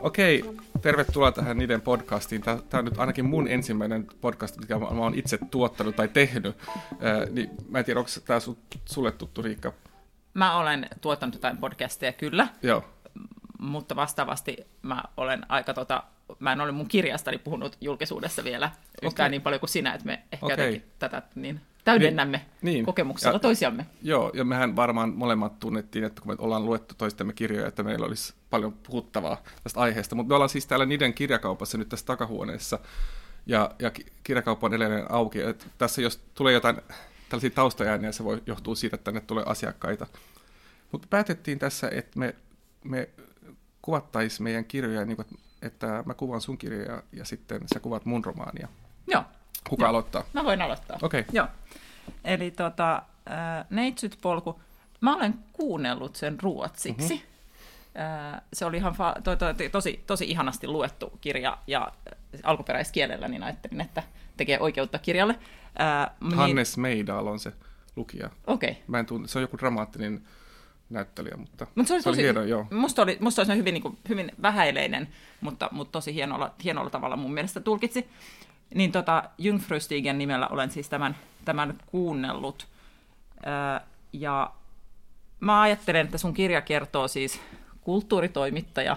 Okei, 0.00 0.44
tervetuloa 0.80 1.32
tähän 1.32 1.58
niiden 1.58 1.80
podcastiin. 1.80 2.42
Tämä 2.42 2.58
on 2.72 2.84
nyt 2.84 2.98
ainakin 2.98 3.24
mun 3.24 3.48
ensimmäinen 3.48 4.06
podcast, 4.20 4.56
mikä 4.56 4.78
mä 4.78 4.86
oon 4.86 5.14
itse 5.14 5.38
tuottanut 5.50 5.96
tai 5.96 6.08
tehnyt. 6.08 6.56
Äh, 6.92 7.30
niin 7.30 7.50
mä 7.68 7.78
en 7.78 7.84
tiedä, 7.84 8.00
onko 8.00 8.10
tämä 8.24 8.40
sulle 8.84 9.12
tuttu, 9.12 9.42
Riikka? 9.42 9.72
Mä 10.34 10.56
olen 10.56 10.88
tuottanut 11.00 11.34
jotain 11.34 11.56
podcasteja 11.56 12.12
kyllä. 12.12 12.48
Joo. 12.62 12.84
Mutta 13.58 13.96
vastaavasti 13.96 14.56
mä 14.82 15.02
olen 15.16 15.46
aika 15.48 15.74
tota, 15.74 16.02
mä 16.38 16.52
en 16.52 16.60
ole 16.60 16.72
mun 16.72 16.88
kirjastani 16.88 17.38
puhunut 17.38 17.76
julkisuudessa 17.80 18.44
vielä 18.44 18.70
yhtään 19.02 19.26
okay. 19.26 19.30
niin 19.30 19.42
paljon 19.42 19.60
kuin 19.60 19.70
sinä, 19.70 19.94
että 19.94 20.06
me 20.06 20.22
ehkä 20.32 20.46
okay. 20.46 20.80
tätä 20.98 21.22
niin 21.34 21.60
täydennämme 21.84 22.38
niin, 22.62 22.74
niin. 22.74 22.86
kokemuksella 22.86 23.36
ja, 23.36 23.40
toisiamme. 23.40 23.86
Joo, 24.02 24.30
ja 24.34 24.44
mehän 24.44 24.76
varmaan 24.76 25.12
molemmat 25.14 25.58
tunnettiin, 25.58 26.04
että 26.04 26.22
kun 26.22 26.32
me 26.32 26.36
ollaan 26.38 26.66
luettu 26.66 26.94
toistemme 26.98 27.32
kirjoja, 27.32 27.68
että 27.68 27.82
meillä 27.82 28.06
olisi 28.06 28.34
paljon 28.50 28.72
puhuttavaa 28.72 29.42
tästä 29.62 29.80
aiheesta. 29.80 30.14
Mutta 30.14 30.28
me 30.28 30.34
ollaan 30.34 30.48
siis 30.48 30.66
täällä 30.66 30.86
niiden 30.86 31.14
kirjakaupassa 31.14 31.78
nyt 31.78 31.88
tässä 31.88 32.06
takahuoneessa, 32.06 32.78
ja, 33.46 33.70
ja 33.78 33.90
kirjakauppa 34.24 34.66
on 34.66 34.74
edelleen 34.74 35.10
auki. 35.10 35.40
Et 35.40 35.66
tässä 35.78 36.02
jos 36.02 36.20
tulee 36.34 36.52
jotain 36.52 36.76
tällaisia 37.28 37.50
taustaääniä, 37.50 38.12
se 38.12 38.24
voi 38.24 38.42
johtua 38.46 38.74
siitä, 38.74 38.96
että 38.96 39.04
tänne 39.04 39.20
tulee 39.20 39.44
asiakkaita. 39.46 40.06
Mutta 40.92 41.08
päätettiin 41.10 41.58
tässä, 41.58 41.88
että 41.88 42.18
me, 42.18 42.34
me 42.84 43.08
kuvattaisiin 43.82 44.44
meidän 44.44 44.64
kirjoja, 44.64 45.04
niin 45.04 45.16
kuin, 45.16 45.26
että 45.62 46.02
mä 46.06 46.14
kuvaan 46.14 46.40
sun 46.40 46.58
kirjoja 46.58 47.02
ja 47.12 47.24
sitten 47.24 47.62
sä 47.74 47.80
kuvat 47.80 48.04
mun 48.04 48.24
romaania. 48.24 48.68
Joo. 49.06 49.24
Kuka 49.68 49.84
Joo. 49.84 49.90
aloittaa? 49.90 50.24
Mä 50.32 50.44
voin 50.44 50.62
aloittaa. 50.62 50.98
Okei. 51.02 51.20
Okay. 51.20 51.32
Joo. 51.32 51.46
Eli 52.24 52.50
tota, 52.50 53.02
äh, 53.30 53.66
Neitsyt 53.70 54.18
polku, 54.22 54.60
mä 55.00 55.16
olen 55.16 55.34
kuunnellut 55.52 56.16
sen 56.16 56.40
ruotsiksi. 56.40 57.14
Mm-hmm. 57.14 58.32
Äh, 58.34 58.40
se 58.52 58.64
oli 58.64 58.76
ihan 58.76 58.92
fa- 58.92 59.22
to- 59.22 59.36
to- 59.36 59.54
tosi, 59.72 60.04
tosi 60.06 60.24
ihanasti 60.24 60.66
luettu 60.66 61.12
kirja 61.20 61.58
ja 61.66 61.92
alkuperäiskielellä, 62.42 63.28
niin 63.28 63.42
ajattelin, 63.42 63.80
että 63.80 64.02
tekee 64.36 64.60
oikeutta 64.60 64.98
kirjalle. 64.98 65.38
Äh, 65.80 66.36
Hannes 66.36 66.76
niin... 66.76 66.82
Meidal 66.82 67.26
on 67.26 67.38
se 67.38 67.52
lukija. 67.96 68.30
Okei. 68.46 68.70
Okay. 68.70 68.82
Mä 68.86 68.98
en 68.98 69.06
tunne, 69.06 69.28
se 69.28 69.38
on 69.38 69.42
joku 69.42 69.58
dramaattinen 69.58 70.22
näyttelijä, 70.90 71.36
mutta 71.36 71.66
Mut 71.74 71.86
se 71.86 71.94
oli, 71.94 72.02
se 72.02 72.10
tosi, 72.10 72.20
oli 72.20 72.24
hieno, 72.24 72.42
joo. 72.42 72.66
Musta 72.70 73.02
oli, 73.02 73.16
musta 73.20 73.42
oli 73.42 73.56
hyvin, 73.56 73.74
niin 73.74 73.82
kuin, 73.82 73.98
hyvin 74.08 74.32
vähäileinen, 74.42 75.08
mutta, 75.40 75.68
mutta 75.72 75.92
tosi 75.92 76.14
hienolla, 76.14 76.54
hienolla 76.64 76.90
tavalla 76.90 77.16
mun 77.16 77.34
mielestä 77.34 77.60
tulkitsi. 77.60 78.08
Niin 78.74 78.92
tota, 78.92 79.24
Jungfrustigen 79.38 80.18
nimellä 80.18 80.48
olen 80.48 80.70
siis 80.70 80.88
tämän, 80.88 81.16
tämän 81.44 81.78
kuunnellut. 81.86 82.66
Öö, 83.46 83.86
ja 84.12 84.52
mä 85.40 85.60
ajattelen, 85.60 86.04
että 86.04 86.18
sun 86.18 86.34
kirja 86.34 86.60
kertoo 86.62 87.08
siis 87.08 87.40
kulttuuritoimittaja 87.80 88.96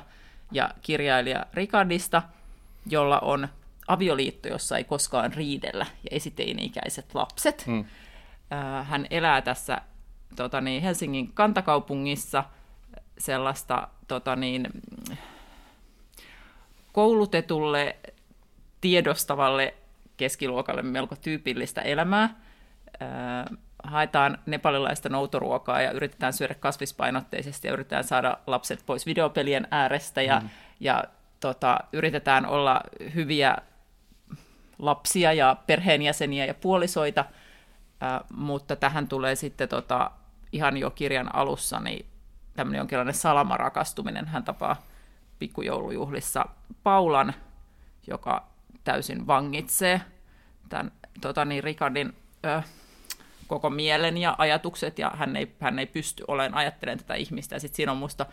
ja 0.51 0.69
kirjailija 0.81 1.45
Ricardista, 1.53 2.21
jolla 2.85 3.19
on 3.19 3.47
avioliitto, 3.87 4.47
jossa 4.47 4.77
ei 4.77 4.83
koskaan 4.83 5.33
riidellä, 5.33 5.85
ja 6.03 6.09
esiteini-ikäiset 6.11 7.15
lapset. 7.15 7.65
Öö, 7.67 8.83
hän 8.83 9.07
elää 9.09 9.41
tässä 9.41 9.81
tota 10.35 10.61
niin, 10.61 10.81
Helsingin 10.81 11.31
kantakaupungissa 11.33 12.43
sellaista 13.17 13.87
tota 14.07 14.35
niin, 14.35 14.67
koulutetulle, 16.93 17.95
tiedostavalle 18.85 19.73
keskiluokalle 20.17 20.81
melko 20.81 21.15
tyypillistä 21.15 21.81
elämää. 21.81 22.35
Haetaan 23.83 24.37
nepalilaista 24.45 25.09
noutoruokaa 25.09 25.81
ja 25.81 25.91
yritetään 25.91 26.33
syödä 26.33 26.53
kasvispainotteisesti 26.53 27.67
ja 27.67 27.73
yritetään 27.73 28.03
saada 28.03 28.37
lapset 28.47 28.83
pois 28.85 29.05
videopelien 29.05 29.67
äärestä 29.71 30.21
ja, 30.21 30.39
mm. 30.39 30.49
ja 30.79 31.03
tota, 31.39 31.79
yritetään 31.93 32.45
olla 32.45 32.81
hyviä 33.15 33.57
lapsia 34.79 35.33
ja 35.33 35.55
perheenjäseniä 35.67 36.45
ja 36.45 36.53
puolisoita, 36.53 37.25
äh, 38.03 38.21
mutta 38.35 38.75
tähän 38.75 39.07
tulee 39.07 39.35
sitten 39.35 39.69
tota, 39.69 40.11
ihan 40.51 40.77
jo 40.77 40.91
kirjan 40.91 41.35
alussa 41.35 41.79
niin 41.79 42.05
tämmöinen 42.55 42.79
jonkinlainen 42.79 43.13
salamarakastuminen. 43.13 44.27
Hän 44.27 44.43
tapaa 44.43 44.81
pikkujoulujuhlissa 45.39 46.45
Paulan, 46.83 47.33
joka 48.07 48.54
täysin 48.85 49.27
vangitsee 49.27 50.01
tämän 50.69 50.91
tota 51.21 51.45
niin, 51.45 51.63
Ricardin 51.63 52.13
ö, 52.45 52.61
koko 53.47 53.69
mielen 53.69 54.17
ja 54.17 54.35
ajatukset, 54.37 54.99
ja 54.99 55.11
hän 55.15 55.35
ei, 55.35 55.55
hän 55.59 55.79
ei 55.79 55.85
pysty 55.85 56.23
olemaan 56.27 56.53
ajattelemaan 56.53 56.99
tätä 56.99 57.13
ihmistä. 57.13 57.55
Ja 57.55 57.59
sitten 57.59 57.75
siinä 57.75 57.91
on 57.91 57.97
musta 57.97 58.25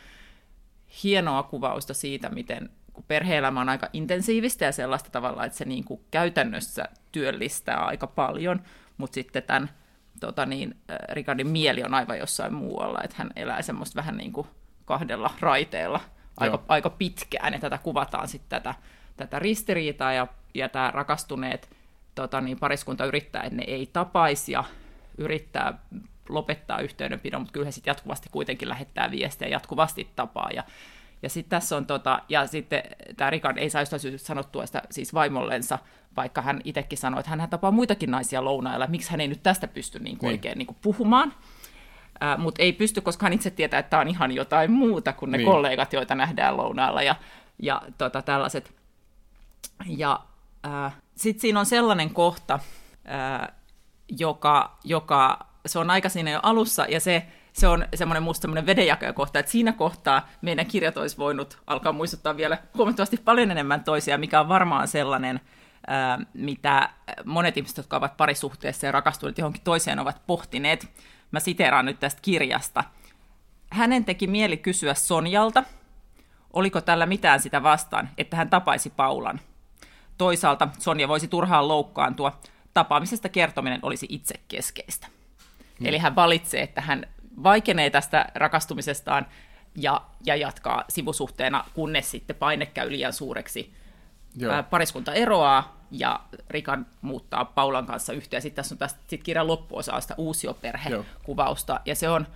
hienoa 1.05 1.43
kuvausta 1.43 1.95
siitä, 1.95 2.29
miten 2.29 2.71
kun 2.93 3.05
perhe-elämä 3.09 3.61
on 3.61 3.69
aika 3.69 3.89
intensiivistä 3.93 4.65
ja 4.65 4.73
sellaista 4.73 5.11
tavalla, 5.11 5.45
että 5.45 5.59
se 5.59 5.65
niin 5.65 5.85
kuin 5.85 6.01
käytännössä 6.11 6.85
työllistää 7.13 7.85
aika 7.85 8.07
paljon, 8.07 8.63
mutta 8.97 9.15
sitten 9.15 9.43
tämän 9.43 9.71
tota 10.21 10.47
niin, 10.47 10.77
Ricardin 11.13 11.49
mieli 11.49 11.83
on 11.85 11.95
aivan 11.95 12.19
jossain 12.19 12.55
muualla, 12.55 13.01
että 13.05 13.17
hän 13.19 13.31
elää 13.37 13.63
semmoista 13.63 13.97
vähän 13.97 14.17
niin 14.17 14.33
kuin 14.33 14.47
kahdella 14.85 15.31
raiteella 15.41 16.01
aika, 16.37 16.63
aika 16.69 16.91
pitkään, 16.91 17.53
ja 17.53 17.59
tätä 17.59 17.79
kuvataan 17.79 18.29
sitten 18.29 18.63
tätä, 18.63 18.75
tätä 19.17 19.39
ristiriitaa, 19.39 20.13
ja, 20.13 20.27
ja 20.55 20.69
tämä 20.69 20.91
rakastuneet 20.91 21.71
tota 22.15 22.41
niin, 22.41 22.59
pariskunta 22.59 23.05
yrittää, 23.05 23.43
että 23.43 23.57
ne 23.57 23.65
ei 23.67 23.91
tapaisi, 23.93 24.53
ja 24.53 24.65
yrittää 25.19 25.79
lopettaa 26.29 26.81
yhteydenpidon, 26.81 27.41
mutta 27.41 27.53
kyllä 27.53 27.67
he 27.67 27.73
sitten 27.73 27.91
jatkuvasti 27.91 28.29
kuitenkin 28.33 28.69
lähettää 28.69 29.11
viestiä, 29.11 29.49
jatkuvasti 29.49 30.11
tapaa, 30.17 30.51
ja 30.55 30.65
ja 31.23 31.29
sitten 31.29 31.51
tässä 31.51 31.77
on, 31.77 31.87
tota, 31.87 32.23
ja 32.29 32.47
sitten 32.47 32.83
tämä 33.17 33.31
Ricard 33.31 33.59
ei 33.59 33.71
saa 33.71 33.83
jostain 33.83 34.01
syystä 34.01 34.27
sanottua 34.27 34.67
sitä 34.67 34.83
siis 34.91 35.15
vaimollensa, 35.15 35.79
vaikka 36.17 36.43
hän 36.43 36.61
itsekin 36.65 36.99
sanoi, 36.99 37.21
että 37.21 37.31
hän 37.31 37.51
tapaa 37.51 37.71
muitakin 37.71 38.11
naisia 38.11 38.45
lounailla, 38.45 38.87
miksi 38.87 39.11
hän 39.11 39.21
ei 39.21 39.29
nyt 39.29 39.43
tästä 39.43 39.69
pysty 39.69 39.99
niin 39.99 40.19
kuin 40.19 40.29
niin. 40.29 40.35
oikein 40.35 40.59
niin 40.59 40.67
kuin 40.67 40.77
puhumaan. 40.83 41.29
Uh, 41.29 42.43
mutta 42.43 42.63
ei 42.63 42.73
pysty, 42.73 43.01
koska 43.01 43.27
hän 43.27 43.33
itse 43.33 43.51
tietää, 43.51 43.81
että 43.81 43.91
tämä 43.91 44.01
on 44.01 44.09
ihan 44.09 44.33
jotain 44.33 44.71
muuta 44.71 45.13
kuin 45.13 45.31
ne 45.31 45.39
niin. 45.39 45.51
kollegat, 45.51 45.93
joita 45.93 46.15
nähdään 46.15 46.57
lounaalla 46.57 47.03
ja, 47.03 47.15
ja 47.59 47.83
tota, 47.99 48.23
tällaiset. 48.23 48.75
Ja 49.87 50.21
uh, 50.67 50.93
sitten 51.17 51.41
siinä 51.41 51.61
on 51.61 51.67
sellainen 51.67 52.15
kohta, 52.15 52.55
uh, 52.55 53.55
joka, 54.09 54.79
joka, 54.85 55.47
se 55.67 55.79
on 55.79 55.91
aika 55.91 56.09
siinä 56.09 56.31
jo 56.31 56.41
alussa, 56.43 56.87
ja 56.89 57.01
se 57.01 57.27
se 57.53 57.69
on 57.69 57.87
semmoinen 57.95 58.23
musta 58.23 58.43
semmoinen 58.43 58.67
vedenjakajakohta, 58.67 59.39
että 59.39 59.53
siinä 59.53 59.73
kohtaa 59.73 60.29
meidän 60.41 60.67
kirjat 60.67 60.97
olisi 60.97 61.19
voinut 61.19 61.59
alkaa 61.67 61.93
muistuttaa 61.93 62.37
vielä 62.37 62.59
huomattavasti 62.77 63.17
paljon 63.17 63.51
enemmän 63.51 63.85
toisia, 63.85 64.19
mikä 64.19 64.41
on 64.41 64.49
varmaan 64.49 64.89
sellainen, 64.89 65.41
ää, 65.87 66.19
mitä 66.35 66.91
monet 67.25 67.57
ihmiset, 67.57 67.77
jotka 67.77 67.97
ovat 67.97 68.17
parisuhteessa 68.17 68.87
ja 68.87 68.93
rakastuneet 68.93 69.39
johonkin 69.39 69.63
toiseen, 69.63 69.99
ovat 69.99 70.23
pohtineet. 70.27 70.89
Mä 71.31 71.41
siteeraan 71.41 71.87
nyt 71.87 72.01
tästä 72.01 72.23
kirjasta. 72.23 72.85
Hänen 73.71 74.05
teki 74.05 74.27
mieli 74.27 74.57
kysyä 74.57 74.95
Sonjalta, 74.95 75.65
oliko 76.53 76.81
tällä 76.81 77.07
mitään 77.07 77.41
sitä 77.41 77.63
vastaan, 77.63 78.09
että 78.19 78.37
hän 78.37 78.51
tapaisi 78.51 78.91
Paulan. 78.91 79.41
Toisaalta 80.23 80.69
Sonja 80.79 81.09
voisi 81.09 81.29
turhaan 81.29 81.69
loukkaantua, 81.69 82.39
tapaamisesta 82.75 83.29
kertominen 83.29 83.81
olisi 83.83 84.07
itse 84.09 84.35
keskeistä. 84.49 85.07
Hmm. 85.79 85.87
Eli 85.87 85.99
hän 85.99 86.17
valitsee, 86.17 86.63
että 86.63 86.81
hän 86.81 87.07
vaikenee 87.43 87.91
tästä 87.91 88.27
rakastumisestaan 88.35 89.27
ja, 89.75 90.03
ja 90.27 90.37
jatkaa 90.37 90.85
sivusuhteena, 90.89 91.65
kunnes 91.75 92.11
sitten 92.11 92.37
paine 92.37 92.67
käy 92.67 92.93
liian 92.93 93.13
suureksi. 93.13 93.73
Joo. 94.37 94.63
pariskunta 94.63 95.13
eroaa 95.13 95.77
ja 95.91 96.21
Rikan 96.51 96.87
muuttaa 97.01 97.45
Paulan 97.45 97.87
kanssa 97.87 98.13
yhteen. 98.13 98.43
Sitten 98.43 98.57
tässä 98.57 98.75
on 98.75 98.79
tästä 98.79 99.01
sit 99.07 99.23
kirjan 99.23 99.47
loppuosasta 99.47 100.15
uusioperhekuvausta. 100.19 101.81
Ja 101.85 101.95
se 101.95 102.09
on, 102.09 102.27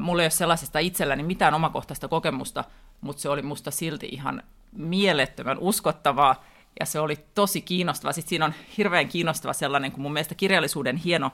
mulla 0.00 0.22
ei 0.22 0.24
ole 0.24 0.30
sellaisesta 0.30 0.78
itselläni 0.78 1.22
mitään 1.22 1.54
omakohtaista 1.54 2.08
kokemusta, 2.08 2.64
mutta 3.00 3.22
se 3.22 3.28
oli 3.28 3.42
musta 3.42 3.70
silti 3.70 4.08
ihan 4.12 4.42
mielettömän 4.72 5.58
uskottavaa 5.58 6.44
ja 6.80 6.86
se 6.86 7.00
oli 7.00 7.16
tosi 7.34 7.60
kiinnostava. 7.60 8.12
Sitten 8.12 8.28
siinä 8.28 8.44
on 8.44 8.54
hirveän 8.78 9.08
kiinnostava 9.08 9.52
sellainen, 9.52 9.92
kun 9.92 10.02
mun 10.02 10.12
mielestä 10.12 10.34
kirjallisuuden 10.34 10.96
hieno 10.96 11.30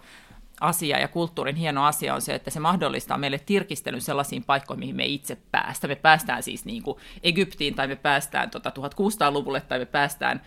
asia 0.61 0.99
ja 0.99 1.09
kulttuurin 1.09 1.57
hieno 1.57 1.85
asia 1.85 2.15
on 2.15 2.23
se, 2.23 2.35
että 2.35 2.51
se 2.51 2.61
mahdollistaa 2.61 3.19
meille 3.19 3.39
tirkistelyn 3.39 4.01
sellaisiin 4.01 4.45
paikkoihin, 4.45 4.81
mihin 4.81 4.97
me 4.97 5.07
itse 5.07 5.39
päästä. 5.51 5.89
Me 5.89 5.95
päästään 5.95 6.43
siis 6.43 6.65
niin 6.65 6.83
kuin 6.83 6.99
Egyptiin 7.23 7.75
tai 7.75 7.87
me 7.87 7.97
päästään 7.97 8.51
tota 8.51 8.71
1600-luvulle 8.71 9.61
tai 9.61 9.79
me 9.79 9.87
päästään 9.87 10.43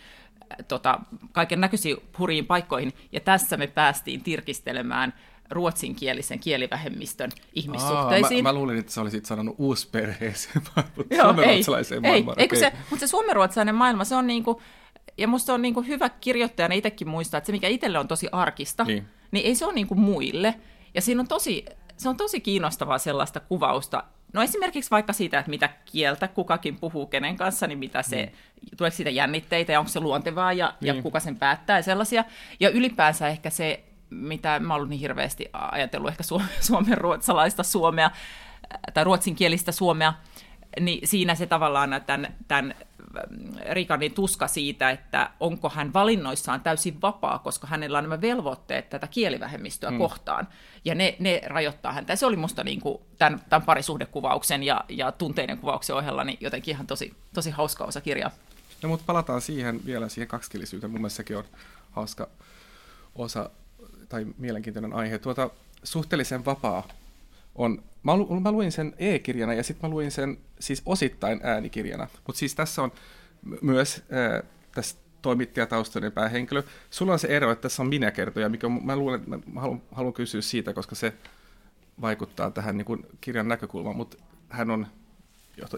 äh, 0.51 0.65
tota, 0.67 0.99
kaiken 1.31 1.61
näköisiin 1.61 1.97
huriin 2.19 2.45
paikkoihin. 2.45 2.93
Ja 3.11 3.19
tässä 3.19 3.57
me 3.57 3.67
päästiin 3.67 4.23
tirkistelemään 4.23 5.13
ruotsinkielisen 5.49 6.39
kielivähemmistön 6.39 7.31
ihmissuhteisiin. 7.53 8.37
Aa, 8.37 8.43
mä, 8.43 8.49
mä 8.49 8.59
luulin, 8.59 8.77
että 8.77 8.91
sä 8.91 9.01
olisit 9.01 9.25
sanonut 9.25 9.55
uusperheeseen, 9.57 10.61
mutta 10.95 11.15
suomenruotsalaiseen 11.21 12.05
ei, 12.05 12.11
maailmaan. 12.11 12.39
Ei, 12.39 12.45
okay. 12.45 12.59
se, 12.59 12.73
mutta 12.89 12.99
se 12.99 13.07
suomenruotsalainen 13.07 13.75
maailma, 13.75 14.03
se 14.03 14.15
on 14.15 14.27
niin 14.27 14.43
kuin, 14.43 14.57
ja 15.17 15.27
musta 15.27 15.53
on 15.53 15.61
niin 15.61 15.73
kuin 15.73 15.87
hyvä 15.87 16.09
kirjoittajana 16.09 16.75
itsekin 16.75 17.09
muistaa, 17.09 17.37
että 17.37 17.45
se 17.45 17.51
mikä 17.51 17.67
itselle 17.67 17.99
on 17.99 18.07
tosi 18.07 18.27
arkista, 18.31 18.83
niin 18.83 19.07
niin 19.31 19.45
ei 19.45 19.55
se 19.55 19.65
ole 19.65 19.73
niin 19.73 19.87
kuin 19.87 19.99
muille. 19.99 20.55
Ja 20.93 21.01
siinä 21.01 21.21
on 21.21 21.27
tosi, 21.27 21.65
se 21.97 22.09
on 22.09 22.17
tosi 22.17 22.41
kiinnostavaa 22.41 22.97
sellaista 22.97 23.39
kuvausta, 23.39 24.03
No 24.33 24.41
esimerkiksi 24.41 24.91
vaikka 24.91 25.13
siitä, 25.13 25.39
että 25.39 25.49
mitä 25.49 25.69
kieltä 25.85 26.27
kukakin 26.27 26.79
puhuu 26.79 27.07
kenen 27.07 27.37
kanssa, 27.37 27.67
niin 27.67 27.77
mitä 27.77 28.01
se, 28.01 28.25
mm. 28.25 28.77
tuleeko 28.77 28.95
siitä 28.95 29.09
jännitteitä 29.09 29.71
ja 29.71 29.79
onko 29.79 29.89
se 29.89 29.99
luontevaa 29.99 30.53
ja, 30.53 30.73
niin. 30.81 30.95
ja 30.95 31.01
kuka 31.01 31.19
sen 31.19 31.35
päättää 31.35 31.77
ja 31.77 31.83
sellaisia. 31.83 32.23
Ja 32.59 32.69
ylipäänsä 32.69 33.27
ehkä 33.27 33.49
se, 33.49 33.83
mitä 34.09 34.59
mä 34.59 34.73
ollut 34.73 34.89
niin 34.89 34.99
hirveästi 34.99 35.49
ajatellut 35.53 36.09
ehkä 36.09 36.23
suomen 36.59 36.97
ruotsalaista 36.97 37.63
suomea 37.63 38.11
tai 38.93 39.03
ruotsinkielistä 39.03 39.71
suomea, 39.71 40.13
niin 40.79 41.07
siinä 41.07 41.35
se 41.35 41.45
tavallaan 41.45 42.01
tämän, 42.05 42.33
tämän 42.47 42.75
Rikanin 43.69 44.13
tuska 44.13 44.47
siitä, 44.47 44.89
että 44.89 45.29
onko 45.39 45.69
hän 45.69 45.93
valinnoissaan 45.93 46.61
täysin 46.61 47.01
vapaa, 47.01 47.39
koska 47.39 47.67
hänellä 47.67 47.97
on 47.97 48.03
nämä 48.03 48.21
velvoitteet 48.21 48.89
tätä 48.89 49.07
kielivähemmistöä 49.07 49.91
mm. 49.91 49.97
kohtaan. 49.97 50.47
Ja 50.85 50.95
ne, 50.95 51.15
ne 51.19 51.41
rajoittaa 51.45 51.93
häntä. 51.93 52.13
Ja 52.13 52.17
se 52.17 52.25
oli 52.25 52.35
musta 52.35 52.63
niin 52.63 52.81
kuin 52.81 52.97
tämän, 53.17 53.41
tämän 53.49 53.65
parisuhdekuvauksen 53.65 54.63
ja, 54.63 54.85
ja 54.89 55.11
tunteiden 55.11 55.57
kuvauksen 55.57 55.95
ohella 55.95 56.23
niin 56.23 56.37
jotenkin 56.41 56.71
ihan 56.75 56.87
tosi, 56.87 57.13
tosi 57.33 57.49
hauska 57.49 57.83
osa 57.83 58.01
kirjaa. 58.01 58.31
No 58.81 58.89
mutta 58.89 59.03
palataan 59.05 59.41
siihen 59.41 59.85
vielä 59.85 60.09
siihen 60.09 60.27
kaksikielisyyteen. 60.27 60.91
Mun 60.91 61.01
mielestä 61.01 61.17
sekin 61.17 61.37
on 61.37 61.43
hauska 61.91 62.27
osa 63.15 63.49
tai 64.09 64.25
mielenkiintoinen 64.37 64.93
aihe. 64.93 65.17
Tuota, 65.19 65.49
suhteellisen 65.83 66.45
vapaa 66.45 66.87
on, 67.55 67.83
mä, 68.03 68.17
lu, 68.17 68.39
mä 68.39 68.51
luin 68.51 68.71
sen 68.71 68.93
e-kirjana 68.97 69.53
ja 69.53 69.63
sitten 69.63 69.89
mä 69.89 69.93
luin 69.93 70.11
sen 70.11 70.37
siis 70.59 70.81
osittain 70.85 71.39
äänikirjana, 71.43 72.07
mutta 72.27 72.39
siis 72.39 72.55
tässä 72.55 72.81
on 72.81 72.91
myös 73.61 74.03
äh, 74.13 74.49
tässä 74.71 74.97
toimittajataustainen 75.21 76.11
päähenkilö. 76.11 76.63
Sulla 76.89 77.13
on 77.13 77.19
se 77.19 77.27
ero, 77.27 77.51
että 77.51 77.61
tässä 77.61 77.83
on 77.83 77.89
minä-kertoja, 77.89 78.49
mikä 78.49 78.67
mä 78.69 78.95
luulen, 78.95 79.23
mä 79.27 79.61
haluan, 79.61 79.81
haluan 79.91 80.13
kysyä 80.13 80.41
siitä, 80.41 80.73
koska 80.73 80.95
se 80.95 81.13
vaikuttaa 82.01 82.51
tähän 82.51 82.77
niin 82.77 82.85
kuin 82.85 83.05
kirjan 83.21 83.47
näkökulmaan, 83.47 83.95
mutta 83.95 84.17
hän 84.49 84.71
on 84.71 84.87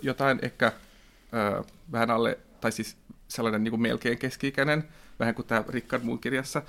jotain 0.01 0.39
ehkä 0.41 0.65
äh, 0.67 1.65
vähän 1.91 2.11
alle, 2.11 2.39
tai 2.61 2.71
siis 2.71 2.97
sellainen 3.27 3.63
niin 3.63 3.71
kuin 3.71 3.81
melkein 3.81 4.17
keski-ikäinen, 4.17 4.83
vähän 5.19 5.35
kuin 5.35 5.47
tämä 5.47 5.63
Rickard 5.69 6.03
muun 6.03 6.19
kirjassa. 6.19 6.61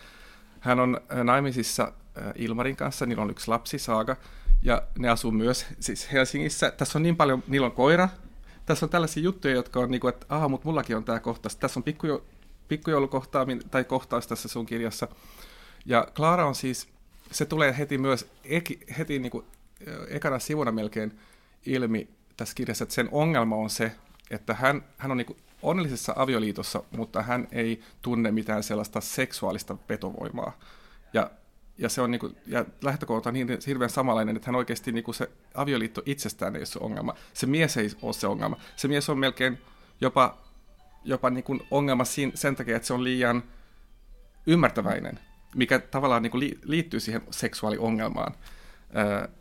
Hän 0.60 0.80
on 0.80 1.00
naimisissa 1.24 1.92
Ilmarin 2.34 2.76
kanssa, 2.76 3.06
niillä 3.06 3.22
on 3.22 3.30
yksi 3.30 3.48
lapsi, 3.48 3.78
Saaga, 3.78 4.16
ja 4.62 4.82
ne 4.98 5.08
asuu 5.08 5.30
myös 5.30 5.66
siis 5.80 6.12
Helsingissä. 6.12 6.70
Tässä 6.70 6.98
on 6.98 7.02
niin 7.02 7.16
paljon, 7.16 7.42
niillä 7.48 7.66
on 7.66 7.72
koira. 7.72 8.08
Tässä 8.66 8.86
on 8.86 8.90
tällaisia 8.90 9.22
juttuja, 9.22 9.54
jotka 9.54 9.80
on 9.80 9.90
niin 9.90 10.00
kuin, 10.00 10.14
että 10.14 10.26
aha, 10.28 10.48
mutta 10.48 10.68
mullakin 10.68 10.96
on 10.96 11.04
tämä 11.04 11.20
kohtaus. 11.20 11.56
Tässä 11.56 11.80
on 11.80 11.84
pikkujo, 11.84 12.24
pikkujoulukohtaaminen 12.68 13.68
tai 13.70 13.84
kohtaus 13.84 14.26
tässä 14.26 14.48
sun 14.48 14.66
kirjassa. 14.66 15.08
Ja 15.86 16.08
Klaara 16.16 16.46
on 16.46 16.54
siis, 16.54 16.88
se 17.30 17.44
tulee 17.44 17.78
heti 17.78 17.98
myös, 17.98 18.30
eki, 18.44 18.80
heti 18.98 19.18
niin 19.18 19.30
kuin, 19.30 19.44
ekana 20.08 20.38
sivuna 20.38 20.72
melkein 20.72 21.18
ilmi 21.66 22.08
tässä 22.36 22.54
kirjassa, 22.54 22.82
että 22.82 22.94
sen 22.94 23.08
ongelma 23.12 23.56
on 23.56 23.70
se, 23.70 23.92
että 24.30 24.54
hän, 24.54 24.84
hän 24.96 25.10
on 25.10 25.16
niin 25.16 25.26
kuin 25.26 25.38
onnellisessa 25.62 26.12
avioliitossa, 26.16 26.82
mutta 26.96 27.22
hän 27.22 27.48
ei 27.52 27.80
tunne 28.02 28.30
mitään 28.30 28.62
sellaista 28.62 29.00
seksuaalista 29.00 29.74
petovoimaa. 29.74 30.58
Ja 31.12 31.30
ja, 31.78 31.88
se 31.88 32.00
on 32.00 32.10
niin 32.10 32.20
kuin, 32.20 32.36
ja 32.46 32.64
lähtökohta 32.82 33.30
on 33.30 33.34
niin 33.34 33.48
hirveän 33.66 33.90
samanlainen, 33.90 34.36
että 34.36 34.48
hän 34.48 34.56
oikeasti 34.56 34.92
niin 34.92 35.04
kuin 35.04 35.14
se 35.14 35.30
avioliitto 35.54 36.02
itsestään 36.06 36.56
ei 36.56 36.60
ole 36.60 36.66
se 36.66 36.78
ongelma. 36.78 37.14
Se 37.32 37.46
mies 37.46 37.76
ei 37.76 37.90
ole 38.02 38.12
se 38.12 38.26
ongelma. 38.26 38.56
Se 38.76 38.88
mies 38.88 39.08
on 39.08 39.18
melkein 39.18 39.58
jopa, 40.00 40.38
jopa 41.04 41.30
niin 41.30 41.44
kuin 41.44 41.60
ongelma 41.70 42.04
siinä, 42.04 42.32
sen 42.34 42.56
takia, 42.56 42.76
että 42.76 42.86
se 42.86 42.94
on 42.94 43.04
liian 43.04 43.42
ymmärtäväinen, 44.46 45.20
mikä 45.54 45.78
tavallaan 45.78 46.22
niin 46.22 46.30
kuin 46.30 46.58
liittyy 46.62 47.00
siihen 47.00 47.22
seksuaaliongelmaan. 47.30 48.34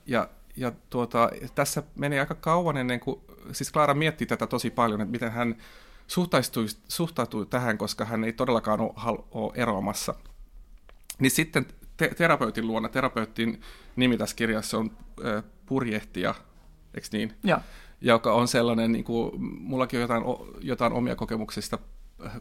Ja, 0.05 0.29
ja 0.55 0.71
tuota, 0.89 1.29
tässä 1.55 1.83
menee 1.95 2.19
aika 2.19 2.35
kauan 2.35 2.77
ennen 2.77 2.99
kuin, 2.99 3.21
siis 3.51 3.71
Klaara 3.71 3.93
mietti 3.93 4.25
tätä 4.25 4.47
tosi 4.47 4.69
paljon, 4.69 5.01
että 5.01 5.11
miten 5.11 5.31
hän 5.31 5.55
suhtautui, 6.07 6.65
suhtautui 6.87 7.45
tähän, 7.45 7.77
koska 7.77 8.05
hän 8.05 8.23
ei 8.23 8.33
todellakaan 8.33 8.79
ole, 8.79 9.23
ole 9.31 9.51
eroamassa. 9.55 10.15
Niin 11.19 11.31
sitten 11.31 11.65
te- 11.97 12.13
terapeutin 12.17 12.67
luona. 12.67 12.89
Terapeutin 12.89 13.61
nimi 13.95 14.17
tässä 14.17 14.35
kirjassa 14.35 14.77
on 14.77 14.91
äh, 15.25 15.43
purjehtija, 15.65 16.35
eikö 16.93 17.07
niin? 17.11 17.33
Joo. 17.43 17.59
Joka 18.01 18.33
on 18.33 18.47
sellainen, 18.47 18.91
niin 18.91 19.03
kuin, 19.03 19.31
mullakin 19.41 19.97
on 19.97 20.01
jotain, 20.01 20.23
jotain 20.61 20.93
omia 20.93 21.15
kokemuksista, 21.15 21.79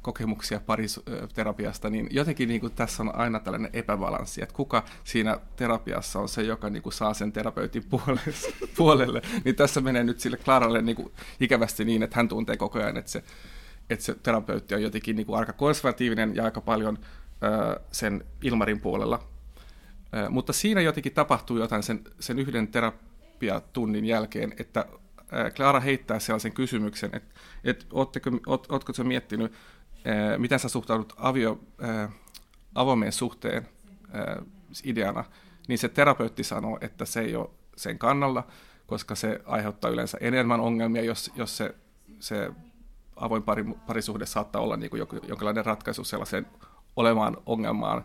kokemuksia 0.03 0.61
pariterapiasta, 0.61 1.91
niin 1.91 2.09
jotenkin 2.11 2.49
niin 2.49 2.61
kuin, 2.61 2.73
tässä 2.73 3.03
on 3.03 3.15
aina 3.15 3.41
tällainen 3.41 3.71
epäbalanssi, 3.73 4.43
että 4.43 4.55
kuka 4.55 4.85
siinä 5.05 5.39
terapiassa 5.57 6.19
on 6.19 6.29
se, 6.29 6.43
joka 6.43 6.71
niin 6.71 6.83
kuin, 6.83 6.93
saa 6.93 7.15
sen 7.15 7.33
terapeutin 7.33 7.85
puolelle, 7.85 8.21
puolelle. 8.77 9.23
Niin 9.45 9.57
tässä 9.57 9.81
menee 9.81 10.05
nyt 10.05 10.21
sille 10.21 10.37
Claralle 10.37 10.83
niin 10.83 10.97
kuin, 10.97 11.13
ikävästi 11.41 11.85
niin, 11.85 12.03
että 12.03 12.17
hän 12.17 12.29
tuntee 12.29 12.57
koko 12.57 12.79
ajan, 12.79 12.97
että 12.97 13.11
se, 13.11 13.25
että 13.91 14.05
se 14.05 14.15
terapeutti 14.15 14.75
on 14.75 14.83
jotenkin 14.83 15.17
niin 15.17 15.27
kuin, 15.27 15.39
aika 15.39 15.53
konservatiivinen 15.53 16.37
ja 16.37 16.45
aika 16.45 16.61
paljon 16.61 16.99
sen 17.93 18.25
Ilmarin 18.43 18.81
puolella 18.81 19.36
mutta 20.31 20.53
siinä 20.53 20.81
jotenkin 20.81 21.13
tapahtuu 21.13 21.59
jotain 21.59 21.83
sen, 21.83 22.01
sen 22.21 22.39
yhden 22.39 22.69
terapiatunnin 22.69 24.05
jälkeen, 24.05 24.55
että 24.59 24.87
Clara 25.55 25.81
heittää 25.81 26.19
sellaisen 26.19 26.53
kysymyksen, 26.53 27.11
että, 27.13 27.35
että 27.65 27.87
ootteko, 27.93 28.31
oot, 28.47 28.67
ootko 28.71 28.93
sä 28.93 29.05
miettinyt, 29.05 29.53
miten 30.39 30.59
sä 30.59 30.69
suhtaudut 30.69 31.13
avio, 31.17 31.61
avoimeen 32.75 33.13
suhteen 33.13 33.69
ideana, 34.85 35.25
niin 35.69 35.79
se 35.79 35.89
terapeutti 35.89 36.45
sanoo, 36.45 36.79
että 36.81 37.05
se 37.05 37.21
ei 37.21 37.37
ole 37.37 37.51
sen 37.77 37.99
kannalla, 37.99 38.47
koska 38.87 39.15
se 39.15 39.41
aiheuttaa 39.47 39.91
yleensä 39.91 40.19
enemmän 40.21 40.61
ongelmia, 40.61 41.03
jos, 41.03 41.31
jos 41.37 41.57
se, 41.57 41.75
se 42.21 42.51
avoin 43.17 43.43
pari, 43.43 43.65
parisuhde 43.87 44.27
saattaa 44.27 44.63
olla 44.63 44.77
niin 44.77 44.91
kuin 44.91 45.03
jonkinlainen 45.29 45.67
ratkaisu 45.67 46.05
sellaiseen 46.05 46.47
olemaan 46.97 47.37
ongelmaan, 47.47 48.05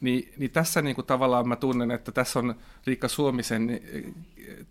niin, 0.00 0.32
niin 0.36 0.50
tässä 0.50 0.82
niin 0.82 0.94
kuin 0.94 1.06
tavallaan 1.06 1.48
mä 1.48 1.56
tunnen, 1.56 1.90
että 1.90 2.12
tässä 2.12 2.38
on 2.38 2.54
Riikka 2.86 3.08
Suomisen 3.08 3.70
eh, 3.70 4.04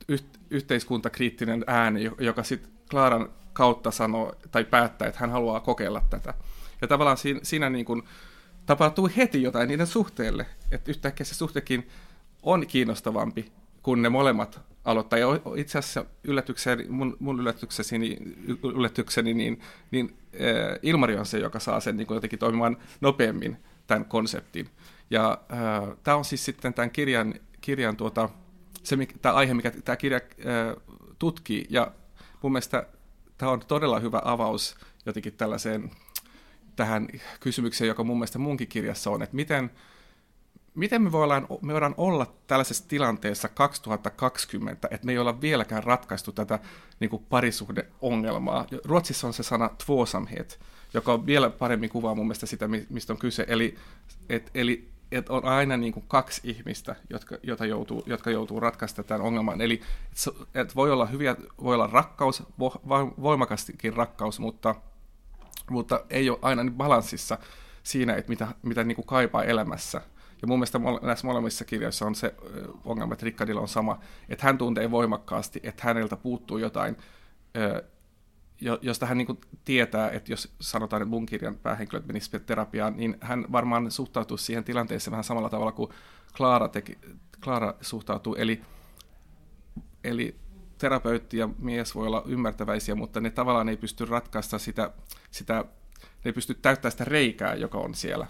yh, 0.08 0.24
yhteiskuntakriittinen 0.50 1.64
ääni, 1.68 2.12
joka 2.20 2.44
sitten 2.44 2.72
Klaaran 2.90 3.30
kautta 3.54 3.92
sanoo 3.92 4.36
tai 4.52 4.64
päättää, 4.64 5.08
että 5.08 5.20
hän 5.20 5.30
haluaa 5.30 5.60
kokeilla 5.60 6.02
tätä. 6.10 6.34
Ja 6.82 6.88
tavallaan 6.88 7.18
siinä, 7.18 7.40
siinä 7.44 7.70
niin 7.70 7.86
kuin 7.86 8.04
tapahtuu 8.66 9.10
heti 9.18 9.44
jotain 9.44 9.68
niiden 9.68 9.88
suhteelle, 9.88 10.46
että 10.72 10.92
yhtäkkiä 10.92 11.26
se 11.26 11.36
suhtekin 11.36 11.90
on 12.44 12.68
kiinnostavampi, 12.68 13.52
kun 13.84 14.02
ne 14.02 14.10
molemmat 14.10 14.60
aloittaa. 14.86 15.20
Ja 15.20 15.28
itse 15.56 15.78
asiassa 15.78 16.06
yllätykseni, 16.24 16.86
mun, 16.90 17.18
mun 17.20 17.40
yllätykseni, 17.40 18.18
yllätykseni 18.64 19.34
niin, 19.34 19.62
niin 19.92 20.18
äh, 20.34 20.80
Ilmari 20.82 21.18
on 21.18 21.26
se, 21.26 21.40
joka 21.40 21.60
saa 21.60 21.80
sen 21.80 21.98
niin 21.98 22.08
kuin 22.08 22.16
jotenkin 22.16 22.40
toimimaan 22.40 22.78
nopeammin 23.02 23.58
tämän 23.88 24.06
konseptin. 24.06 24.70
Ja 25.10 25.42
äh, 25.54 25.98
tämä 26.04 26.18
on 26.18 26.26
siis 26.26 26.46
sitten 26.46 26.74
tämän 26.74 26.92
kirjan, 26.92 27.34
kirjan 27.62 27.98
tuota, 27.98 28.30
se, 28.84 28.98
tämä 29.22 29.36
aihe, 29.36 29.54
mikä 29.54 29.72
tämä 29.72 29.96
kirja 29.96 30.18
äh, 30.18 30.84
tutkii, 31.20 31.66
ja 31.70 31.92
mun 32.42 32.52
mielestä 32.52 32.88
tämä 33.38 33.52
on 33.52 33.60
todella 33.68 34.00
hyvä 34.00 34.22
avaus 34.26 34.76
jotenkin 35.06 35.34
tällaiseen 35.34 35.92
tähän 36.76 37.08
kysymykseen, 37.40 37.88
joka 37.88 38.04
mun 38.04 38.18
mielestä 38.18 38.40
munkin 38.40 38.68
kirjassa 38.68 39.10
on, 39.10 39.22
että 39.22 39.36
miten, 39.36 39.72
miten 40.76 41.02
me, 41.02 41.12
voidaan, 41.12 41.48
me 41.62 41.74
voidaan 41.74 41.96
olla 41.98 42.34
tällaisessa 42.48 42.88
tilanteessa 42.88 43.48
2020, 43.50 44.88
että 44.92 45.06
me 45.06 45.12
ei 45.12 45.18
olla 45.18 45.42
vieläkään 45.42 45.84
ratkaistu 45.84 46.32
tätä 46.32 46.60
niin 47.00 47.10
kuin 47.10 47.26
parisuhdeongelmaa. 47.30 48.68
Ruotsissa 48.86 49.28
on 49.28 49.34
se 49.34 49.44
sana 49.44 49.70
tvåsamhet, 49.86 50.60
joka 50.94 51.14
on 51.14 51.26
vielä 51.26 51.50
paremmin 51.50 51.90
kuvaa 51.90 52.16
mun 52.16 52.26
mielestä 52.26 52.46
sitä, 52.46 52.68
mistä 52.90 53.14
on 53.14 53.20
kyse. 53.20 53.46
Eli, 53.48 53.76
et, 54.30 54.52
eli 54.54 54.95
että 55.12 55.34
on 55.34 55.46
aina 55.46 55.78
niin 55.78 55.94
kuin 55.94 56.06
kaksi 56.08 56.42
ihmistä, 56.44 56.96
jotka, 57.10 57.38
jota 57.44 57.66
joutuu, 57.66 58.04
jotka 58.06 58.32
joutuu 58.32 58.60
ratkaista 58.60 59.04
tämän 59.04 59.22
ongelman. 59.22 59.62
Eli 59.62 59.82
että 60.54 60.60
et 60.62 60.76
voi 60.76 60.92
olla 60.92 61.06
hyviä, 61.06 61.36
voi 61.64 61.76
olla 61.76 61.88
rakkaus, 61.88 62.44
vo, 62.60 62.74
voimakastikin 63.22 63.94
rakkaus, 63.94 64.40
mutta, 64.40 64.76
mutta 65.70 66.06
ei 66.10 66.30
ole 66.30 66.40
aina 66.42 66.72
balanssissa 66.72 67.38
siinä, 67.84 68.16
että 68.16 68.30
mitä, 68.30 68.48
mitä 68.62 68.84
niin 68.84 68.96
kuin 68.96 69.06
kaipaa 69.06 69.44
elämässä. 69.44 70.02
Ja 70.42 70.48
mun 70.48 70.60
mielestä 70.60 70.80
näissä 71.02 71.28
molemmissa 71.28 71.66
kirjoissa 71.66 72.06
on 72.06 72.16
se 72.16 72.36
ongelma, 72.86 73.14
että 73.14 73.26
Rickardilla 73.26 73.62
on 73.62 73.68
sama, 73.68 74.00
että 74.30 74.46
hän 74.46 74.58
tuntee 74.58 74.92
voimakkaasti, 74.92 75.60
että 75.64 75.84
häneltä 75.86 76.16
puuttuu 76.16 76.58
jotain, 76.58 76.98
josta 78.82 79.06
hän 79.06 79.18
niin 79.18 79.40
tietää, 79.66 80.10
että 80.10 80.32
jos 80.32 80.54
sanotaan, 80.62 81.02
että 81.02 81.10
mun 81.10 81.26
kirjan 81.26 81.56
päähenkilöt 81.56 82.08
menisivät 82.08 82.46
terapiaan, 82.46 82.98
niin 82.98 83.18
hän 83.22 83.46
varmaan 83.52 83.92
suhtautuu 83.92 84.38
siihen 84.38 84.64
tilanteeseen 84.64 85.12
vähän 85.12 85.24
samalla 85.24 85.50
tavalla 85.50 85.72
kuin 85.72 85.92
Klaara, 86.38 86.68
teki, 86.68 86.98
Klaara 87.44 87.74
suhtautuu. 87.82 88.36
Eli, 88.36 88.62
eli 90.04 90.36
terapeutti 90.78 91.38
ja 91.38 91.50
mies 91.60 91.96
voi 91.96 92.08
olla 92.08 92.24
ymmärtäväisiä, 92.26 92.96
mutta 92.96 93.20
ne 93.22 93.30
tavallaan 93.30 93.70
ei 93.70 93.78
pysty 93.78 94.06
ratkaista 94.06 94.60
sitä, 94.60 94.92
sitä 95.32 95.66
ne 96.02 96.30
ei 96.30 96.34
pysty 96.34 96.54
täyttämään 96.54 96.92
sitä 96.92 97.06
reikää, 97.06 97.56
joka 97.56 97.78
on 97.78 97.96
siellä. 97.96 98.28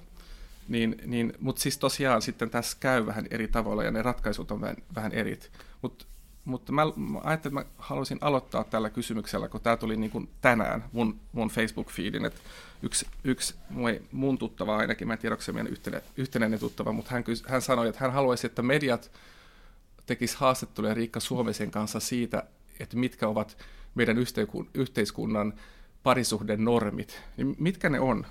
Niin, 0.68 1.02
niin, 1.06 1.34
Mutta 1.40 1.62
siis 1.62 1.78
tosiaan 1.78 2.22
sitten 2.22 2.50
tässä 2.50 2.78
käy 2.80 3.06
vähän 3.06 3.28
eri 3.32 3.48
tavalla 3.48 3.84
ja 3.84 3.92
ne 3.92 4.02
ratkaisut 4.02 4.52
on 4.52 4.62
vähän, 4.62 4.78
vähän 4.96 5.12
erit. 5.12 5.52
Mutta 5.82 6.06
mutta 6.46 6.72
mä, 6.72 6.82
mä 6.96 7.20
ajattelin, 7.24 7.58
että 7.58 7.70
mä 7.70 7.76
haluaisin 7.78 8.18
aloittaa 8.22 8.64
tällä 8.64 8.90
kysymyksellä, 8.90 9.48
kun 9.48 9.62
tämä 9.62 9.78
tuli 9.78 9.98
niin 9.98 10.12
kuin 10.12 10.30
tänään 10.42 10.86
mun, 10.92 11.20
mun 11.32 11.50
Facebook-feedin, 11.50 12.26
että 12.26 12.40
yksi, 12.82 13.08
yksi 13.24 13.56
mun 14.12 14.38
tuttava 14.38 14.78
ainakin, 14.78 15.08
mä 15.08 15.14
en 15.14 15.20
tiedä, 15.20 15.34
onko 15.34 15.44
se 15.44 15.52
meidän 15.52 15.72
yhtenä, 15.72 16.02
yhtenäinen 16.18 16.60
tuttava, 16.60 16.92
mutta 16.92 17.12
hän, 17.12 17.24
hän 17.48 17.62
sanoi, 17.62 17.90
että 17.90 18.02
hän 18.02 18.14
haluaisi, 18.14 18.48
että 18.48 18.62
mediat 18.62 19.12
tekisi 20.06 20.38
haastatteluja 20.40 20.94
Riikka 20.94 21.20
Suomisen 21.20 21.72
kanssa 21.72 22.00
siitä, 22.00 22.44
että 22.80 22.98
mitkä 22.98 23.28
ovat 23.28 23.58
meidän 23.96 24.18
yhteiskunnan 24.74 25.54
parisuhden 26.04 26.66
normit. 26.66 27.22
Niin 27.38 27.56
mitkä 27.60 27.90
ne 27.90 28.00
on? 28.00 28.26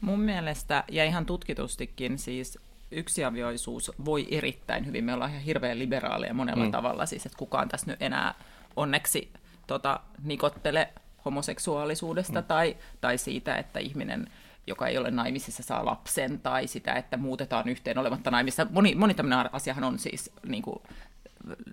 Mun 0.00 0.20
mielestä, 0.20 0.84
ja 0.90 1.04
ihan 1.04 1.26
tutkitustikin, 1.26 2.18
siis 2.18 2.58
yksiavioisuus 2.90 3.92
voi 4.04 4.26
erittäin 4.30 4.86
hyvin. 4.86 5.04
Me 5.04 5.14
ollaan 5.14 5.30
ihan 5.30 5.42
hirveän 5.42 5.78
liberaaleja 5.78 6.34
monella 6.34 6.64
mm. 6.64 6.70
tavalla, 6.70 7.06
siis 7.06 7.26
että 7.26 7.38
kukaan 7.38 7.68
tässä 7.68 7.86
nyt 7.86 8.02
enää 8.02 8.34
onneksi 8.76 9.32
tota, 9.66 10.00
nikottele 10.24 10.88
homoseksuaalisuudesta 11.24 12.40
mm. 12.40 12.46
tai, 12.46 12.76
tai 13.00 13.18
siitä, 13.18 13.56
että 13.56 13.78
ihminen 13.78 14.26
joka 14.68 14.86
ei 14.86 14.98
ole 14.98 15.10
naimisissa, 15.10 15.62
saa 15.62 15.84
lapsen, 15.84 16.40
tai 16.40 16.66
sitä, 16.66 16.92
että 16.92 17.16
muutetaan 17.16 17.68
yhteen 17.68 17.98
olematta 17.98 18.30
naimissa. 18.30 18.66
Moni, 18.70 18.94
moni 18.94 19.14
tämmöinen 19.14 19.54
asiahan 19.54 19.84
on 19.84 19.98
siis 19.98 20.30
niin 20.46 20.62
kuin, 20.62 20.78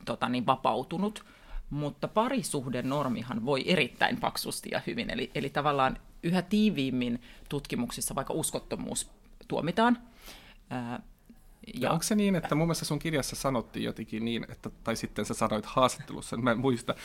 tota, 0.06 0.30
niin 0.30 0.46
vapautunut, 0.46 1.26
mutta 1.70 2.08
parisuhden 2.08 2.90
normihan 2.90 3.46
voi 3.46 3.64
erittäin 3.68 4.18
paksusti 4.18 4.70
ja 4.72 4.82
hyvin. 4.88 5.10
Eli, 5.10 5.32
eli 5.36 5.50
tavallaan 5.50 5.98
yhä 6.24 6.42
tiiviimmin 6.42 7.22
tutkimuksissa 7.50 8.16
vaikka 8.16 8.34
uskottomuus 8.34 9.12
tuomitaan, 9.48 9.98
ja, 10.70 11.00
ja. 11.74 11.92
Onko 11.92 12.04
se 12.04 12.16
niin, 12.16 12.36
että 12.36 12.56
mun 12.56 12.68
mielestä 12.68 12.86
sun 12.86 13.00
kirjassa 13.00 13.36
sanottiin 13.36 13.86
jotenkin 13.86 14.26
niin, 14.26 14.46
että, 14.50 14.70
tai 14.84 14.96
sitten 14.96 15.26
sä 15.26 15.34
sanoit 15.34 15.66
haastattelussa, 15.66 16.38
mä 16.38 16.52
en 16.52 16.60
muista, 16.60 16.96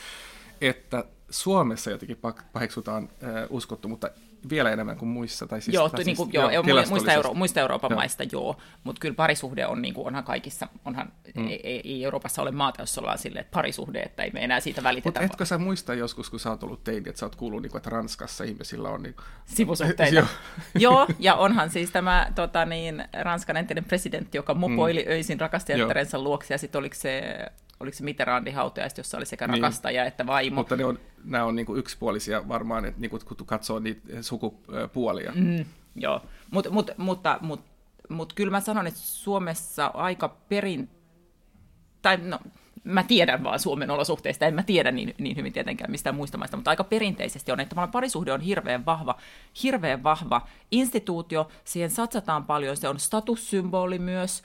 että 0.61 1.05
Suomessa 1.29 1.91
jotenkin 1.91 2.17
paheksutaan 2.53 3.09
äh, 3.23 3.29
uskottu, 3.49 3.87
mutta 3.87 4.09
vielä 4.49 4.71
enemmän 4.71 4.97
kuin 4.97 5.09
muissa. 5.09 5.47
Tai 5.47 5.61
siis, 5.61 5.73
joo, 5.73 5.89
tai 5.89 6.03
niin 6.03 6.17
kuin, 6.17 6.29
joo, 6.33 6.49
joo 6.49 6.63
muista, 6.89 7.13
Euro, 7.13 7.33
muista 7.33 7.59
Euroopan 7.59 7.91
joo. 7.91 7.99
maista 7.99 8.23
joo, 8.31 8.57
mutta 8.83 8.99
kyllä 8.99 9.15
parisuhde 9.15 9.67
on, 9.67 9.81
niin 9.81 9.93
kuin, 9.93 10.07
onhan 10.07 10.23
kaikissa, 10.23 10.67
onhan, 10.85 11.11
mm. 11.35 11.47
ei, 11.47 11.81
ei, 11.83 12.03
Euroopassa 12.03 12.41
ole 12.41 12.51
maata, 12.51 12.81
jossa 12.81 13.01
ollaan 13.01 13.17
silleen, 13.17 13.41
että 13.41 13.53
parisuhde, 13.53 13.99
että 13.99 14.23
ei 14.23 14.31
me 14.31 14.43
enää 14.43 14.59
siitä 14.59 14.83
välitetä. 14.83 15.07
Mutta 15.07 15.33
etkö 15.33 15.45
sä 15.45 15.57
muista 15.57 15.93
joskus, 15.93 16.29
kun 16.29 16.39
sä 16.39 16.49
oot 16.49 16.63
ollut 16.63 16.83
teini, 16.83 17.09
että 17.09 17.19
sä 17.19 17.25
oot 17.25 17.35
kuullut, 17.35 17.61
niin 17.61 17.71
kuin, 17.71 17.79
että 17.79 17.89
Ranskassa 17.89 18.43
ihmisillä 18.43 18.89
on... 18.89 19.03
Niin... 19.03 19.15
Sivusuhteita. 19.45 20.15
joo. 20.15 20.27
joo, 20.79 21.07
ja 21.19 21.35
onhan 21.35 21.69
siis 21.69 21.91
tämä 21.91 22.31
tota, 22.35 22.65
niin, 22.65 23.03
Ranskan 23.21 23.57
entinen 23.57 23.83
presidentti, 23.85 24.37
joka 24.37 24.53
mopoili 24.53 25.03
mm. 25.03 25.11
öisin 25.11 25.39
rakastajattarensa 25.39 26.19
luokse, 26.19 26.53
ja 26.53 26.57
sitten 26.57 26.79
oliko 26.79 26.95
se 26.95 27.45
oliko 27.81 27.97
se 27.97 28.03
Mitterrandin 28.03 28.55
hautajaiset, 28.55 28.97
jossa 28.97 29.17
oli 29.17 29.25
sekä 29.25 29.47
niin. 29.47 29.63
rakastaja 29.63 30.05
että 30.05 30.27
vaimo. 30.27 30.55
Mutta 30.55 30.75
ne 30.75 30.85
on, 30.85 30.99
nämä 31.23 31.45
on 31.45 31.55
niin 31.55 31.65
kuin 31.65 31.79
yksipuolisia 31.79 32.47
varmaan, 32.47 32.85
että 32.85 33.01
niin 33.01 33.09
kuin, 33.09 33.21
kun 33.25 33.47
katsoo 33.47 33.79
niitä 33.79 34.21
sukupuolia. 34.21 35.31
Mm, 35.35 35.65
joo, 35.95 36.21
Mut, 36.51 36.69
mut, 36.69 36.91
mutta, 36.97 37.37
mutta, 37.41 37.65
mutta 38.09 38.35
kyllä 38.35 38.51
mä 38.51 38.59
sanon, 38.59 38.87
että 38.87 38.99
Suomessa 38.99 39.91
aika 39.93 40.29
perin... 40.49 40.89
Tai 42.01 42.17
no, 42.17 42.39
mä 42.83 43.03
tiedän 43.03 43.43
vaan 43.43 43.59
Suomen 43.59 43.91
olosuhteista, 43.91 44.45
en 44.45 44.53
mä 44.53 44.63
tiedä 44.63 44.91
niin, 44.91 45.15
niin 45.17 45.35
hyvin 45.35 45.53
tietenkään 45.53 45.91
mistään 45.91 46.15
muista 46.15 46.37
maista, 46.37 46.57
mutta 46.57 46.69
aika 46.69 46.83
perinteisesti 46.83 47.51
on, 47.51 47.59
että 47.59 47.87
parisuhde 47.91 48.33
on 48.33 48.41
hirveän 48.41 48.85
vahva, 48.85 49.15
hirveän 49.63 50.03
vahva 50.03 50.47
instituutio, 50.71 51.47
siihen 51.63 51.89
satsataan 51.89 52.45
paljon, 52.45 52.77
se 52.77 52.87
on 52.87 52.99
statussymboli 52.99 53.99
myös, 53.99 54.43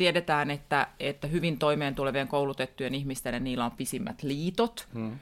tiedetään, 0.00 0.50
että, 0.50 0.86
että 1.00 1.26
hyvin 1.26 1.58
toimeen 1.58 1.94
tulevien 1.94 2.28
koulutettujen 2.28 2.94
ihmisten, 2.94 3.44
niillä 3.44 3.64
on 3.64 3.70
pisimmät 3.70 4.22
liitot. 4.22 4.88
Hmm. 4.94 5.18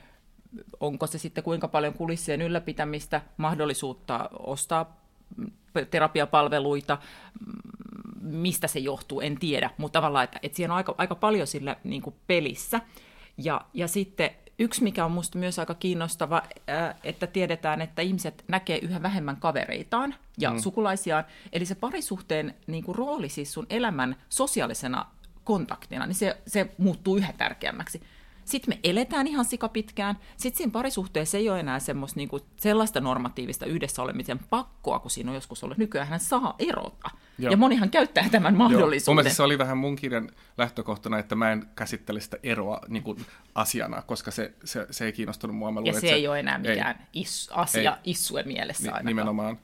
Onko 0.81 1.07
se 1.07 1.19
sitten 1.19 1.45
kuinka 1.45 1.69
paljon 1.69 1.95
kulissien 1.95 2.43
ylläpitämistä, 2.43 3.23
mahdollisuutta 3.37 4.31
ostaa 4.39 5.01
terapiapalveluita, 5.91 6.99
mistä 8.21 8.67
se 8.69 8.79
johtuu, 8.79 9.21
en 9.21 9.39
tiedä, 9.39 9.71
mutta 9.79 9.99
tavallaan, 9.99 10.25
että, 10.25 10.39
että 10.43 10.57
siinä 10.57 10.73
on 10.73 10.77
aika, 10.77 10.95
aika 10.99 11.15
paljon 11.15 11.47
sillä 11.47 11.77
niin 11.85 12.03
kuin 12.03 12.17
pelissä. 12.27 12.81
Ja, 13.39 13.61
ja 13.75 13.89
sitten 13.89 14.31
Yksi, 14.59 14.83
mikä 14.83 15.05
on 15.05 15.11
minusta 15.11 15.39
myös 15.39 15.59
aika 15.59 15.75
kiinnostava, 15.75 16.43
äh, 16.71 16.95
että 17.05 17.27
tiedetään, 17.27 17.83
että 17.83 18.03
ihmiset 18.03 18.45
näkee 18.49 18.79
yhä 18.79 19.03
vähemmän 19.03 19.37
kavereitaan 19.37 20.15
ja 20.39 20.51
mm. 20.51 20.59
sukulaisiaan. 20.59 21.25
Eli 21.53 21.67
se 21.67 21.75
parisuhteen 21.75 22.55
niin 22.67 22.85
kuin, 22.85 22.95
rooli 22.95 23.29
siis 23.29 23.53
sun 23.53 23.67
elämän 23.71 24.17
sosiaalisena 24.29 25.07
kontaktina, 25.45 26.07
niin 26.07 26.15
se, 26.15 26.37
se 26.47 26.71
muuttuu 26.79 27.17
yhä 27.17 27.33
tärkeämmäksi. 27.33 28.03
Sitten 28.49 28.75
me 28.75 28.81
eletään 28.85 29.27
ihan 29.27 29.45
sikapitkään. 29.45 30.17
Sitten 30.37 30.59
siinä 30.59 30.71
parisuhteessa 30.71 31.39
ei 31.39 31.51
ole 31.51 31.61
enää 31.61 31.79
semmoista, 31.79 32.17
niin 32.17 32.29
kuin, 32.29 32.43
sellaista 32.57 33.01
normatiivista 33.01 33.67
yhdessä 33.67 34.03
olemisen 34.03 34.39
pakkoa, 34.39 34.99
kun 34.99 35.11
siinä 35.11 35.31
on 35.31 35.35
joskus 35.35 35.65
ollut. 35.65 35.79
Nykyään 35.79 36.09
hän 36.09 36.21
saa 36.21 36.55
erota. 36.59 37.11
Joo. 37.39 37.51
Ja 37.51 37.57
monihan 37.57 37.91
käyttää 37.91 38.29
tämän 38.29 38.57
mahdollisuuden. 38.57 39.25
Joo. 39.27 39.35
se 39.35 39.43
oli 39.43 39.59
vähän 39.59 39.79
mun 39.79 39.97
kirjan 39.97 40.31
lähtökohtana, 40.59 41.19
että 41.19 41.35
mä 41.35 41.53
en 41.53 41.67
käsittele 41.75 42.21
sitä 42.21 42.37
eroa 42.43 42.81
niin 42.89 43.03
kuin 43.03 43.27
asiana, 43.55 44.03
koska 44.03 44.31
se, 44.31 44.53
se, 44.65 44.87
se 44.91 45.05
ei 45.05 45.13
kiinnostunut 45.13 45.57
mua. 45.57 45.71
Mä 45.71 45.81
luulen, 45.81 45.95
ja 45.95 46.01
se, 46.01 46.07
se 46.09 46.15
ei 46.15 46.29
ole 46.29 46.41
enää 46.41 46.59
mikään 46.59 46.97
ei, 46.99 47.21
is, 47.21 47.51
asia 47.53 47.93
ei, 47.93 47.99
issue 48.05 48.43
mielessä 48.43 48.93
ni, 48.93 49.05
Nimenomaan. 49.05 49.59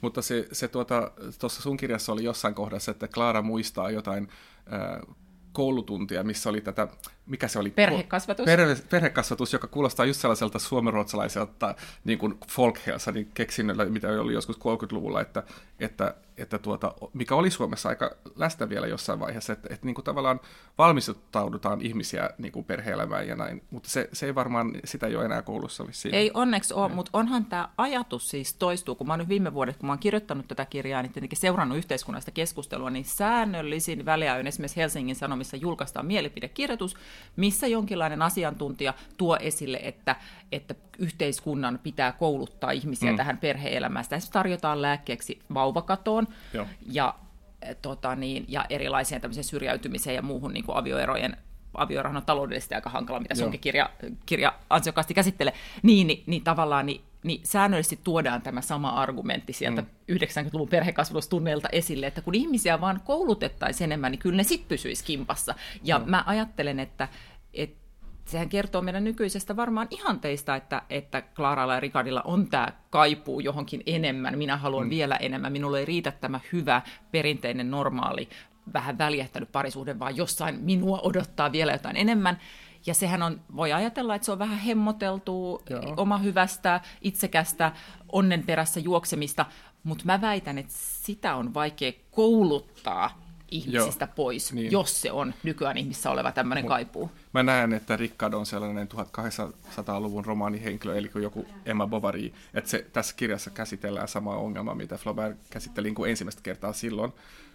Mutta 0.00 0.22
se, 0.22 0.48
se 0.52 0.68
tuota, 0.68 1.10
tuossa 1.38 1.62
sun 1.62 1.76
kirjassa 1.76 2.12
oli 2.12 2.24
jossain 2.24 2.54
kohdassa, 2.54 2.90
että 2.90 3.08
Klaara 3.08 3.42
muistaa 3.42 3.90
jotain 3.90 4.28
äh, 4.72 5.16
koulutuntia, 5.52 6.24
missä 6.24 6.50
oli 6.50 6.60
tätä, 6.60 6.88
mikä 7.26 7.48
se 7.48 7.58
oli? 7.58 7.70
Perhekasvatus. 7.70 8.44
Perhe, 8.44 8.76
perhekasvatus, 8.90 9.52
joka 9.52 9.66
kuulostaa 9.66 10.06
just 10.06 10.20
sellaiselta 10.20 10.58
suomenruotsalaiselta 10.58 11.74
niin 12.04 12.18
kuin 12.18 12.38
folkhelsanin 12.48 13.30
keksinnöllä, 13.34 13.84
mitä 13.84 14.08
oli 14.08 14.32
joskus 14.32 14.56
30-luvulla, 14.56 15.20
että, 15.20 15.42
että 15.80 16.14
että 16.36 16.58
tuota, 16.58 16.94
mikä 17.12 17.34
oli 17.34 17.50
Suomessa 17.50 17.88
aika 17.88 18.10
läsnä 18.36 18.68
vielä 18.68 18.86
jossain 18.86 19.20
vaiheessa, 19.20 19.52
että, 19.52 19.68
että 19.72 19.86
niin 19.86 19.94
kuin 19.94 20.04
tavallaan 20.04 20.40
valmistaudutaan 20.78 21.80
ihmisiä 21.80 22.30
niin 22.38 22.52
kuin 22.52 22.64
perhe-elämään 22.64 23.28
ja 23.28 23.36
näin, 23.36 23.62
mutta 23.70 23.88
se, 23.88 24.08
se 24.12 24.26
ei 24.26 24.34
varmaan, 24.34 24.72
sitä 24.84 25.06
ei 25.06 25.16
ole 25.16 25.24
enää 25.24 25.42
koulussa 25.42 25.86
vissiin. 25.86 26.14
Ei 26.14 26.30
onneksi 26.34 26.74
ole, 26.74 26.88
mutta 26.88 27.10
onhan 27.12 27.44
tämä 27.44 27.68
ajatus 27.78 28.30
siis 28.30 28.54
toistuu, 28.54 28.94
kun 28.94 29.06
mä 29.06 29.12
oon 29.12 29.18
nyt 29.18 29.28
viime 29.28 29.54
vuodet, 29.54 29.76
kun 29.76 29.86
mä 29.86 29.92
oon 29.92 29.98
kirjoittanut 29.98 30.48
tätä 30.48 30.64
kirjaa, 30.64 31.02
niin 31.02 31.12
tietenkin 31.12 31.38
seurannut 31.38 31.78
yhteiskunnasta 31.78 32.30
keskustelua, 32.30 32.90
niin 32.90 33.04
säännöllisin 33.04 34.04
väliajoin 34.04 34.46
esimerkiksi 34.46 34.80
Helsingin 34.80 35.16
Sanomissa 35.16 35.56
julkaistaan 35.56 36.06
mielipidekirjoitus, 36.06 36.96
missä 37.36 37.66
jonkinlainen 37.66 38.22
asiantuntija 38.22 38.94
tuo 39.16 39.36
esille, 39.40 39.80
että, 39.82 40.16
että 40.52 40.74
yhteiskunnan 40.98 41.80
pitää 41.82 42.12
kouluttaa 42.12 42.70
ihmisiä 42.70 43.10
mm. 43.10 43.16
tähän 43.16 43.38
perhe-elämään. 43.38 44.04
Sitä 44.04 44.18
tarjotaan 44.32 44.82
lääkkeeksi 44.82 45.40
vauvakatoon 45.54 46.28
Joo. 46.52 46.66
ja, 46.86 47.14
eh, 47.62 47.76
tota 47.82 48.16
niin, 48.16 48.44
ja 48.48 48.64
erilaiseen 48.70 49.22
syrjäytymiseen 49.40 50.16
ja 50.16 50.22
muuhun 50.22 50.52
niin 50.52 50.64
kuin 50.64 50.76
avioerojen 50.76 51.36
avioerohan 51.74 52.16
on 52.16 52.26
taloudellisesti 52.26 52.74
aika 52.74 52.90
hankala, 52.90 53.20
mitä 53.20 53.34
sunkin 53.34 53.60
kirja, 53.60 53.90
kirja 54.26 54.54
ansiokkaasti 54.70 55.14
käsittelee, 55.14 55.54
niin, 55.82 56.06
niin, 56.06 56.22
niin 56.26 56.44
tavallaan 56.44 56.86
niin, 56.86 57.00
niin 57.24 57.40
säännöllisesti 57.44 58.00
tuodaan 58.04 58.42
tämä 58.42 58.60
sama 58.60 58.88
argumentti 58.88 59.52
sieltä 59.52 59.82
mm. 59.82 59.88
90-luvun 60.12 60.68
perhekasvatustunneilta 60.68 61.68
esille, 61.72 62.06
että 62.06 62.20
kun 62.20 62.34
ihmisiä 62.34 62.80
vaan 62.80 63.00
koulutettaisiin 63.04 63.88
enemmän, 63.88 64.12
niin 64.12 64.18
kyllä 64.18 64.36
ne 64.36 64.42
sitten 64.42 64.68
pysyisi 64.68 65.04
kimpassa. 65.04 65.54
Ja 65.84 65.98
mm. 65.98 66.10
mä 66.10 66.24
ajattelen, 66.26 66.80
että, 66.80 67.08
että 67.54 67.84
sehän 68.24 68.48
kertoo 68.48 68.82
meidän 68.82 69.04
nykyisestä 69.04 69.56
varmaan 69.56 69.88
ihanteista, 69.90 70.56
että, 70.56 70.82
että 70.90 71.22
Klaralla 71.22 71.74
ja 71.74 71.80
Ricardilla 71.80 72.22
on 72.22 72.46
tämä 72.46 72.68
kaipuu 72.90 73.40
johonkin 73.40 73.82
enemmän. 73.86 74.38
Minä 74.38 74.56
haluan 74.56 74.86
mm. 74.86 74.90
vielä 74.90 75.16
enemmän. 75.16 75.52
Minulle 75.52 75.78
ei 75.78 75.84
riitä 75.84 76.12
tämä 76.12 76.40
hyvä, 76.52 76.82
perinteinen, 77.10 77.70
normaali, 77.70 78.28
vähän 78.72 78.98
väljähtänyt 78.98 79.52
parisuhde, 79.52 79.98
vaan 79.98 80.16
jossain 80.16 80.60
minua 80.60 81.00
odottaa 81.02 81.52
vielä 81.52 81.72
jotain 81.72 81.96
enemmän. 81.96 82.38
Ja 82.86 82.94
sehän 82.94 83.22
on, 83.22 83.40
voi 83.56 83.72
ajatella, 83.72 84.14
että 84.14 84.26
se 84.26 84.32
on 84.32 84.38
vähän 84.38 84.58
hemmoteltu, 84.58 85.62
oma 85.96 86.18
hyvästä, 86.18 86.80
itsekästä, 87.00 87.72
onnen 88.12 88.42
perässä 88.42 88.80
juoksemista, 88.80 89.46
mutta 89.84 90.04
mä 90.04 90.20
väitän, 90.20 90.58
että 90.58 90.72
sitä 90.76 91.34
on 91.34 91.54
vaikea 91.54 91.92
kouluttaa 92.10 93.24
ihmisistä 93.50 94.04
Joo, 94.04 94.14
pois, 94.16 94.52
niin. 94.52 94.72
jos 94.72 95.00
se 95.00 95.12
on 95.12 95.34
nykyään 95.42 95.78
ihmissä 95.78 96.10
oleva 96.10 96.32
tämmöinen 96.32 96.66
kaipuu. 96.66 97.10
Mä 97.34 97.42
näen, 97.42 97.72
että 97.72 97.96
Rickard 97.96 98.34
on 98.34 98.46
sellainen 98.46 98.88
1800-luvun 98.88 100.24
romaanihenkilö, 100.24 100.96
eli 100.98 101.10
joku 101.14 101.46
Emma 101.66 101.86
Bovary, 101.86 102.32
että 102.54 102.70
se, 102.70 102.86
tässä 102.92 103.14
kirjassa 103.16 103.50
käsitellään 103.50 104.08
samaa 104.08 104.36
ongelmaa, 104.36 104.74
mitä 104.74 104.96
Flaubert 104.96 105.36
käsitteli 105.50 105.86
niin 105.86 105.94
kuin 105.94 106.10
ensimmäistä 106.10 106.42
kertaa 106.42 106.72
silloin. 106.72 107.12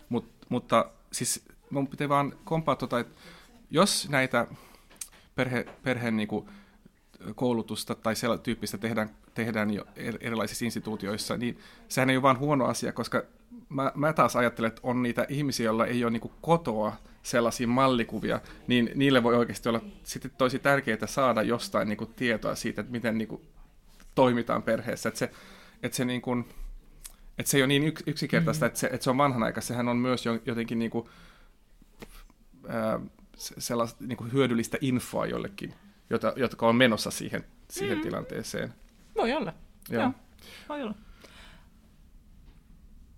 Mut, 0.09 0.25
mutta 0.49 0.85
siis 1.11 1.45
mun 1.69 1.87
pitää 1.87 2.09
vaan 2.09 2.33
kompaa 2.43 2.75
tuota, 2.75 2.99
että 2.99 3.15
jos 3.71 4.09
näitä 4.09 4.47
perhe, 5.39 5.65
perheen 5.83 6.17
niin 6.17 6.27
kuin, 6.27 6.45
koulutusta 7.35 7.95
tai 7.95 8.15
sellaista 8.15 8.43
tyyppistä 8.43 8.77
tehdään, 8.77 9.09
tehdään 9.33 9.73
jo 9.73 9.85
erilaisissa 10.21 10.65
instituutioissa, 10.65 11.37
niin 11.37 11.59
sehän 11.87 12.09
ei 12.09 12.17
ole 12.17 12.21
vain 12.21 12.39
huono 12.39 12.65
asia, 12.65 12.93
koska 12.93 13.23
mä, 13.69 13.91
mä 13.95 14.13
taas 14.13 14.35
ajattelen, 14.35 14.67
että 14.67 14.81
on 14.83 15.03
niitä 15.03 15.25
ihmisiä, 15.29 15.65
joilla 15.65 15.85
ei 15.85 16.03
ole 16.03 16.11
niin 16.11 16.31
kotoa 16.41 16.95
sellaisia 17.23 17.67
mallikuvia, 17.67 18.41
niin 18.67 18.91
niille 18.95 19.23
voi 19.23 19.35
oikeasti 19.35 19.69
olla 19.69 19.81
sitten 20.03 20.31
tosi 20.37 20.59
tärkeää 20.59 21.05
saada 21.07 21.41
jostain 21.41 21.87
niin 21.87 21.97
kuin 21.97 22.13
tietoa 22.15 22.55
siitä, 22.55 22.81
että 22.81 22.91
miten 22.91 23.17
niin 23.17 23.27
kuin 23.27 23.41
toimitaan 24.15 24.63
perheessä. 24.63 25.09
Että 25.09 25.19
se, 25.19 25.31
että 25.83 25.95
se, 25.95 26.05
niin 26.05 26.21
kuin, 26.21 26.45
että 27.37 27.49
se 27.49 27.57
ei 27.57 27.63
ole 27.63 27.67
niin 27.67 27.93
yksinkertaista, 28.05 28.65
mm-hmm. 28.65 28.71
että, 28.71 28.79
se, 28.79 28.87
että 28.87 29.03
se 29.03 29.09
on 29.09 29.17
vanhanaikaista. 29.17 29.67
Sehän 29.67 29.87
on 29.87 29.97
myös 29.97 30.25
jotenkin 30.45 30.79
niin 30.79 30.91
kuin, 30.91 31.09
ää, 32.67 32.99
sellaista 33.39 34.03
niin 34.03 34.17
kuin 34.17 34.33
hyödyllistä 34.33 34.77
infoa 34.81 35.25
jollekin, 35.25 35.73
jota, 36.09 36.33
jotka 36.35 36.67
on 36.67 36.75
menossa 36.75 37.11
siihen, 37.11 37.45
siihen 37.69 37.97
mm. 37.97 38.01
tilanteeseen. 38.01 38.73
Voi 39.17 39.33
olla. 39.33 39.53
Joo. 39.89 40.01
Joo. 40.03 40.11
Voi 40.69 40.81
olla. 40.81 40.95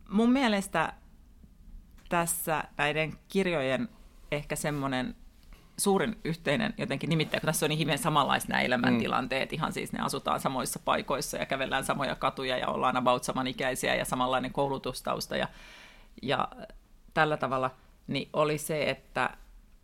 Mun 0.10 0.32
mielestä 0.32 0.94
tässä 2.10 2.64
näiden 2.78 3.14
kirjojen 3.28 3.90
ehkä 4.32 4.56
semmoinen 4.56 5.16
suurin 5.78 6.20
yhteinen 6.24 6.74
jotenkin 6.78 7.10
nimittäin, 7.10 7.42
kun 7.42 7.46
tässä 7.46 7.66
on 7.66 7.70
niin 7.70 7.80
hyvin 7.80 7.98
samanlaiset 7.98 8.50
nämä 8.50 8.62
elämäntilanteet, 8.62 9.52
mm. 9.52 9.56
ihan 9.56 9.74
siis 9.74 9.94
ne 9.94 10.00
asutaan 10.00 10.40
samoissa 10.40 10.80
paikoissa 10.86 11.38
ja 11.38 11.46
kävellään 11.46 11.86
samoja 11.86 12.16
katuja 12.16 12.58
ja 12.58 12.68
ollaan 12.68 12.98
about 12.98 13.24
samanikäisiä 13.24 13.96
ja 13.96 14.06
samanlainen 14.06 14.54
koulutustausta 14.54 15.38
ja, 15.38 15.48
ja 16.22 16.48
tällä 17.14 17.38
tavalla, 17.38 17.72
niin 18.08 18.30
oli 18.34 18.58
se, 18.58 18.90
että 18.90 19.30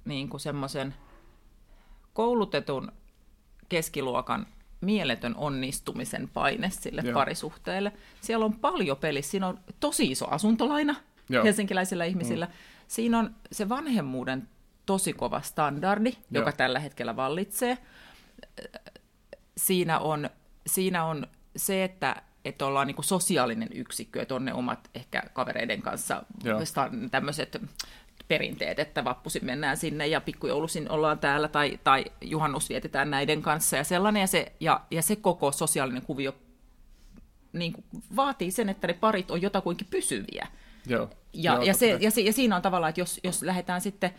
niin 0.08 0.30
kuin 0.30 0.42
semmoisen 0.42 0.96
koulutetun 2.14 2.92
keskiluokan 3.70 4.48
mieletön 4.82 5.36
onnistumisen 5.36 6.30
paine 6.34 6.70
sille 6.70 7.02
Joo. 7.06 7.14
parisuhteelle. 7.14 7.92
Siellä 8.22 8.46
on 8.46 8.54
paljon 8.54 8.98
pelissä. 8.98 9.32
Siinä 9.32 9.48
on 9.48 9.60
tosi 9.80 10.12
iso 10.12 10.28
asuntolaina 10.30 10.96
Joo. 11.30 11.44
helsinkiläisillä 11.44 12.06
ihmisillä. 12.06 12.46
Mm. 12.46 12.52
Siinä 12.88 13.20
on 13.20 13.36
se 13.52 13.70
vanhemmuuden 13.70 14.50
tosi 14.86 15.14
kova 15.14 15.42
standardi, 15.42 16.10
Joo. 16.10 16.42
joka 16.42 16.52
tällä 16.52 16.80
hetkellä 16.80 17.16
vallitsee. 17.16 17.78
Siinä 19.58 20.00
on, 20.00 20.30
siinä 20.68 21.06
on 21.06 21.28
se, 21.56 21.84
että, 21.84 22.22
että 22.46 22.66
ollaan 22.66 22.88
niin 22.88 23.04
sosiaalinen 23.04 23.70
yksikkö, 23.74 24.22
että 24.22 24.36
on 24.36 24.46
ne 24.46 24.54
omat 24.54 24.90
ehkä 24.96 25.24
kavereiden 25.34 25.82
kanssa 25.82 26.24
tämmöiset 27.12 27.62
perinteet, 28.28 28.80
että 28.80 29.04
vappusin 29.04 29.46
mennään 29.46 29.78
sinne 29.78 30.08
ja 30.08 30.22
pikkujoulusin 30.22 30.92
ollaan 30.92 31.20
täällä 31.20 31.48
tai, 31.48 31.80
tai 31.84 32.06
juhannus 32.22 32.70
vietetään 32.70 33.12
näiden 33.12 33.42
kanssa 33.42 33.78
ja 33.78 33.84
sellainen. 33.84 34.22
Ja 34.22 34.28
se, 34.28 34.52
ja, 34.60 34.82
ja 34.92 35.02
se 35.02 35.16
koko 35.16 35.52
sosiaalinen 35.52 36.02
kuvio 36.02 36.36
niin 37.54 37.74
kuin, 37.74 37.86
vaatii 38.16 38.52
sen, 38.52 38.70
että 38.70 38.88
ne 38.88 38.94
parit 38.94 39.32
on 39.32 39.42
jotakuinkin 39.42 39.88
pysyviä. 39.90 40.48
Joo. 40.88 41.10
Ja, 41.34 41.54
Joo, 41.54 41.64
ja, 41.64 41.74
se, 41.74 41.98
ja, 42.02 42.12
se, 42.12 42.22
ja 42.22 42.34
siinä 42.34 42.56
on 42.56 42.62
tavallaan, 42.62 42.90
että 42.90 43.02
jos, 43.02 43.20
jos 43.24 43.42
lähdetään 43.42 43.82
sitten, 43.82 44.12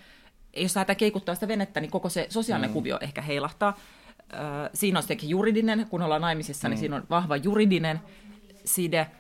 jos 0.57 0.77
lähdetään 0.77 0.97
keikuttaa 0.97 1.35
sitä 1.35 1.49
venettä, 1.49 1.81
niin 1.81 1.91
koko 1.91 2.09
se 2.09 2.27
sosiaalinen 2.29 2.71
mm. 2.71 2.75
kuvio 2.75 2.99
ehkä 3.01 3.23
heilahtaa. 3.23 3.79
Äh, 4.35 4.71
siinä 4.75 4.99
on 4.99 5.03
sittenkin 5.03 5.29
juridinen, 5.29 5.87
kun 5.91 6.03
ollaan 6.03 6.21
naimisissa, 6.21 6.69
niin 6.69 6.71
mm. 6.71 6.75
niin 6.75 6.81
siinä 6.81 6.97
on 6.97 7.07
vahva 7.11 7.37
juridinen 7.37 8.01
side, 8.65 9.11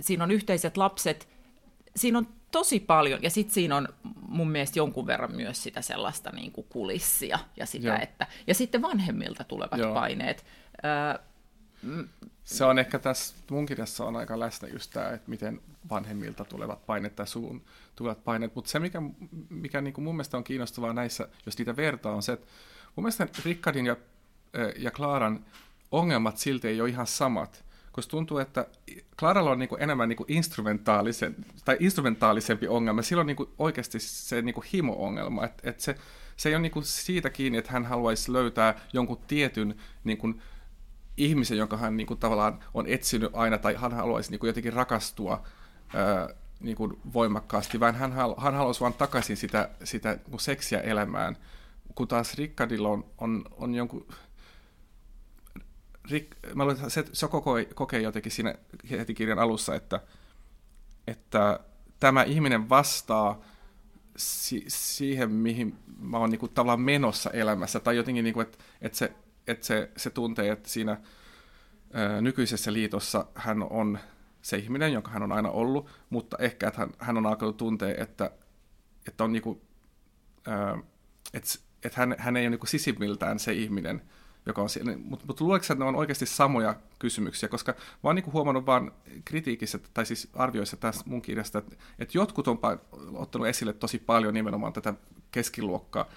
siinä 0.00 0.24
on 0.24 0.30
yhteiset 0.30 0.76
lapset, 0.76 1.28
siinä 1.96 2.18
on 2.18 2.28
tosi 2.58 2.80
paljon, 2.80 3.22
ja 3.22 3.30
sitten 3.30 3.54
siinä 3.54 3.76
on 3.76 3.88
mun 4.28 4.50
mielestä 4.50 4.78
jonkun 4.78 5.06
verran 5.06 5.36
myös 5.36 5.62
sitä 5.62 5.82
sellaista 5.82 6.30
niin 6.30 6.52
kuin 6.52 6.66
kulissia, 6.68 7.38
ja, 7.56 7.66
sitä, 7.66 7.96
että, 7.96 8.26
ja 8.46 8.54
sitten 8.54 8.82
vanhemmilta 8.82 9.44
tulevat 9.44 9.78
Joo. 9.78 9.94
paineet. 9.94 10.44
Öö, 10.84 11.24
se 12.44 12.64
on 12.64 12.78
ehkä 12.78 12.98
tässä 12.98 13.34
mun 13.50 13.66
kirjassa 13.66 14.04
on 14.04 14.16
aika 14.16 14.40
läsnä 14.40 14.68
just 14.68 14.90
tämä, 14.90 15.10
että 15.10 15.30
miten 15.30 15.60
vanhemmilta 15.90 16.44
tulevat 16.44 16.86
paineet 16.86 17.16
tai 17.16 17.26
suun 17.26 17.62
tulevat 17.96 18.24
paineet, 18.24 18.54
mutta 18.54 18.70
se 18.70 18.78
mikä, 18.78 19.02
mikä 19.50 19.80
niin 19.80 19.94
kuin 19.94 20.04
mun 20.04 20.14
mielestä 20.14 20.36
on 20.36 20.44
kiinnostavaa 20.44 20.92
näissä, 20.92 21.28
jos 21.46 21.58
niitä 21.58 21.76
vertaa, 21.76 22.14
on 22.14 22.22
se, 22.22 22.32
että 22.32 22.46
mun 22.96 23.04
mielestä 23.04 23.28
Rickardin 23.44 23.86
ja, 23.86 23.96
ja 24.76 24.90
Klaaran 24.90 25.44
ongelmat 25.90 26.38
silti 26.38 26.68
ei 26.68 26.80
ole 26.80 26.88
ihan 26.88 27.06
samat 27.06 27.65
koska 27.96 28.10
tuntuu, 28.10 28.38
että 28.38 28.66
Claralla 29.18 29.50
on 29.50 29.58
niin 29.58 29.68
kuin 29.68 29.82
enemmän 29.82 30.08
niin 30.08 30.16
kuin 30.16 30.32
instrumentaalisen, 30.32 31.36
tai 31.64 31.76
instrumentaalisempi 31.80 32.68
ongelma. 32.68 33.02
Sillä 33.02 33.20
on 33.20 33.26
niin 33.26 33.36
kuin 33.36 33.48
oikeasti 33.58 33.98
se 34.00 34.42
niin 34.42 34.54
kuin 34.54 34.66
himo-ongelma, 34.72 35.44
että, 35.44 35.70
että 35.70 35.82
se, 35.82 35.96
se 36.36 36.48
ei 36.48 36.54
ole 36.54 36.62
niin 36.62 36.72
kuin 36.72 36.84
siitä 36.84 37.30
kiinni, 37.30 37.58
että 37.58 37.72
hän 37.72 37.86
haluaisi 37.86 38.32
löytää 38.32 38.80
jonkun 38.92 39.18
tietyn 39.28 39.74
niin 40.04 40.18
kuin, 40.18 40.42
ihmisen, 41.16 41.58
jonka 41.58 41.76
hän 41.76 41.96
niin 41.96 42.06
kuin, 42.06 42.20
tavallaan 42.20 42.58
on 42.74 42.86
etsinyt 42.86 43.30
aina, 43.32 43.58
tai 43.58 43.74
hän 43.74 43.92
haluaisi 43.92 44.30
niin 44.30 44.38
kuin, 44.38 44.48
jotenkin 44.48 44.72
rakastua 44.72 45.42
ää, 45.94 46.28
niin 46.60 46.76
kuin, 46.76 46.98
voimakkaasti, 47.12 47.80
vaan 47.80 47.94
hän, 47.94 48.12
hän 48.38 48.54
haluaisi 48.54 48.80
vain 48.80 48.94
takaisin 48.94 49.36
sitä, 49.36 49.68
sitä 49.84 50.18
niin 50.30 50.40
seksiä 50.40 50.80
elämään, 50.80 51.36
kun 51.94 52.08
taas 52.08 52.34
Rickardilla 52.34 52.88
on, 52.88 53.04
on, 53.18 53.44
on 53.56 53.74
jonkun 53.74 54.06
Rick, 56.10 56.54
mä 56.54 56.64
luulen, 56.64 56.76
että 56.76 56.90
se, 56.90 57.04
se 57.12 57.28
kokee, 57.28 57.64
kokee 57.64 58.00
jotenkin 58.00 58.32
siinä 58.32 58.54
heti 58.90 59.14
kirjan 59.14 59.38
alussa, 59.38 59.74
että, 59.74 60.00
että 61.06 61.60
tämä 62.00 62.22
ihminen 62.22 62.68
vastaa 62.68 63.40
si, 64.16 64.64
siihen, 64.68 65.30
mihin 65.30 65.78
mä 65.98 66.18
oon 66.18 66.30
niinku 66.30 66.48
tavallaan 66.48 66.80
menossa 66.80 67.30
elämässä, 67.30 67.80
tai 67.80 67.96
jotenkin, 67.96 68.24
niinku, 68.24 68.40
että, 68.40 68.58
että, 68.80 68.98
se, 68.98 69.12
että 69.46 69.66
se, 69.66 69.90
se 69.96 70.10
tuntee, 70.10 70.50
että 70.50 70.68
siinä 70.68 71.00
ää, 71.92 72.20
nykyisessä 72.20 72.72
liitossa 72.72 73.26
hän 73.34 73.62
on 73.62 73.98
se 74.42 74.56
ihminen, 74.56 74.92
jonka 74.92 75.10
hän 75.10 75.22
on 75.22 75.32
aina 75.32 75.50
ollut, 75.50 75.90
mutta 76.10 76.36
ehkä, 76.40 76.68
että 76.68 76.80
hän, 76.80 76.90
hän 76.98 77.16
on 77.16 77.26
alkanut 77.26 77.56
tuntea, 77.56 77.94
että, 77.98 78.30
että 79.08 79.24
on 79.24 79.32
niinku, 79.32 79.62
ää, 80.46 80.78
että, 81.34 81.48
että 81.84 82.00
hän, 82.00 82.14
hän 82.18 82.36
ei 82.36 82.42
ole 82.42 82.50
niinku 82.50 82.66
sisimmiltään 82.66 83.38
se 83.38 83.52
ihminen, 83.52 84.02
joka 84.46 84.62
on 84.62 84.68
siellä. 84.68 84.92
Mutta 84.96 85.26
mut 85.26 85.40
luuleeko 85.40 85.64
että 85.64 85.74
ne 85.74 85.84
on 85.84 85.96
oikeasti 85.96 86.26
samoja 86.26 86.74
kysymyksiä, 86.98 87.48
koska 87.48 87.72
mä 87.72 87.78
oon 88.02 88.16
niin 88.16 88.32
huomannut 88.32 88.66
vaan 88.66 88.92
kritiikissä, 89.24 89.78
tai 89.94 90.06
siis 90.06 90.28
arvioissa 90.34 90.76
tässä 90.76 91.04
mun 91.06 91.22
kirjasta, 91.22 91.58
että, 91.58 91.76
että 91.98 92.18
jotkut 92.18 92.48
on 92.48 92.58
ottanut 93.14 93.48
esille 93.48 93.72
tosi 93.72 93.98
paljon 93.98 94.34
nimenomaan 94.34 94.72
tätä 94.72 94.94
keskiluokkaa, 95.30 96.08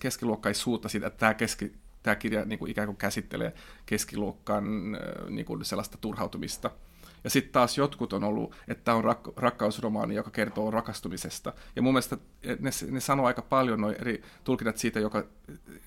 keskiluokkaisuutta 0.00 0.88
siitä, 0.88 1.06
että 1.06 1.18
tämä, 1.18 1.34
keski, 1.34 1.72
tämä 2.02 2.16
kirja 2.16 2.44
niin 2.44 2.58
kuin 2.58 2.70
ikään 2.70 2.86
kuin 2.86 2.96
käsittelee 2.96 3.52
keskiluokkan 3.86 4.92
niin 5.30 5.46
kuin 5.46 5.64
sellaista 5.64 5.98
turhautumista– 6.00 6.70
ja 7.26 7.30
sitten 7.30 7.52
taas 7.52 7.78
jotkut 7.78 8.12
on 8.12 8.24
ollut, 8.24 8.54
että 8.68 8.84
tämä 8.84 8.96
on 8.96 9.04
rak- 9.04 9.32
rakkausromaani, 9.36 10.14
joka 10.14 10.30
kertoo 10.30 10.70
rakastumisesta. 10.70 11.52
Ja 11.76 11.82
mun 11.82 11.94
mielestä 11.94 12.16
ne, 12.58 12.70
ne 12.90 13.00
sanoo 13.00 13.26
aika 13.26 13.42
paljon 13.42 13.80
noin 13.80 13.96
eri 14.00 14.22
tulkinnat 14.44 14.76
siitä, 14.76 15.00
joka, 15.00 15.24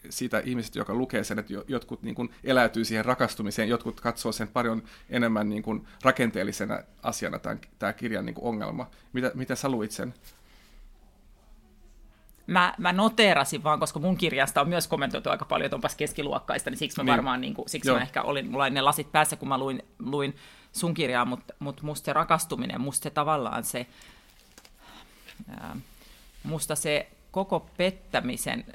siitä 0.09 0.39
ihmisestä, 0.39 0.79
joka 0.79 0.93
lukee 0.93 1.23
sen, 1.23 1.39
että 1.39 1.53
jotkut 1.67 2.03
niin 2.03 2.15
kuin 2.15 2.29
eläytyy 2.43 2.85
siihen 2.85 3.05
rakastumiseen, 3.05 3.69
jotkut 3.69 4.01
katsoo 4.01 4.31
sen 4.31 4.47
paljon 4.47 4.83
enemmän 5.09 5.49
niin 5.49 5.63
kuin 5.63 5.87
rakenteellisena 6.03 6.79
asiana 7.03 7.39
tämä 7.79 7.93
kirjan 7.93 8.25
niin 8.25 8.35
kuin 8.35 8.45
ongelma. 8.45 8.89
Mitä, 9.13 9.31
mitä 9.35 9.55
sä 9.55 9.69
luit 9.69 9.91
sen? 9.91 10.13
mä, 12.47 12.73
mä 12.77 12.93
noteerasin 12.93 13.63
vaan, 13.63 13.79
koska 13.79 13.99
mun 13.99 14.17
kirjasta 14.17 14.61
on 14.61 14.69
myös 14.69 14.87
kommentoitu 14.87 15.29
aika 15.29 15.45
paljon, 15.45 15.65
että 15.65 15.75
onpas 15.75 15.95
keskiluokkaista, 15.95 16.69
niin 16.69 16.77
siksi 16.77 16.97
mä 16.97 17.03
niin. 17.03 17.11
varmaan, 17.11 17.41
niin 17.41 17.53
kuin, 17.53 17.69
siksi 17.69 17.89
Joo. 17.89 17.97
mä 17.97 18.03
ehkä 18.03 18.21
olin, 18.21 18.51
mulla 18.51 18.69
ne 18.69 18.81
lasit 18.81 19.11
päässä, 19.11 19.35
kun 19.35 19.47
mä 19.47 19.57
luin, 19.57 19.83
luin 19.99 20.35
sun 20.73 20.93
kirjaa, 20.93 21.25
mutta 21.25 21.53
mut 21.59 21.81
musta 21.81 22.05
se 22.05 22.13
rakastuminen, 22.13 22.81
musta 22.81 23.03
se 23.03 23.09
tavallaan 23.09 23.63
se, 23.63 23.87
ää, 25.49 25.75
musta 26.43 26.75
se 26.75 27.09
koko 27.31 27.69
pettämisen, 27.77 28.65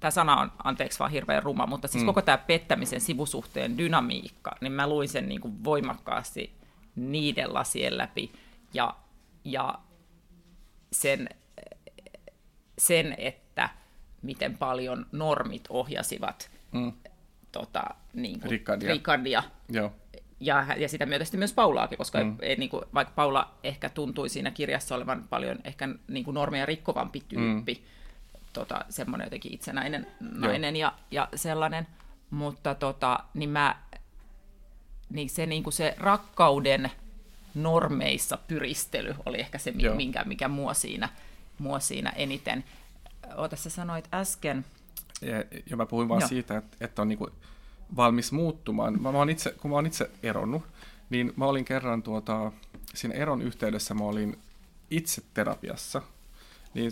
tämä 0.00 0.10
sana 0.10 0.40
on 0.40 0.52
anteeksi 0.64 0.98
vaan 0.98 1.10
hirveän 1.10 1.42
ruma, 1.42 1.66
mutta 1.66 1.88
siis 1.88 2.04
mm. 2.04 2.06
koko 2.06 2.22
tämä 2.22 2.38
pettämisen 2.38 3.00
sivusuhteen 3.00 3.78
dynamiikka, 3.78 4.56
niin 4.60 4.72
mä 4.72 4.88
luin 4.88 5.08
sen 5.08 5.28
niin 5.28 5.40
kuin 5.40 5.64
voimakkaasti 5.64 6.52
niiden 6.96 7.54
lasien 7.54 7.98
läpi 7.98 8.32
ja, 8.74 8.94
ja 9.44 9.74
sen, 10.92 11.28
sen, 12.78 13.14
että 13.18 13.68
miten 14.22 14.58
paljon 14.58 15.06
normit 15.12 15.64
ohjasivat 15.68 16.50
mm. 16.72 16.92
tota, 17.52 17.82
niin 18.12 18.40
kuin 18.40 18.50
Ricardia. 18.50 18.92
Ricardia. 18.92 19.42
Joo 19.68 19.92
ja, 20.42 20.66
ja 20.76 20.88
sitä 20.88 21.06
myötä 21.06 21.24
sitten 21.24 21.38
myös 21.38 21.52
Paulaakin, 21.52 21.98
koska 21.98 22.24
mm. 22.24 22.36
ei, 22.40 22.56
niin 22.56 22.70
kuin, 22.70 22.84
vaikka 22.94 23.14
Paula 23.14 23.54
ehkä 23.62 23.88
tuntui 23.88 24.28
siinä 24.28 24.50
kirjassa 24.50 24.94
olevan 24.94 25.24
paljon 25.30 25.58
ehkä 25.64 25.88
niin 26.08 26.24
kuin 26.24 26.34
normeja 26.34 26.66
rikkovampi 26.66 27.22
tyyppi, 27.28 27.74
mm. 27.74 28.40
tota, 28.52 28.84
semmoinen 28.88 29.26
jotenkin 29.26 29.54
itsenäinen 29.54 30.06
nainen 30.20 30.76
ja, 30.76 30.92
ja 31.10 31.28
sellainen, 31.34 31.86
mutta 32.30 32.74
tota, 32.74 33.20
niin 33.34 33.50
mä, 33.50 33.76
niin 35.10 35.30
se, 35.30 35.46
niin 35.46 35.62
kuin 35.62 35.72
se 35.72 35.94
rakkauden 35.98 36.90
normeissa 37.54 38.38
pyristely 38.48 39.14
oli 39.26 39.40
ehkä 39.40 39.58
se, 39.58 39.72
Joo. 39.76 39.94
minkä, 39.94 40.24
mikä 40.24 40.48
mua 40.48 40.74
siinä, 40.74 41.08
mua 41.58 41.80
siinä 41.80 42.10
eniten. 42.10 42.64
Ota, 43.36 43.56
sä 43.56 43.70
sanoit 43.70 44.08
äsken... 44.14 44.64
Ja, 45.20 45.44
ja 45.70 45.76
mä 45.76 45.86
puhuin 45.86 46.08
vaan 46.08 46.20
Joo. 46.20 46.28
siitä, 46.28 46.56
että, 46.56 46.76
että 46.80 47.02
on 47.02 47.08
niin 47.08 47.18
kuin 47.18 47.32
valmis 47.96 48.32
muuttumaan. 48.32 49.02
Mä, 49.02 49.12
mä 49.12 49.30
itse, 49.30 49.50
kun 49.50 49.70
mä 49.70 49.74
oon 49.74 49.86
itse 49.86 50.10
eronnut, 50.22 50.62
niin 51.10 51.32
mä 51.36 51.44
olin 51.44 51.64
kerran 51.64 52.02
tuota, 52.02 52.52
siinä 52.94 53.14
eron 53.14 53.42
yhteydessä 53.42 53.94
mä 53.94 54.04
olin 54.04 54.38
itse 54.90 55.22
terapiassa, 55.34 56.02
niin 56.74 56.90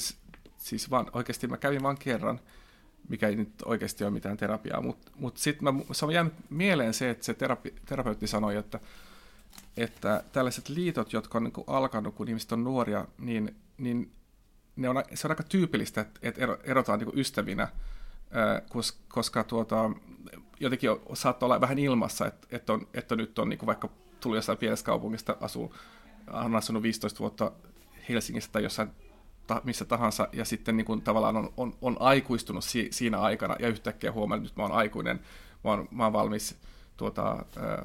siis 0.57 0.91
vaan, 0.91 1.11
oikeasti 1.13 1.47
mä 1.47 1.57
kävin 1.57 1.83
vain 1.83 1.99
kerran, 1.99 2.41
mikä 3.09 3.29
ei 3.29 3.37
nyt 3.37 3.53
oikeasti 3.65 4.05
ole 4.05 4.11
mitään 4.11 4.37
terapiaa, 4.37 4.81
mutta 4.81 5.11
mut, 5.11 5.21
mut 5.21 5.37
sitten 5.37 5.85
se 5.93 6.07
on 6.07 6.13
jäänyt 6.13 6.35
mieleen 6.51 6.95
se, 6.95 7.11
että 7.11 7.25
se 7.25 7.35
terapi, 7.35 7.75
terapeutti 7.87 8.27
sanoi, 8.27 8.57
että, 8.57 8.81
että 9.77 10.25
tällaiset 10.33 10.69
liitot, 10.69 11.13
jotka 11.13 11.39
on 11.39 11.45
niin 11.45 11.65
alkanut, 11.67 12.15
kun 12.15 12.29
ihmiset 12.29 12.53
on 12.53 12.65
nuoria, 12.65 13.07
niin, 13.19 13.57
niin 13.79 14.13
ne 14.77 14.89
on, 14.89 15.05
se 15.15 15.27
on 15.27 15.31
aika 15.31 15.43
tyypillistä, 15.43 16.07
että, 16.23 16.41
erotaan 16.65 16.99
niin 16.99 17.19
ystävinä, 17.19 17.69
koska 19.09 19.45
tuota, 19.45 19.91
jotenkin 20.61 20.91
saattaa 21.15 21.47
olla 21.47 21.61
vähän 21.61 21.79
ilmassa, 21.79 22.27
että, 22.27 22.47
että, 22.51 22.73
on, 22.73 22.89
että 22.95 23.17
nyt 23.17 23.39
on 23.39 23.49
niin 23.49 23.67
vaikka 23.67 23.89
tullut 24.21 24.37
jossain 24.37 24.59
pienessä 24.59 24.85
kaupungista, 24.85 25.37
asuu, 25.41 25.75
on 26.33 26.57
asunut 26.57 26.83
15 26.83 27.19
vuotta 27.19 27.53
Helsingissä 28.09 28.51
tai 28.53 28.63
jossain 28.63 28.91
ta, 29.47 29.61
missä 29.65 29.85
tahansa, 29.85 30.29
ja 30.33 30.45
sitten 30.45 30.77
niin 30.77 30.85
kuin, 30.85 31.03
tavallaan 31.03 31.37
on, 31.37 31.53
on, 31.57 31.75
on 31.83 31.97
aikuistunut 32.01 32.65
si, 32.65 32.89
siinä 32.91 33.21
aikana, 33.21 33.57
ja 33.59 33.69
yhtäkkiä 33.69 34.13
huomaa, 34.13 34.37
että 34.37 34.49
nyt 34.49 34.57
mä 34.57 34.63
oon 34.63 34.73
aikuinen, 34.73 35.21
mä 35.65 35.71
oon, 35.71 35.89
mä 35.91 36.05
oon 36.05 36.13
valmis 36.13 36.57
tuota, 36.97 37.45
ää, 37.57 37.85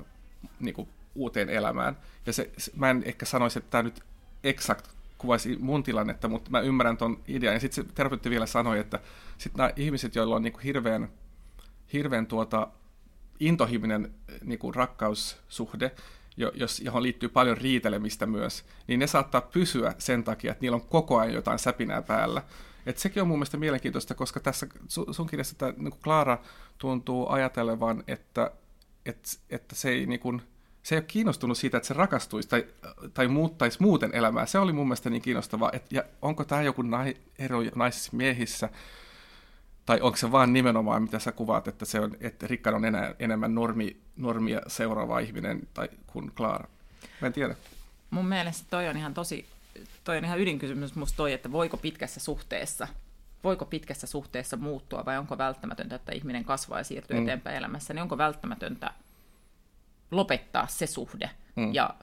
niin 0.59 0.75
kuin 0.75 0.89
uuteen 1.15 1.49
elämään. 1.49 1.97
Ja 2.25 2.33
se, 2.33 2.51
se, 2.57 2.71
mä 2.75 2.89
en 2.89 3.03
ehkä 3.05 3.25
sanoisi, 3.25 3.59
että 3.59 3.71
tämä 3.71 3.83
nyt 3.83 4.03
exakt 4.43 4.87
kuvaisi 5.17 5.57
mun 5.59 5.83
tilannetta, 5.83 6.27
mutta 6.27 6.51
mä 6.51 6.59
ymmärrän 6.59 6.97
ton 6.97 7.19
idean. 7.27 7.53
Ja 7.53 7.59
sitten 7.59 7.85
se 7.85 7.91
terapeutti 7.93 8.29
vielä 8.29 8.45
sanoi, 8.45 8.79
että 8.79 8.99
sitten 9.37 9.57
nämä 9.57 9.71
ihmiset, 9.75 10.15
joilla 10.15 10.35
on 10.35 10.41
niin 10.41 10.53
kuin 10.53 10.63
hirveän, 10.63 11.09
hirveän 11.93 12.27
tuota, 12.27 12.67
intohiminen 13.39 14.13
niin 14.43 14.59
kuin 14.59 14.75
rakkaussuhde, 14.75 15.91
jos, 16.53 16.79
johon 16.79 17.03
liittyy 17.03 17.29
paljon 17.29 17.57
riitelemistä 17.57 18.25
myös, 18.25 18.65
niin 18.87 18.99
ne 18.99 19.07
saattaa 19.07 19.41
pysyä 19.41 19.95
sen 19.97 20.23
takia, 20.23 20.51
että 20.51 20.61
niillä 20.61 20.75
on 20.75 20.87
koko 20.87 21.17
ajan 21.17 21.33
jotain 21.33 21.59
säpinää 21.59 22.01
päällä. 22.01 22.43
Et 22.85 22.97
sekin 22.97 23.21
on 23.21 23.27
mun 23.27 23.37
mielestä 23.37 23.57
mielenkiintoista, 23.57 24.15
koska 24.15 24.39
tässä 24.39 24.67
sun 25.11 25.27
kirjassa 25.27 25.55
tämä, 25.57 25.73
niin 25.77 25.93
Klaara 26.03 26.37
tuntuu 26.77 27.29
ajatelevan, 27.29 28.03
että, 28.07 28.51
että, 29.05 29.29
että 29.49 29.75
se, 29.75 29.89
ei, 29.89 30.05
niin 30.05 30.19
kuin, 30.19 30.41
se 30.83 30.95
ei 30.95 30.99
ole 30.99 31.05
kiinnostunut 31.07 31.57
siitä, 31.57 31.77
että 31.77 31.87
se 31.87 31.93
rakastuisi 31.93 32.49
tai, 32.49 32.65
tai 33.13 33.27
muuttaisi 33.27 33.81
muuten 33.81 34.15
elämää. 34.15 34.45
Se 34.45 34.59
oli 34.59 34.73
mun 34.73 34.87
mielestä 34.87 35.09
niin 35.09 35.21
kiinnostavaa. 35.21 35.69
Et, 35.73 35.91
ja 35.91 36.03
onko 36.21 36.43
tämä 36.43 36.61
joku 36.61 36.81
nai, 36.81 37.17
ero 37.39 37.59
naisissa 37.75 38.17
miehissä, 38.17 38.69
tai 39.85 40.01
onko 40.01 40.17
se 40.17 40.31
vaan 40.31 40.53
nimenomaan, 40.53 41.01
mitä 41.01 41.19
sä 41.19 41.31
kuvaat, 41.31 41.67
että, 41.67 41.85
se 41.85 41.99
on, 41.99 42.17
että 42.19 42.47
Rickard 42.47 42.75
on 42.75 42.85
enää, 42.85 43.15
enemmän 43.19 43.55
normi, 43.55 43.97
normia 44.15 44.61
seuraava 44.67 45.19
ihminen 45.19 45.67
tai 45.73 45.89
kuin 46.07 46.31
Klaara? 46.31 46.67
Mä 47.21 47.27
en 47.27 47.33
tiedä. 47.33 47.55
Mun 48.09 48.25
mielestä 48.25 48.67
toi 48.69 48.87
on 48.87 48.97
ihan 48.97 49.13
tosi, 49.13 49.45
toi 50.03 50.17
on 50.17 50.25
ihan 50.25 50.39
ydinkysymys 50.39 50.95
musta 50.95 51.17
toi, 51.17 51.33
että 51.33 51.51
voiko 51.51 51.77
pitkässä 51.77 52.19
suhteessa, 52.19 52.87
voiko 53.43 53.65
pitkässä 53.65 54.07
suhteessa 54.07 54.57
muuttua 54.57 55.05
vai 55.05 55.17
onko 55.17 55.37
välttämätöntä, 55.37 55.95
että 55.95 56.11
ihminen 56.11 56.45
kasvaa 56.45 56.77
ja 56.77 56.83
siirtyy 56.83 57.17
mm. 57.17 57.23
eteenpäin 57.23 57.57
elämässä, 57.57 57.93
niin 57.93 58.01
onko 58.01 58.17
välttämätöntä 58.17 58.93
lopettaa 60.11 60.67
se 60.67 60.87
suhde 60.87 61.29
mm. 61.55 61.73
ja 61.73 61.95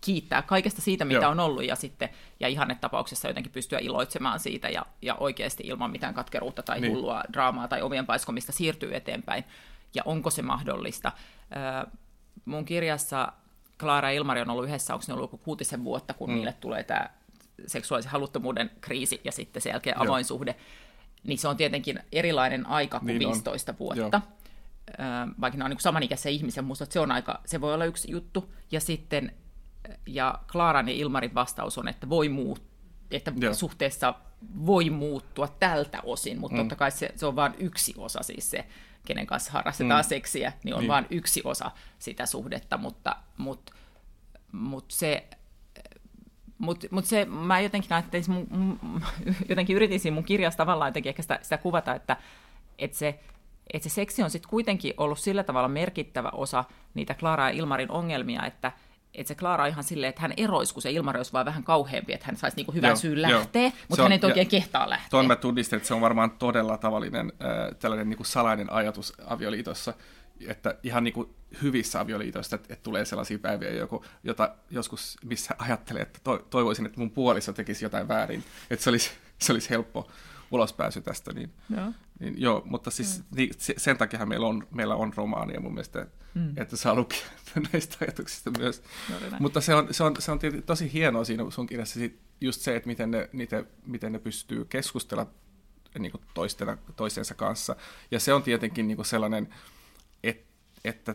kiittää 0.00 0.42
kaikesta 0.42 0.82
siitä, 0.82 1.04
mitä 1.04 1.20
Joo. 1.20 1.30
on 1.30 1.40
ollut, 1.40 1.64
ja 1.64 1.76
sitten 1.76 2.08
ja 2.40 2.48
ihannetapauksessa 2.48 3.28
jotenkin 3.28 3.52
pystyä 3.52 3.78
iloitsemaan 3.78 4.40
siitä, 4.40 4.68
ja, 4.68 4.86
ja 5.02 5.14
oikeasti 5.14 5.62
ilman 5.66 5.90
mitään 5.90 6.14
katkeruutta 6.14 6.62
tai 6.62 6.80
niin. 6.80 6.92
hullua 6.92 7.22
draamaa 7.32 7.68
tai 7.68 7.82
ovien 7.82 8.06
paiskomista 8.06 8.52
siirtyy 8.52 8.94
eteenpäin, 8.94 9.44
ja 9.94 10.02
onko 10.04 10.30
se 10.30 10.42
mahdollista. 10.42 11.12
mun 12.44 12.64
kirjassa 12.64 13.32
Klaara 13.80 14.10
ja 14.10 14.16
Ilmari 14.16 14.40
on 14.40 14.50
ollut 14.50 14.64
yhdessä, 14.64 14.94
onko 14.94 15.04
ne 15.08 15.14
ollut 15.14 15.40
kuutisen 15.42 15.84
vuotta, 15.84 16.14
kun 16.14 16.30
mm. 16.30 16.34
niille 16.34 16.54
tulee 16.60 16.82
tämä 16.82 17.10
seksuaalisen 17.66 18.12
haluttomuuden 18.12 18.70
kriisi 18.80 19.20
ja 19.24 19.32
sitten 19.32 19.62
sen 19.62 19.70
jälkeen 19.70 19.98
avoin 19.98 20.20
Joo. 20.20 20.28
suhde, 20.28 20.56
niin 21.24 21.38
se 21.38 21.48
on 21.48 21.56
tietenkin 21.56 22.00
erilainen 22.12 22.66
aika 22.66 22.98
kuin 22.98 23.06
niin 23.06 23.28
15 23.28 23.72
on. 23.72 23.78
vuotta. 23.78 24.20
Joo 24.24 24.40
vaikka 25.40 25.58
ne 25.58 25.64
on 25.64 25.70
niin 25.70 25.80
samanikäisiä 25.80 26.30
ihmisiä, 26.30 26.62
musta 26.62 26.86
se 26.90 27.00
on 27.00 27.12
aika, 27.12 27.40
se 27.46 27.60
voi 27.60 27.74
olla 27.74 27.84
yksi 27.84 28.10
juttu. 28.10 28.54
Ja 28.72 28.80
sitten 28.80 29.32
ja 30.06 30.38
Klaaran 30.52 30.88
ja 30.88 30.94
Ilmarin 30.94 31.34
vastaus 31.34 31.78
on, 31.78 31.88
että 31.88 32.08
voi 32.08 32.28
muut, 32.28 32.62
että 33.10 33.32
Joo. 33.36 33.54
suhteessa 33.54 34.14
voi 34.66 34.90
muuttua 34.90 35.48
tältä 35.48 36.00
osin, 36.02 36.40
mutta 36.40 36.56
mm. 36.56 36.62
totta 36.62 36.76
kai 36.76 36.90
se, 36.90 37.12
se 37.16 37.26
on 37.26 37.36
vain 37.36 37.54
yksi 37.58 37.94
osa 37.96 38.22
siis 38.22 38.50
se, 38.50 38.66
kenen 39.06 39.26
kanssa 39.26 39.52
harrastetaan 39.52 40.04
mm. 40.04 40.08
seksiä, 40.08 40.52
niin 40.64 40.74
on 40.74 40.80
niin. 40.80 40.88
vain 40.88 41.06
yksi 41.10 41.40
osa 41.44 41.70
sitä 41.98 42.26
suhdetta, 42.26 42.78
mutta, 42.78 43.16
mutta, 43.36 43.72
mutta 44.52 44.94
se 44.96 45.26
mutta 46.60 46.86
mut 46.90 47.04
se, 47.04 47.24
mä 47.24 47.60
jotenkin 47.60 47.92
ajattelin, 47.92 48.24
mun, 48.28 48.46
mun, 48.80 49.02
jotenkin 49.48 49.76
yritin 49.76 50.00
siinä 50.00 50.14
mun 50.14 50.24
kirjassa 50.24 50.56
tavallaan 50.56 50.88
jotenkin 50.88 51.10
ehkä 51.10 51.22
sitä, 51.22 51.38
sitä 51.42 51.58
kuvata, 51.58 51.94
että, 51.94 52.16
että 52.78 52.96
se, 52.96 53.20
että 53.72 53.88
se 53.88 53.94
seksi 53.94 54.22
on 54.22 54.30
sitten 54.30 54.50
kuitenkin 54.50 54.94
ollut 54.96 55.18
sillä 55.18 55.42
tavalla 55.42 55.68
merkittävä 55.68 56.28
osa 56.32 56.64
niitä 56.94 57.14
Klara 57.14 57.50
ja 57.50 57.56
Ilmarin 57.56 57.90
ongelmia, 57.90 58.46
että, 58.46 58.72
että 59.14 59.28
se 59.28 59.34
Klaara 59.34 59.66
ihan 59.66 59.84
silleen, 59.84 60.08
että 60.08 60.22
hän 60.22 60.34
eroisi, 60.36 60.74
kun 60.74 60.82
se 60.82 60.90
Ilmari 60.90 61.18
olisi 61.18 61.32
vaan 61.32 61.46
vähän 61.46 61.64
kauheampi, 61.64 62.12
että 62.12 62.26
hän 62.26 62.36
saisi 62.36 62.56
niinku 62.56 62.72
hyvän 62.72 62.88
joo, 62.88 62.96
syyn 62.96 63.22
lähteä, 63.22 63.62
joo. 63.62 63.72
mutta 63.88 64.02
hän 64.02 64.12
ei 64.12 64.20
oikein 64.22 64.48
kehtaa 64.48 64.90
lähteä. 64.90 65.10
Tuon 65.10 65.26
mä 65.26 65.36
tunnistin, 65.36 65.76
että 65.76 65.86
se 65.86 65.94
on 65.94 66.00
varmaan 66.00 66.30
todella 66.30 66.78
tavallinen 66.78 67.32
äh, 67.42 67.76
tällainen 67.78 68.08
niinku 68.08 68.24
salainen 68.24 68.72
ajatus 68.72 69.12
avioliitossa, 69.26 69.94
että 70.48 70.74
ihan 70.82 71.04
niinku 71.04 71.34
hyvissä 71.62 72.00
avioliitoissa, 72.00 72.56
että, 72.56 72.74
että 72.74 72.82
tulee 72.82 73.04
sellaisia 73.04 73.38
päiviä, 73.38 73.70
joku, 73.70 74.04
jota 74.24 74.54
joskus 74.70 75.16
missä 75.24 75.54
ajattelee, 75.58 76.02
että 76.02 76.18
to, 76.24 76.38
toivoisin, 76.38 76.86
että 76.86 77.00
mun 77.00 77.10
puoliso 77.10 77.52
tekisi 77.52 77.84
jotain 77.84 78.08
väärin, 78.08 78.44
että 78.70 78.84
se 78.84 78.90
olisi, 78.90 79.10
se 79.38 79.52
olisi 79.52 79.70
helppo 79.70 80.10
ulospääsy 80.50 81.00
tästä. 81.00 81.32
Niin, 81.32 81.52
joo. 81.76 81.92
Niin, 82.20 82.40
joo, 82.40 82.62
mutta 82.64 82.90
siis 82.90 83.18
mm. 83.18 83.36
niin, 83.36 83.50
sen 83.58 83.96
takia 83.96 84.26
meillä 84.26 84.46
on, 84.46 84.66
meillä 84.70 84.94
on 84.94 85.12
romaania 85.16 85.60
mun 85.60 85.74
mielestä, 85.74 86.06
mm. 86.34 86.52
että 86.56 86.76
saa 86.76 86.94
lukea 86.94 87.18
näistä 87.72 87.96
ajatuksista 88.00 88.50
myös. 88.58 88.82
Mutta 89.38 89.60
se 89.60 89.74
on, 89.74 89.88
se, 89.90 90.04
on, 90.04 90.16
se 90.18 90.32
on 90.32 90.38
tosi 90.66 90.92
hienoa 90.92 91.24
siinä 91.24 91.50
sun 91.50 91.66
kirjassa 91.66 92.00
just 92.40 92.60
se, 92.60 92.76
että 92.76 92.86
miten 92.86 93.10
ne, 93.10 93.28
niitä, 93.32 93.64
miten 93.86 94.12
ne 94.12 94.18
pystyy 94.18 94.64
keskustella 94.64 95.26
niin 95.98 96.12
kuin 96.12 96.22
toistena, 96.34 96.78
toistensa 96.96 97.34
kanssa. 97.34 97.76
Ja 98.10 98.20
se 98.20 98.34
on 98.34 98.42
tietenkin 98.42 98.88
niin 98.88 98.96
kuin 98.96 99.06
sellainen, 99.06 99.54
että, 100.22 100.46
että, 100.84 101.14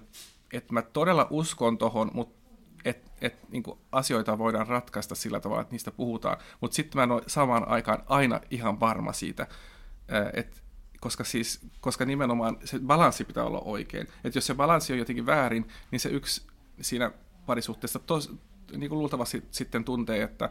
että 0.53 0.73
mä 0.73 0.81
todella 0.81 1.27
uskon 1.29 1.77
tuohon, 1.77 2.11
mutta 2.13 2.45
että 2.85 3.11
et, 3.21 3.49
niin 3.51 3.63
asioita 3.91 4.37
voidaan 4.37 4.67
ratkaista 4.67 5.15
sillä 5.15 5.39
tavalla, 5.39 5.61
että 5.61 5.73
niistä 5.73 5.91
puhutaan. 5.91 6.37
Mutta 6.61 6.75
sitten 6.75 6.99
mä 6.99 7.03
en 7.03 7.11
ole 7.11 7.21
samaan 7.27 7.67
aikaan 7.67 8.03
aina 8.05 8.41
ihan 8.51 8.79
varma 8.79 9.13
siitä, 9.13 9.47
että 10.33 10.57
koska, 11.05 11.23
siis, 11.23 11.59
koska 11.81 12.05
nimenomaan 12.05 12.57
se 12.63 12.79
balanssi 12.79 13.23
pitää 13.23 13.43
olla 13.43 13.59
oikein. 13.59 14.07
Että 14.23 14.37
jos 14.37 14.45
se 14.45 14.55
balanssi 14.55 14.93
on 14.93 14.99
jotenkin 14.99 15.25
väärin, 15.25 15.67
niin 15.91 15.99
se 15.99 16.09
yksi 16.09 16.41
siinä 16.81 17.11
parisuhteessa 17.45 17.99
tos, 17.99 18.33
niin 18.77 18.89
kuin 18.89 18.99
luultavasti 18.99 19.43
sitten 19.51 19.83
tuntee, 19.83 20.23
että, 20.23 20.49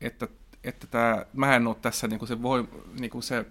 että, 0.00 0.28
että 0.64 0.86
tämä, 0.86 1.26
mä 1.32 1.56
en 1.56 1.66
ole 1.66 1.76
tässä 1.82 2.08
niin 2.08 2.18
kuin 2.18 2.28
se, 2.28 2.42
voi, 2.42 2.68
niin 3.00 3.10
kuin 3.10 3.22
se 3.22 3.46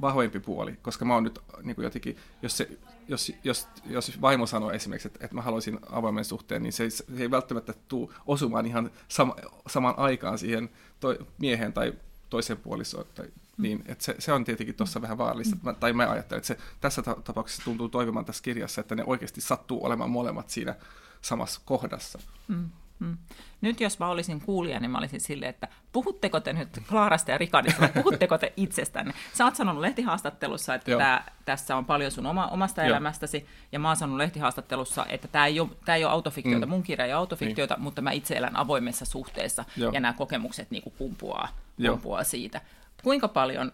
vahvempi 0.00 0.40
puoli, 0.40 0.78
koska 0.82 1.04
mä 1.04 1.14
oon 1.14 1.24
nyt 1.24 1.38
niin 1.62 1.74
kuin 1.74 1.84
jotenkin, 1.84 2.16
jos, 2.42 2.56
se, 2.56 2.68
jos, 3.08 3.32
jos, 3.44 3.68
jos 3.86 4.20
vaimo 4.20 4.46
sanoo 4.46 4.70
esimerkiksi, 4.70 5.08
että, 5.08 5.24
että 5.24 5.34
mä 5.34 5.42
haluaisin 5.42 5.78
avoimen 5.90 6.24
suhteen, 6.24 6.62
niin 6.62 6.72
se 6.72 6.90
se 6.90 7.04
ei 7.18 7.30
välttämättä 7.30 7.74
tule 7.88 8.14
osumaan 8.26 8.66
ihan 8.66 8.90
sama, 9.08 9.36
samaan 9.66 9.98
aikaan 9.98 10.38
siihen 10.38 10.70
toi, 11.00 11.18
miehen 11.38 11.72
tai 11.72 11.92
toiseen 12.30 12.58
puolisoon. 12.58 13.04
Tai, 13.14 13.26
mm. 13.26 13.32
niin, 13.62 13.84
että 13.86 14.04
se, 14.04 14.14
se 14.18 14.32
on 14.32 14.44
tietenkin 14.44 14.74
tuossa 14.74 15.02
vähän 15.02 15.18
vaarallista. 15.18 15.56
Mm. 15.62 15.74
Tai 15.74 15.92
mä 15.92 16.10
ajattelen, 16.10 16.38
että 16.38 16.46
se 16.48 16.58
tässä 16.80 17.02
tapauksessa 17.24 17.64
tuntuu 17.64 17.88
toivomaan 17.88 18.24
tässä 18.24 18.42
kirjassa, 18.42 18.80
että 18.80 18.94
ne 18.94 19.04
oikeasti 19.06 19.40
sattuu 19.40 19.84
olemaan 19.84 20.10
molemmat 20.10 20.50
siinä 20.50 20.74
samassa 21.20 21.60
kohdassa. 21.64 22.18
Mm. 22.48 22.70
Mm. 23.00 23.18
Nyt 23.60 23.80
jos 23.80 23.98
mä 23.98 24.08
olisin 24.08 24.40
kuulija, 24.40 24.80
niin 24.80 24.90
mä 24.90 24.98
olisin 24.98 25.20
silleen, 25.20 25.50
että 25.50 25.68
puhutteko 25.92 26.40
te 26.40 26.52
nyt 26.52 26.68
Klaarasta 26.88 27.30
ja 27.30 27.38
Rikardista, 27.38 27.80
vai 27.80 27.88
puhutteko 28.02 28.38
te 28.38 28.52
itsestänne? 28.56 29.14
Sä 29.34 29.44
oot 29.44 29.56
sanonut 29.56 29.80
lehtihaastattelussa, 29.80 30.74
että 30.74 30.96
tää, 30.96 31.32
tässä 31.44 31.76
on 31.76 31.84
paljon 31.84 32.10
sun 32.10 32.26
oma, 32.26 32.46
omasta 32.46 32.80
Joo. 32.80 32.88
elämästäsi, 32.88 33.46
ja 33.72 33.78
mä 33.78 33.88
oon 33.88 33.96
sanonut 33.96 34.18
lehtihaastattelussa, 34.18 35.06
että 35.08 35.28
tämä 35.28 35.46
ei, 35.46 35.60
ole, 35.60 35.68
tää 35.84 35.96
ei 35.96 36.04
ole 36.04 36.12
autofiktiota, 36.12 36.66
mm. 36.66 36.70
mun 36.70 36.82
kirja 36.82 37.04
ei 37.04 37.12
ole 37.12 37.18
autofiktiota, 37.18 37.74
niin. 37.74 37.82
mutta 37.82 38.02
mä 38.02 38.10
itse 38.10 38.36
elän 38.36 38.56
avoimessa 38.56 39.04
suhteessa, 39.04 39.64
Joo. 39.76 39.92
ja 39.92 40.00
nämä 40.00 40.12
kokemukset 40.12 40.70
niin 40.70 40.82
kuin 40.82 40.94
kumpuaa, 40.98 41.48
kumpuaa 41.88 42.24
siitä. 42.24 42.60
Kuinka 43.02 43.28
paljon 43.28 43.72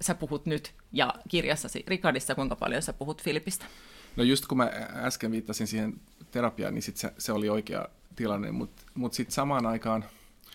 sä 0.00 0.14
puhut 0.14 0.46
nyt, 0.46 0.74
ja 0.92 1.14
kirjassasi 1.28 1.84
Rikardissa, 1.86 2.34
kuinka 2.34 2.56
paljon 2.56 2.82
sä 2.82 2.92
puhut 2.92 3.22
Filipistä? 3.22 3.64
No 4.16 4.24
just 4.24 4.46
kun 4.46 4.58
mä 4.58 4.70
äsken 4.94 5.30
viittasin 5.30 5.66
siihen 5.66 6.00
terapiaan, 6.30 6.74
niin 6.74 6.82
sit 6.82 6.96
se, 6.96 7.12
se 7.18 7.32
oli 7.32 7.48
oikea 7.48 7.88
tilanne, 8.16 8.52
mutta 8.52 8.82
mut 8.94 9.12
sitten 9.12 9.34
samaan 9.34 9.66
aikaan 9.66 10.04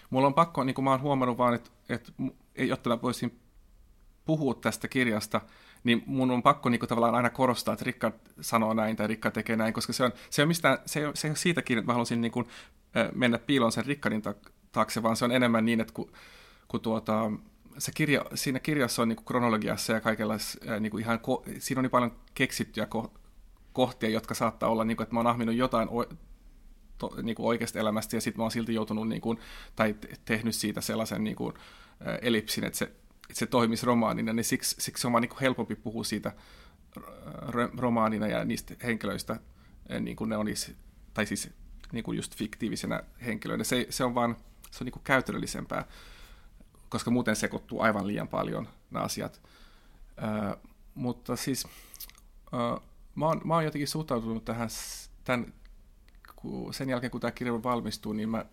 mulla 0.10 0.28
on 0.28 0.34
pakko, 0.34 0.64
niin 0.64 0.74
kuin 0.74 0.86
mä 0.86 0.92
oon 0.92 1.02
huomannut 1.02 1.38
vaan, 1.38 1.54
että, 1.54 1.70
että 1.90 2.12
jotta 2.58 2.90
mä 2.90 3.02
voisin 3.02 3.40
puhua 4.26 4.54
tästä 4.54 4.88
kirjasta, 4.88 5.42
niin 5.84 6.04
mun 6.06 6.32
on 6.32 6.44
pakko 6.44 6.70
niin 6.70 6.80
kuin, 6.80 6.90
tavallaan 6.90 7.16
aina 7.16 7.30
korostaa, 7.30 7.74
että 7.74 7.86
Rikka 7.86 8.12
sanoo 8.42 8.74
näin 8.74 8.96
tai 8.96 9.08
Rikka 9.08 9.32
tekee 9.32 9.56
näin, 9.56 9.74
koska 9.74 9.94
se 9.94 10.04
on, 10.04 10.12
se 10.30 10.42
on, 10.42 10.48
mistään, 10.48 10.78
se 10.86 11.08
on, 11.08 11.16
se 11.16 11.30
on 11.30 11.36
siitäkin, 11.36 11.78
että 11.78 11.88
mä 11.88 11.94
haluaisin 11.94 12.22
niin 12.22 12.32
kuin, 12.32 12.48
mennä 13.14 13.40
piiloon 13.40 13.72
sen 13.72 13.86
Rikkanin 13.86 14.22
taakse, 14.72 15.04
vaan 15.04 15.16
se 15.16 15.26
on 15.26 15.32
enemmän 15.32 15.66
niin, 15.66 15.82
että 15.82 15.94
kun, 15.94 16.12
kun 16.68 16.82
tuota, 16.82 17.32
se 17.78 17.92
kirja, 17.92 18.26
siinä 18.34 18.60
kirjassa 18.60 19.02
on 19.02 19.08
niin 19.08 19.16
kuin 19.16 19.26
kronologiassa 19.26 19.94
ja 19.94 20.02
kaikella 20.02 20.36
niin 20.80 20.92
kuin 20.92 21.04
ihan, 21.04 21.20
siinä 21.60 21.80
on 21.80 21.84
niin 21.84 21.92
paljon 21.92 22.16
keksittyjä 22.34 22.86
ko, 22.86 23.14
kohtia, 23.74 24.10
jotka 24.10 24.34
saattaa 24.34 24.70
olla, 24.70 24.84
niin 24.84 24.98
kuin, 24.98 25.04
että 25.04 25.14
mä 25.14 25.20
oon 25.20 25.28
ahminut 25.28 25.56
jotain 25.56 25.90
o, 25.90 26.06
to, 26.98 27.14
niin 27.24 27.36
kuin 27.36 27.46
oikeasta 27.48 27.80
elämästä 27.80 28.16
ja 28.16 28.22
sitten 28.22 28.40
mä 28.40 28.44
oon 28.44 28.52
silti 28.52 28.74
joutunut 28.74 29.08
niin 29.08 29.22
kuin, 29.22 29.40
tai 29.76 29.96
tehnyt 30.26 30.56
siitä 30.56 30.82
sellaisen 30.82 31.24
niin 31.24 31.36
kuin, 31.36 31.54
elipsin, 32.22 32.64
että 32.64 32.78
se, 32.78 32.86
että 32.86 33.40
se 33.40 33.46
toimisi 33.46 33.86
romaanina, 33.86 34.34
niin 34.34 34.44
siksi, 34.44 34.76
siksi 34.80 35.08
on 35.08 35.14
vaan 35.14 35.22
niin 35.22 35.30
kuin 35.30 35.42
helpompi 35.42 35.76
puhua 35.76 36.04
siitä 36.04 36.32
romaanina 37.78 38.28
ja 38.28 38.46
niistä 38.46 38.76
henkilöistä 38.84 39.40
niin 40.00 40.16
kuin 40.16 40.30
ne 40.30 40.38
olisi, 40.38 40.76
tai 41.14 41.26
siis 41.26 41.50
niin 41.92 42.04
kuin 42.04 42.16
just 42.16 42.36
fiktiivisenä 42.36 43.04
henkilöinä. 43.26 43.64
Se, 43.64 43.88
se 43.90 44.04
on 44.04 44.16
vaan 44.16 44.38
se 44.72 44.84
on 44.84 44.86
niin 44.86 44.94
kuin 44.94 45.04
käytännöllisempää 45.04 45.86
koska 46.90 47.12
muuten 47.12 47.36
sekoittuu 47.36 47.82
aivan 47.82 48.08
liian 48.08 48.28
paljon 48.28 48.68
nämä 48.92 49.06
asiat. 49.06 49.42
Ö, 50.18 50.58
mutta 50.96 51.36
siis 51.36 51.68
ö, 52.54 52.82
mä, 53.16 53.26
oon, 53.26 53.42
mä 53.44 53.54
oon 53.54 53.66
jotenkin 53.66 53.88
suhtautunut 53.88 54.46
tähän 54.46 54.70
tämän, 55.24 55.54
sen 56.72 56.90
jälkeen, 56.90 57.12
kun 57.12 57.22
tämä 57.22 57.32
kirja 57.32 57.64
valmistuu, 57.64 58.14
niin 58.14 58.30
mä, 58.30 58.46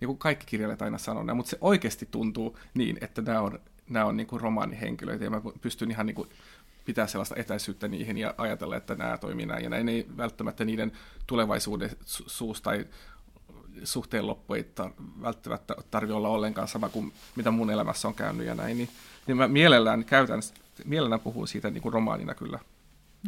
niin 0.00 0.06
kuin 0.06 0.18
kaikki 0.18 0.46
kirjailijat 0.46 0.82
aina 0.82 0.98
sanoo 0.98 1.34
mutta 1.34 1.50
se 1.50 1.58
oikeasti 1.60 2.08
tuntuu 2.10 2.58
niin, 2.74 2.98
että 3.00 3.22
nämä 3.22 3.40
on, 3.40 3.58
nämä 3.88 4.04
on 4.04 4.16
niin 4.16 4.26
kuin 4.26 4.40
romaanihenkilöitä, 4.40 5.24
ja 5.24 5.30
mä 5.30 5.42
pystyn 5.60 5.90
ihan 5.90 6.06
niin 6.06 6.14
kuin 6.14 6.28
pitää 6.84 7.06
sellaista 7.06 7.36
etäisyyttä 7.36 7.88
niihin 7.88 8.18
ja 8.18 8.34
ajatella, 8.38 8.76
että 8.76 8.94
nämä 8.94 9.18
toimii 9.18 9.46
näin, 9.46 9.64
ja 9.64 9.70
näin 9.70 9.88
ei 9.88 10.06
välttämättä 10.16 10.64
niiden 10.64 10.92
tulevaisuuden 11.26 11.90
suus 12.04 12.62
tai 12.62 12.86
suhteen 13.84 14.26
loppu 14.26 14.54
ei 14.54 14.62
tar- 14.80 15.22
välttämättä 15.22 15.74
tarvitse 15.90 16.14
olla 16.14 16.28
ollenkaan 16.28 16.68
sama 16.68 16.88
kuin 16.88 17.12
mitä 17.36 17.50
mun 17.50 17.70
elämässä 17.70 18.08
on 18.08 18.14
käynyt 18.14 18.46
ja 18.46 18.54
näin, 18.54 18.76
niin, 18.76 18.88
niin 19.26 19.36
mä 19.36 19.48
mielellään 19.48 20.04
käytän, 20.04 20.40
mielellään 20.84 21.20
puhun 21.20 21.48
siitä 21.48 21.70
niin 21.70 21.82
kuin 21.82 21.92
romaanina 21.92 22.34
kyllä. 22.34 22.58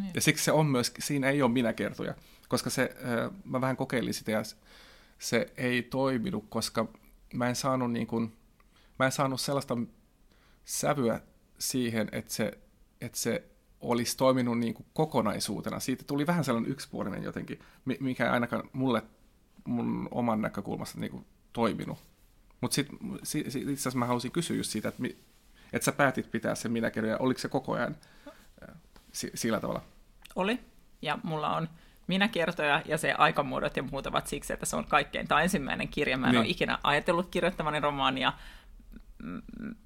Niin. 0.01 0.11
Ja 0.15 0.21
siksi 0.21 0.45
se 0.45 0.53
on 0.53 0.67
myös, 0.67 0.93
siinä 0.99 1.29
ei 1.31 1.43
ole 1.43 1.51
minä 1.51 1.73
kertoja, 1.73 2.15
koska 2.49 2.71
se, 2.71 2.97
mä 3.45 3.61
vähän 3.61 3.77
kokeilin 3.77 4.15
sitä 4.15 4.31
ja 4.31 4.43
se 5.19 5.53
ei 5.57 5.83
toiminut, 5.83 6.45
koska 6.49 6.89
mä 7.35 7.49
en 7.49 7.57
saanut, 7.57 7.93
niin 7.93 8.07
kuin, 8.07 8.33
mä 8.99 9.07
en 9.07 9.13
saanut 9.13 9.41
sellaista 9.41 9.77
sävyä 10.65 11.21
siihen, 11.59 12.09
että 12.13 12.33
se, 12.33 12.59
että 13.01 13.19
se 13.19 13.45
olisi 13.81 14.17
toiminut 14.17 14.59
niin 14.59 14.75
kuin 14.75 14.87
kokonaisuutena. 14.93 15.81
Siitä 15.81 16.05
tuli 16.07 16.27
vähän 16.27 16.45
sellainen 16.45 16.73
yksipuolinen 16.73 17.23
jotenkin, 17.23 17.59
mikä 18.01 18.33
ainakaan 18.33 18.71
mulle 18.73 19.03
mun 19.65 20.09
oman 20.11 20.43
näkökulmasta 20.43 21.01
niin 21.01 21.11
kuin 21.11 21.27
toiminut. 21.53 21.99
Mutta 22.61 22.75
sitten 22.75 22.99
sit, 23.23 23.51
sit, 23.51 23.63
itse 23.63 23.73
asiassa 23.73 23.99
mä 23.99 24.07
halusin 24.07 24.31
kysyä 24.31 24.57
just 24.57 24.71
siitä, 24.71 24.89
että, 24.89 25.03
että 25.73 25.85
sä 25.85 25.93
päätit 25.93 26.31
pitää 26.31 26.55
sen 26.55 26.73
minäkirjan, 26.73 27.23
oliko 27.23 27.41
se 27.41 27.49
koko 27.49 27.73
ajan 27.73 27.97
äh, 28.69 28.75
sillä 29.35 29.61
tavalla? 29.61 29.83
Oli, 30.37 30.61
ja 31.03 31.19
mulla 31.23 31.57
on 31.57 31.69
minäkertoja 32.07 32.83
ja 32.85 32.99
se 32.99 33.13
aikamuodot 33.13 33.77
ja 33.77 33.83
muut 33.83 34.07
ovat 34.07 34.27
siksi, 34.27 34.53
että 34.53 34.67
se 34.67 34.77
on 34.77 34.85
kaikkein, 34.85 35.29
tämä 35.29 35.43
ensimmäinen 35.43 35.89
kirja, 35.89 36.19
mä 36.19 36.27
en 36.27 36.31
niin. 36.31 36.41
ole 36.41 36.49
ikinä 36.49 36.79
ajatellut 36.83 37.29
kirjoittamani 37.31 37.81
romaania, 37.81 38.33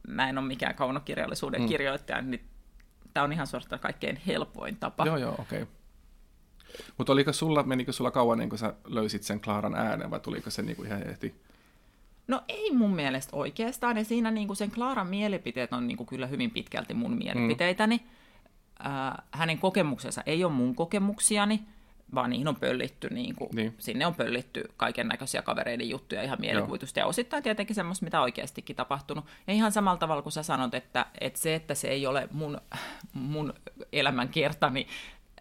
mä 0.08 0.28
en 0.28 0.38
ole 0.38 0.46
mikään 0.46 0.74
kaunokirjallisuuden 0.74 1.62
mm. 1.62 1.68
kirjoittaja, 1.68 2.22
niin 2.22 2.44
tämä 3.14 3.24
on 3.24 3.32
ihan 3.32 3.46
suorastaan 3.46 3.80
kaikkein 3.80 4.20
helpoin 4.26 4.76
tapa. 4.76 5.06
Joo, 5.06 5.16
joo, 5.16 5.34
okei. 5.38 5.62
Okay. 5.62 5.74
Mutta 6.98 7.12
oliko 7.12 7.32
sulla, 7.32 7.62
menikö 7.62 7.92
sulla 7.92 8.10
kauan, 8.10 8.38
niin 8.38 8.48
kun 8.48 8.58
sä 8.58 8.74
löysit 8.86 9.22
sen 9.22 9.40
Klaaran 9.40 9.74
äänen, 9.74 10.10
vai 10.10 10.20
tuliko 10.20 10.50
se 10.50 10.62
niin 10.62 10.86
ihan 10.86 11.06
heti? 11.06 11.34
No 12.28 12.42
ei 12.48 12.70
mun 12.70 12.94
mielestä 12.94 13.36
oikeastaan, 13.36 13.96
ja 13.96 14.04
siinä 14.04 14.30
niin 14.30 14.56
sen 14.56 14.70
Klaaran 14.70 15.06
mielipiteet 15.06 15.72
on 15.72 15.86
niin 15.86 16.06
kyllä 16.06 16.26
hyvin 16.26 16.50
pitkälti 16.50 16.94
mun 16.94 17.16
mielipiteitäni. 17.16 17.96
Mm. 17.96 18.86
Äh, 18.86 19.14
hänen 19.30 19.58
kokemuksensa 19.58 20.22
ei 20.26 20.44
ole 20.44 20.52
mun 20.52 20.74
kokemuksiani, 20.74 21.60
vaan 22.14 22.30
niihin 22.30 22.48
on 22.48 22.56
pöllitty, 22.56 23.08
niin 23.10 23.34
kuin, 23.34 23.50
niin. 23.54 23.74
sinne 23.78 24.06
on 24.06 24.14
pöllitty 24.14 24.64
kaiken 24.76 25.08
näköisiä 25.08 25.42
kavereiden 25.42 25.88
juttuja, 25.88 26.22
ihan 26.22 26.40
mielikuvitusta, 26.40 27.00
Joo. 27.00 27.04
ja 27.04 27.08
osittain 27.08 27.42
tietenkin 27.42 27.76
semmoista, 27.76 28.04
mitä 28.04 28.20
oikeastikin 28.20 28.76
tapahtunut. 28.76 29.24
Ja 29.46 29.54
ihan 29.54 29.72
samalla 29.72 29.98
tavalla 29.98 30.22
kuin 30.22 30.32
sä 30.32 30.42
sanot, 30.42 30.74
että, 30.74 31.06
että 31.20 31.38
se, 31.38 31.54
että 31.54 31.74
se 31.74 31.88
ei 31.88 32.06
ole 32.06 32.28
mun, 32.32 32.60
mun 33.12 33.54
elämänkertani, 33.92 34.86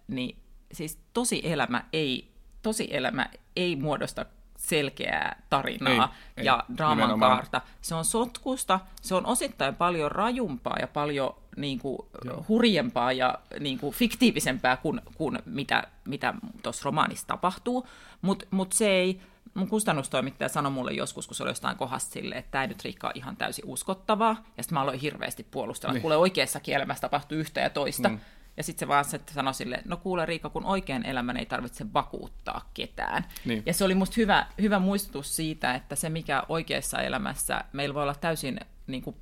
niin 0.07 0.35
siis 0.73 0.99
tosi 1.13 1.41
elämä 1.43 1.83
ei, 1.93 2.31
tosi 2.61 2.87
elämä 2.91 3.29
ei 3.55 3.75
muodosta 3.75 4.25
selkeää 4.57 5.41
tarinaa 5.49 6.15
ei, 6.37 6.45
ja 6.45 6.63
ei, 6.69 6.75
draaman 6.77 6.97
nimenomaan. 6.97 7.31
kaarta. 7.31 7.61
Se 7.81 7.95
on 7.95 8.05
sotkusta, 8.05 8.79
se 9.01 9.15
on 9.15 9.25
osittain 9.25 9.75
paljon 9.75 10.11
rajumpaa 10.11 10.77
ja 10.79 10.87
paljon 10.87 11.35
niin 11.57 11.79
kuin, 11.79 11.97
hurjempaa 12.47 13.11
ja 13.11 13.39
niin 13.59 13.79
kuin, 13.79 13.95
fiktiivisempää 13.95 14.77
kuin, 14.77 15.01
kuin 15.15 15.39
mitä, 15.45 15.83
mitä 16.07 16.33
tuossa 16.63 16.85
romaanissa 16.85 17.27
tapahtuu, 17.27 17.87
mutta 18.21 18.45
mut 18.51 18.73
se 18.73 18.87
ei, 18.87 19.21
mun 19.53 19.67
kustannustoimittaja 19.67 20.49
sanoi 20.49 20.71
mulle 20.71 20.91
joskus, 20.91 21.27
kun 21.27 21.35
se 21.35 21.43
oli 21.43 21.49
jostain 21.49 21.77
kohdasta 21.77 22.11
silleen, 22.13 22.39
että 22.39 22.51
tämä 22.51 22.67
nyt 22.67 22.83
Riikka 22.83 23.07
on 23.07 23.13
ihan 23.15 23.37
täysin 23.37 23.65
uskottavaa, 23.67 24.43
ja 24.57 24.63
sitten 24.63 24.73
mä 24.73 24.81
aloin 24.81 24.99
hirveästi 24.99 25.47
puolustella, 25.51 25.93
niin. 25.93 26.01
kuule 26.01 26.17
oikeassa 26.17 26.59
elämässä 26.67 27.01
tapahtuu 27.01 27.37
yhtä 27.37 27.61
ja 27.61 27.69
toista, 27.69 28.09
mm. 28.09 28.19
Ja 28.57 28.63
sitten 28.63 28.79
se 28.79 28.87
vaan 28.87 29.05
se 29.05 29.19
sanoi 29.31 29.53
sille, 29.53 29.81
no 29.85 29.97
kuule 29.97 30.25
Riika, 30.25 30.49
kun 30.49 30.65
oikein 30.65 31.05
elämän 31.05 31.37
ei 31.37 31.45
tarvitse 31.45 31.93
vakuuttaa 31.93 32.69
ketään. 32.73 33.25
Niin. 33.45 33.63
Ja 33.65 33.73
se 33.73 33.83
oli 33.83 33.95
musta 33.95 34.15
hyvä, 34.17 34.47
hyvä 34.61 34.79
muistutus 34.79 35.35
siitä, 35.35 35.75
että 35.75 35.95
se 35.95 36.09
mikä 36.09 36.43
oikeassa 36.49 37.01
elämässä, 37.01 37.63
meillä 37.73 37.95
voi 37.95 38.03
olla 38.03 38.15
täysin 38.15 38.59
niin 38.87 39.03
kuin 39.03 39.15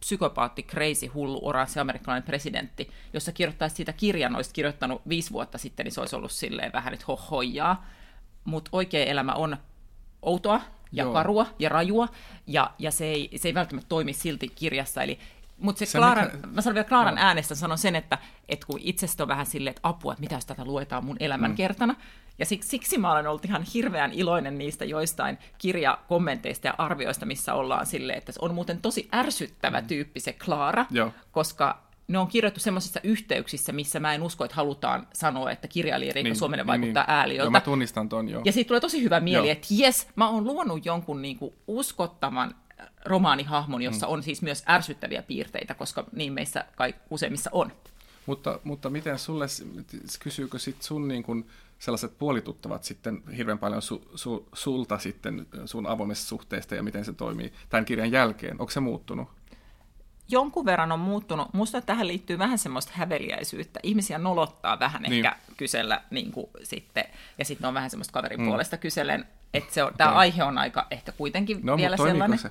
psykopaatti, 0.00 0.62
crazy, 0.62 1.06
hullu, 1.06 1.40
oranssi 1.42 1.80
amerikkalainen 1.80 2.26
presidentti, 2.26 2.90
jossa 3.12 3.32
kirjoittaisi 3.32 3.76
siitä 3.76 3.92
kirjan, 3.92 4.36
olisi 4.36 4.52
kirjoittanut 4.52 5.02
viisi 5.08 5.32
vuotta 5.32 5.58
sitten, 5.58 5.84
niin 5.84 5.92
se 5.92 6.00
olisi 6.00 6.16
ollut 6.16 6.32
silleen 6.32 6.72
vähän 6.72 6.90
nyt 6.90 7.08
hohojaa. 7.08 7.86
Mutta 8.44 8.70
oikea 8.72 9.04
elämä 9.04 9.32
on 9.32 9.56
outoa 10.22 10.60
ja 10.92 11.04
Joo. 11.04 11.12
karua 11.12 11.46
ja 11.58 11.68
rajua, 11.68 12.08
ja, 12.46 12.70
ja 12.78 12.90
se, 12.90 13.04
ei, 13.04 13.30
se 13.36 13.48
ei 13.48 13.54
välttämättä 13.54 13.88
toimi 13.88 14.12
silti 14.12 14.48
kirjassa. 14.48 15.02
Eli 15.02 15.18
mutta 15.58 15.78
se, 15.78 15.86
se 15.86 15.98
Klaaran, 15.98 16.30
mikä... 16.34 16.46
mä 16.46 16.60
sanon 16.60 16.74
vielä 16.74 16.88
Klaaran 16.88 17.14
no. 17.14 17.22
äänestä, 17.22 17.54
sanon 17.54 17.78
sen, 17.78 17.96
että, 17.96 18.18
että 18.48 18.66
kun 18.66 18.80
itsestä 18.82 19.22
on 19.22 19.28
vähän 19.28 19.46
silleen, 19.46 19.70
että 19.76 19.88
apua, 19.88 20.12
että 20.12 20.20
mitä 20.20 20.34
jos 20.34 20.46
tätä 20.46 20.64
luetaan 20.64 21.04
mun 21.04 21.16
elämän 21.20 21.50
mm. 21.50 21.56
kertana. 21.56 21.94
Ja 22.38 22.46
siksi, 22.46 22.68
siksi 22.68 22.98
mä 22.98 23.12
olen 23.12 23.26
ollut 23.26 23.44
ihan 23.44 23.62
hirveän 23.74 24.12
iloinen 24.12 24.58
niistä 24.58 24.84
joistain 24.84 25.38
kirjakommenteista 25.58 26.66
ja 26.66 26.74
arvioista, 26.78 27.26
missä 27.26 27.54
ollaan 27.54 27.86
silleen, 27.86 28.18
että 28.18 28.32
se 28.32 28.38
on 28.42 28.54
muuten 28.54 28.80
tosi 28.80 29.08
ärsyttävä 29.14 29.80
mm. 29.80 29.86
tyyppi 29.86 30.20
se 30.20 30.32
Klaara, 30.32 30.86
Joo. 30.90 31.12
koska 31.32 31.88
ne 32.08 32.18
on 32.18 32.28
kirjoittu 32.28 32.60
semmoisissa 32.60 33.00
yhteyksissä, 33.02 33.72
missä 33.72 34.00
mä 34.00 34.14
en 34.14 34.22
usko, 34.22 34.44
että 34.44 34.56
halutaan 34.56 35.06
sanoa, 35.12 35.50
että 35.50 35.68
kirjailija 35.68 36.12
Riikka 36.12 36.28
niin, 36.28 36.36
Suomenen 36.36 36.66
niin, 36.66 36.66
vaikuttaa 36.66 37.04
niin, 37.04 37.14
ääliöltä. 37.14 37.44
Joo, 37.44 37.50
mä 37.50 37.60
tunnistan 37.60 38.08
ton, 38.08 38.28
joo. 38.28 38.42
Ja 38.44 38.52
siitä 38.52 38.68
tulee 38.68 38.80
tosi 38.80 39.02
hyvä 39.02 39.20
mieli, 39.20 39.46
joo. 39.46 39.52
että 39.52 39.66
jes, 39.70 40.08
mä 40.16 40.28
oon 40.28 40.44
luonut 40.44 40.86
jonkun 40.86 41.22
niinku 41.22 41.54
uskottavan 41.66 42.54
romaanihahmon, 43.04 43.82
jossa 43.82 44.06
mm. 44.06 44.12
on 44.12 44.22
siis 44.22 44.42
myös 44.42 44.64
ärsyttäviä 44.68 45.22
piirteitä, 45.22 45.74
koska 45.74 46.04
niin 46.12 46.32
meissä 46.32 46.64
kai 46.76 46.94
useimmissa 47.10 47.50
on. 47.52 47.72
Mutta, 48.26 48.60
mutta 48.64 48.90
miten 48.90 49.18
sulle, 49.18 49.46
kysyykö 50.20 50.58
sit 50.58 50.82
sun 50.82 51.08
niin 51.08 51.22
kun 51.22 51.46
sellaiset 51.78 52.18
puolituttavat 52.18 52.84
sitten 52.84 53.22
hirveän 53.36 53.58
paljon 53.58 53.82
su, 53.82 54.10
su, 54.14 54.48
sulta 54.52 54.98
sitten 54.98 55.46
sun 55.64 55.86
avoimesta 55.86 56.26
suhteesta 56.26 56.74
ja 56.74 56.82
miten 56.82 57.04
se 57.04 57.12
toimii 57.12 57.52
tämän 57.68 57.84
kirjan 57.84 58.12
jälkeen? 58.12 58.60
Onko 58.60 58.70
se 58.70 58.80
muuttunut? 58.80 59.28
Jonkun 60.30 60.64
verran 60.64 60.92
on 60.92 61.00
muuttunut. 61.00 61.54
Musta 61.54 61.80
tähän 61.80 62.06
liittyy 62.06 62.38
vähän 62.38 62.58
semmoista 62.58 62.92
häveliäisyyttä. 62.94 63.80
Ihmisiä 63.82 64.18
nolottaa 64.18 64.78
vähän 64.78 65.02
niin. 65.02 65.12
ehkä 65.12 65.36
kysellä 65.56 66.02
niin 66.10 66.32
kuin 66.32 66.46
sitten, 66.62 67.04
ja 67.38 67.44
sitten 67.44 67.68
on 67.68 67.74
vähän 67.74 67.90
semmoista 67.90 68.12
kaverin 68.12 68.40
mm. 68.40 68.46
puolesta 68.46 68.76
kysellen, 68.76 69.24
että 69.54 69.74
se 69.74 69.84
on, 69.84 69.92
tämä 69.96 70.10
aihe 70.10 70.44
on 70.44 70.58
aika 70.58 70.86
ehkä 70.90 71.12
kuitenkin 71.12 71.60
no, 71.62 71.76
vielä 71.76 71.96
sellainen. 71.96 72.38
Se? 72.38 72.50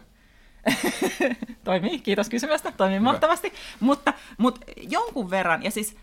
Toimii, 1.64 2.00
kiitos 2.00 2.30
kysymästä, 2.30 2.72
toimii 2.72 3.00
Hyvä. 3.00 3.10
mahtavasti. 3.10 3.54
Mutta, 3.80 4.14
mutta 4.38 4.62
jonkun 4.78 5.30
verran, 5.30 5.64
ja 5.64 5.72
siis 5.72 5.98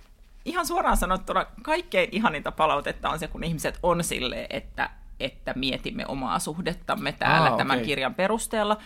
ihan 0.44 0.66
suoraan 0.66 0.96
sanottuna 0.96 1.46
kaikkein 1.62 2.08
ihaninta 2.12 2.52
palautetta 2.52 3.10
on 3.10 3.18
se, 3.18 3.28
kun 3.28 3.44
ihmiset 3.44 3.78
on 3.82 4.04
sille, 4.04 4.46
että, 4.50 4.90
että 5.20 5.52
mietimme 5.56 6.06
omaa 6.06 6.38
suhdettamme 6.38 7.12
täällä 7.12 7.50
Aa, 7.50 7.56
tämän 7.56 7.76
okay. 7.76 7.86
kirjan 7.86 8.14
perusteella. 8.14 8.76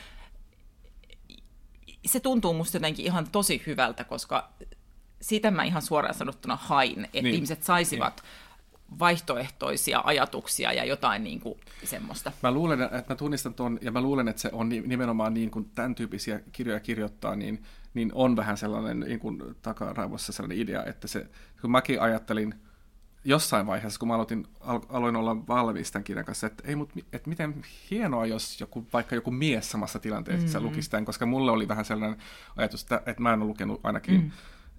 Se 2.06 2.20
tuntuu 2.20 2.54
musta 2.54 2.76
jotenkin 2.76 3.06
ihan 3.06 3.28
tosi 3.32 3.62
hyvältä, 3.66 4.04
koska 4.04 4.48
sitä 5.20 5.50
mä 5.50 5.64
ihan 5.64 5.82
suoraan 5.82 6.14
sanottuna 6.14 6.56
hain, 6.56 7.04
että 7.04 7.22
niin. 7.22 7.34
ihmiset 7.34 7.62
saisivat 7.62 8.22
niin 8.22 8.47
vaihtoehtoisia 8.98 10.00
ajatuksia 10.04 10.72
ja 10.72 10.84
jotain 10.84 11.24
niin 11.24 11.40
kuin 11.40 11.60
semmoista. 11.84 12.32
Mä 12.42 12.50
luulen, 12.50 12.82
että 12.82 13.04
mä 13.08 13.14
tunnistan 13.16 13.54
tuon, 13.54 13.78
ja 13.82 13.92
mä 13.92 14.00
luulen, 14.00 14.28
että 14.28 14.42
se 14.42 14.50
on 14.52 14.68
nimenomaan 14.68 15.34
niin, 15.34 15.50
kun 15.50 15.70
tämän 15.74 15.94
tyyppisiä 15.94 16.40
kirjoja 16.52 16.80
kirjoittaa, 16.80 17.36
niin 17.36 17.62
niin 17.94 18.10
on 18.14 18.36
vähän 18.36 18.56
sellainen 18.56 19.00
niin 19.00 19.20
kuin 19.20 19.42
takaraivossa 19.62 20.32
sellainen 20.32 20.58
idea, 20.58 20.84
että 20.84 21.08
se, 21.08 21.26
kun 21.60 21.70
mäkin 21.70 22.00
ajattelin 22.00 22.54
jossain 23.24 23.66
vaiheessa, 23.66 23.98
kun 23.98 24.08
mä 24.08 24.14
aloitin, 24.14 24.46
aloin 24.88 25.16
olla 25.16 25.46
valmis 25.46 25.90
tämän 25.90 26.04
kirjan 26.04 26.26
kanssa, 26.26 26.46
että, 26.46 26.62
ei, 26.66 26.76
mut, 26.76 26.92
että 27.12 27.28
miten 27.28 27.62
hienoa, 27.90 28.26
jos 28.26 28.60
joku, 28.60 28.86
vaikka 28.92 29.14
joku 29.14 29.30
mies 29.30 29.70
samassa 29.70 29.98
tilanteessa 29.98 30.58
mm-hmm. 30.58 30.70
lukisi 30.70 30.90
tämän, 30.90 31.04
koska 31.04 31.26
mulle 31.26 31.50
oli 31.50 31.68
vähän 31.68 31.84
sellainen 31.84 32.18
ajatus, 32.56 32.82
että, 32.82 33.02
että 33.06 33.22
mä 33.22 33.32
en 33.32 33.42
ole 33.42 33.48
lukenut 33.48 33.80
ainakin 33.82 34.14
mm-hmm. 34.14 34.30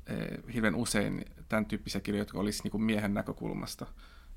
Eh, 0.10 0.54
hirveän 0.54 0.76
usein 0.76 1.26
tämän 1.50 1.66
tyyppisiä 1.66 2.02
kirjoja, 2.02 2.22
jotka 2.22 2.40
olisi 2.40 2.64
niin 2.64 2.72
kuin 2.72 2.84
miehen 2.84 3.14
näkökulmasta. 3.14 3.86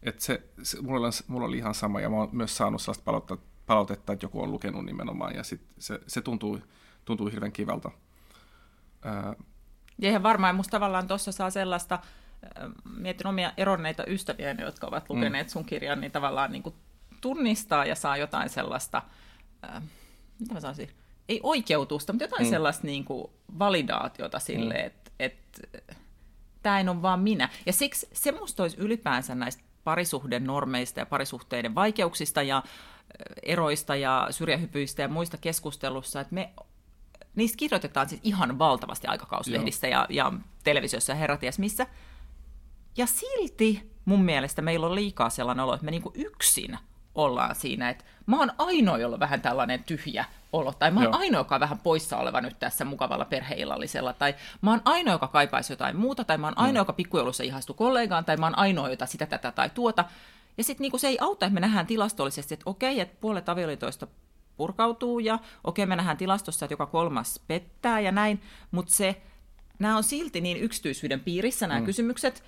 Että 0.02 0.24
se, 0.24 0.42
se, 0.62 0.82
mulla, 0.82 1.06
oli, 1.06 1.12
mulla 1.26 1.46
oli 1.46 1.58
ihan 1.58 1.74
sama, 1.74 2.00
ja 2.00 2.10
mä 2.10 2.16
oon 2.16 2.28
myös 2.32 2.56
saanut 2.56 2.82
sellaista 2.82 3.04
palautetta, 3.04 3.46
palautetta 3.66 4.12
että 4.12 4.24
joku 4.24 4.42
on 4.42 4.52
lukenut 4.52 4.84
nimenomaan, 4.84 5.34
ja 5.34 5.42
sit 5.42 5.60
se, 5.78 6.00
se 6.06 6.20
tuntuu, 6.20 6.60
tuntuu 7.04 7.26
hirveän 7.26 7.52
kivalta. 7.52 7.90
Ää... 9.04 9.34
Ja 9.98 10.08
ihan 10.08 10.22
varmaan, 10.22 10.54
musta 10.54 10.70
tavallaan 10.70 11.08
tuossa 11.08 11.32
saa 11.32 11.50
sellaista, 11.50 11.98
mietin 12.96 13.26
omia 13.26 13.52
eronneita 13.56 14.04
ystäviä, 14.06 14.52
jotka 14.52 14.86
ovat 14.86 15.08
mm. 15.08 15.16
lukeneet 15.16 15.48
sun 15.48 15.64
kirjan, 15.64 16.00
niin 16.00 16.12
tavallaan 16.12 16.52
niin 16.52 16.62
kuin 16.62 16.74
tunnistaa 17.20 17.84
ja 17.84 17.94
saa 17.94 18.16
jotain 18.16 18.48
sellaista, 18.48 19.02
äh, 19.64 19.82
mitä 20.38 20.54
mä 20.54 20.60
sanoisin, 20.60 20.88
ei 21.28 21.40
oikeutusta, 21.42 22.12
mutta 22.12 22.24
jotain 22.24 22.46
mm. 22.46 22.50
sellaista 22.50 22.86
niin 22.86 23.04
kuin 23.04 23.32
validaatiota 23.58 24.38
sille, 24.38 24.74
mm. 24.74 24.86
että 24.86 25.01
et, 25.18 25.36
tämä 26.62 26.80
ei 26.80 26.88
ole 26.88 27.02
vaan 27.02 27.20
minä. 27.20 27.48
Ja 27.66 27.72
siksi 27.72 28.08
se 28.12 28.32
musta 28.32 28.62
olisi 28.62 28.76
ylipäänsä 28.80 29.34
näistä 29.34 29.62
parisuhden 29.84 30.44
normeista 30.44 31.00
ja 31.00 31.06
parisuhteiden 31.06 31.74
vaikeuksista 31.74 32.42
ja 32.42 32.62
eroista 33.42 33.96
ja 33.96 34.28
syrjähypyistä 34.30 35.02
ja 35.02 35.08
muista 35.08 35.36
keskustelussa, 35.36 36.20
että 36.20 36.34
me 36.34 36.52
niistä 37.34 37.56
kirjoitetaan 37.56 38.08
siis 38.08 38.20
ihan 38.24 38.58
valtavasti 38.58 39.06
aikakauslehdissä 39.06 39.88
ja, 39.88 40.06
ja 40.10 40.32
televisiossa 40.64 41.12
ja 41.12 41.16
herraties 41.16 41.58
missä. 41.58 41.86
Ja 42.96 43.06
silti 43.06 43.90
mun 44.04 44.24
mielestä 44.24 44.62
meillä 44.62 44.86
on 44.86 44.94
liikaa 44.94 45.30
sellainen 45.30 45.64
olo, 45.64 45.74
että 45.74 45.84
me 45.84 45.90
niinku 45.90 46.12
yksin 46.14 46.78
ollaan 47.14 47.54
siinä, 47.54 47.90
että 47.90 48.04
mä 48.26 48.38
oon 48.38 48.52
ainoa, 48.58 48.98
jolla 48.98 49.16
on 49.16 49.20
vähän 49.20 49.40
tällainen 49.40 49.84
tyhjä 49.84 50.24
olo, 50.52 50.72
tai 50.72 50.90
mä 50.90 51.00
oon 51.00 51.04
Joo. 51.04 51.18
ainoa, 51.18 51.40
joka 51.40 51.54
on 51.54 51.60
vähän 51.60 51.78
poissa 51.78 52.16
oleva 52.16 52.40
nyt 52.40 52.58
tässä 52.58 52.84
mukavalla 52.84 53.24
perheillallisella, 53.24 54.12
tai 54.12 54.34
mä 54.60 54.70
oon 54.70 54.82
ainoa, 54.84 55.14
joka 55.14 55.28
kaipaisi 55.28 55.72
jotain 55.72 55.96
muuta, 55.96 56.24
tai 56.24 56.38
mä 56.38 56.46
oon 56.46 56.58
ainoa, 56.58 56.72
mm. 56.72 56.76
joka 56.76 56.92
pikkujoulussa 56.92 57.42
ihastui 57.42 57.76
kollegaan, 57.76 58.24
tai 58.24 58.36
mä 58.36 58.46
oon 58.46 58.58
ainoa, 58.58 58.90
jota 58.90 59.06
sitä, 59.06 59.26
tätä 59.26 59.52
tai 59.52 59.70
tuota. 59.70 60.04
Ja 60.58 60.64
sitten 60.64 60.84
niinku 60.84 60.98
se 60.98 61.08
ei 61.08 61.18
auta, 61.20 61.46
että 61.46 61.54
me 61.54 61.60
nähdään 61.60 61.86
tilastollisesti, 61.86 62.54
että 62.54 62.70
okei, 62.70 63.00
että 63.00 63.16
puolet 63.20 63.48
avioliitoista 63.48 64.06
purkautuu, 64.56 65.18
ja 65.18 65.38
okei, 65.64 65.86
me 65.86 65.96
nähdään 65.96 66.16
tilastossa, 66.16 66.66
että 66.66 66.72
joka 66.72 66.86
kolmas 66.86 67.40
pettää 67.46 68.00
ja 68.00 68.12
näin, 68.12 68.42
mutta 68.70 68.92
se, 68.92 69.22
nämä 69.78 69.96
on 69.96 70.04
silti 70.04 70.40
niin 70.40 70.56
yksityisyyden 70.56 71.20
piirissä 71.20 71.66
nämä 71.66 71.80
mm. 71.80 71.86
kysymykset, 71.86 72.44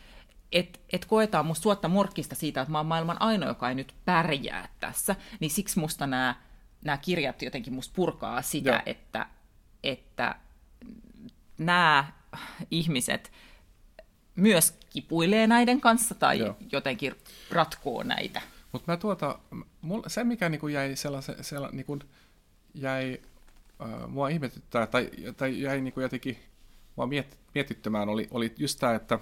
että 0.53 0.79
et 0.93 1.05
koetaan 1.05 1.47
musta 1.47 1.63
suotta 1.63 1.89
morkkista 1.89 2.35
siitä, 2.35 2.61
että 2.61 2.73
mä 2.73 2.79
oon 2.79 2.87
maailman 2.87 3.23
ainoa, 3.23 3.49
joka 3.49 3.69
ei 3.69 3.75
nyt 3.75 3.95
pärjää 4.05 4.69
tässä, 4.81 5.17
niin 5.41 5.51
siksi 5.51 5.79
musta 5.79 6.07
nämä, 6.07 6.35
nämä 6.85 6.99
kirjat 6.99 7.43
jotenkin 7.43 7.73
musta 7.73 7.95
purkaa 7.97 8.43
sitä, 8.43 8.71
Joo. 8.71 8.81
että, 8.87 9.27
että 9.83 10.35
nämä 11.59 12.13
ihmiset 12.71 13.33
myös 14.37 14.79
kipuilee 14.91 15.47
näiden 15.47 15.81
kanssa 15.81 16.15
tai 16.15 16.39
Joo. 16.39 16.57
jotenkin 16.73 17.15
ratkoo 17.51 18.03
näitä. 18.03 18.43
Mutta 18.73 18.93
mä 18.93 18.97
tuota, 18.97 19.39
se 20.07 20.25
mikä 20.25 20.49
niinku 20.49 20.69
jäi 20.69 20.97
sellaisen, 20.97 21.45
sellainen, 21.45 21.77
niinku 21.77 21.99
jäi 22.75 23.21
äh, 23.83 24.09
mua 24.09 24.29
ihmetyttää 24.29 24.87
tai, 24.87 25.11
tai 25.37 25.61
jäi 25.61 25.81
niinku 25.81 26.01
jotenkin 26.01 26.39
mua 26.97 27.07
miet, 27.07 27.39
mietittymään 27.55 28.09
oli, 28.09 28.29
oli 28.31 28.55
just 28.59 28.79
tämä, 28.79 28.95
että 28.95 29.19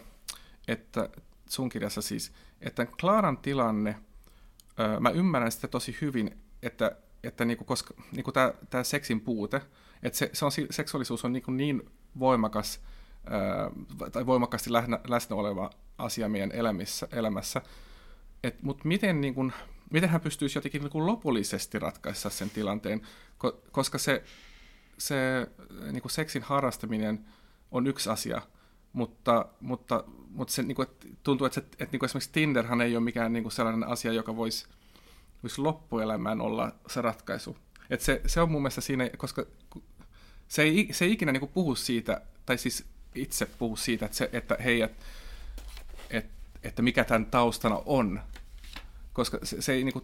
että 0.68 1.08
sun 1.48 1.68
kirjassa 1.68 2.02
siis, 2.02 2.32
että 2.60 2.86
Klaaran 2.86 3.36
tilanne, 3.38 3.96
öö, 4.80 5.00
mä 5.00 5.10
ymmärrän 5.10 5.52
sitä 5.52 5.68
tosi 5.68 5.96
hyvin, 6.00 6.38
että, 6.62 6.96
että 7.24 7.44
niinku, 7.44 7.64
koska 7.64 7.94
niinku 8.12 8.32
tämä 8.70 8.82
seksin 8.82 9.20
puute, 9.20 9.62
että 10.02 10.18
se, 10.18 10.30
se 10.32 10.44
on, 10.44 10.50
seksuaalisuus 10.70 11.24
on 11.24 11.32
niinku 11.32 11.50
niin 11.50 11.82
voimakas 12.18 12.80
öö, 13.32 14.10
tai 14.10 14.26
voimakkaasti 14.26 14.72
läsnä, 14.72 15.00
läsnä 15.08 15.36
oleva 15.36 15.70
asia 15.98 16.28
meidän 16.28 16.52
elämissä, 16.52 17.08
elämässä, 17.12 17.62
mutta 18.62 18.88
miten, 18.88 19.20
niinku, 19.20 19.50
miten 19.90 20.08
hän 20.08 20.20
pystyisi 20.20 20.58
jotenkin 20.58 20.80
niinku 20.80 21.06
lopullisesti 21.06 21.78
ratkaista 21.78 22.30
sen 22.30 22.50
tilanteen, 22.50 23.02
koska 23.72 23.98
se, 23.98 24.24
se 24.98 25.46
niinku 25.92 26.08
seksin 26.08 26.42
harrastaminen 26.42 27.24
on 27.70 27.86
yksi 27.86 28.10
asia, 28.10 28.42
mutta, 28.92 29.46
mutta, 29.60 30.04
mutta 30.30 30.54
se, 30.54 30.62
niin 30.62 30.74
kuin, 30.76 30.88
että 30.88 31.06
tuntuu, 31.22 31.46
että, 31.46 31.60
se, 31.60 31.66
että 31.66 31.88
niin 31.92 31.98
kuin 31.98 32.08
esimerkiksi 32.08 32.32
Tinderhan 32.32 32.80
ei 32.80 32.96
ole 32.96 33.04
mikään 33.04 33.32
niin 33.32 33.42
kuin 33.42 33.52
sellainen 33.52 33.88
asia, 33.88 34.12
joka 34.12 34.36
voisi, 34.36 34.66
voisi 35.42 35.60
loppuelämään 35.60 36.40
olla 36.40 36.72
se 36.88 37.02
ratkaisu. 37.02 37.56
Että 37.90 38.06
se, 38.06 38.20
se 38.26 38.40
on 38.40 38.50
mun 38.50 38.62
mielestä 38.62 38.80
siinä, 38.80 39.10
koska 39.16 39.46
se 40.48 40.62
ei, 40.62 40.88
se 40.92 41.04
ei 41.04 41.12
ikinä 41.12 41.32
niin 41.32 41.40
kuin 41.40 41.52
puhu 41.52 41.74
siitä, 41.74 42.20
tai 42.46 42.58
siis 42.58 42.84
itse 43.14 43.46
puhu 43.46 43.76
siitä, 43.76 44.06
että, 44.06 44.16
se, 44.16 44.30
että 44.32 44.56
hei, 44.64 44.82
että, 44.82 45.04
että, 46.10 46.30
että 46.62 46.82
mikä 46.82 47.04
tämän 47.04 47.26
taustana 47.26 47.82
on. 47.86 48.20
Koska 49.12 49.38
se, 49.42 49.62
se 49.62 49.72
ei 49.72 49.84
niin 49.84 49.92
kuin 49.92 50.02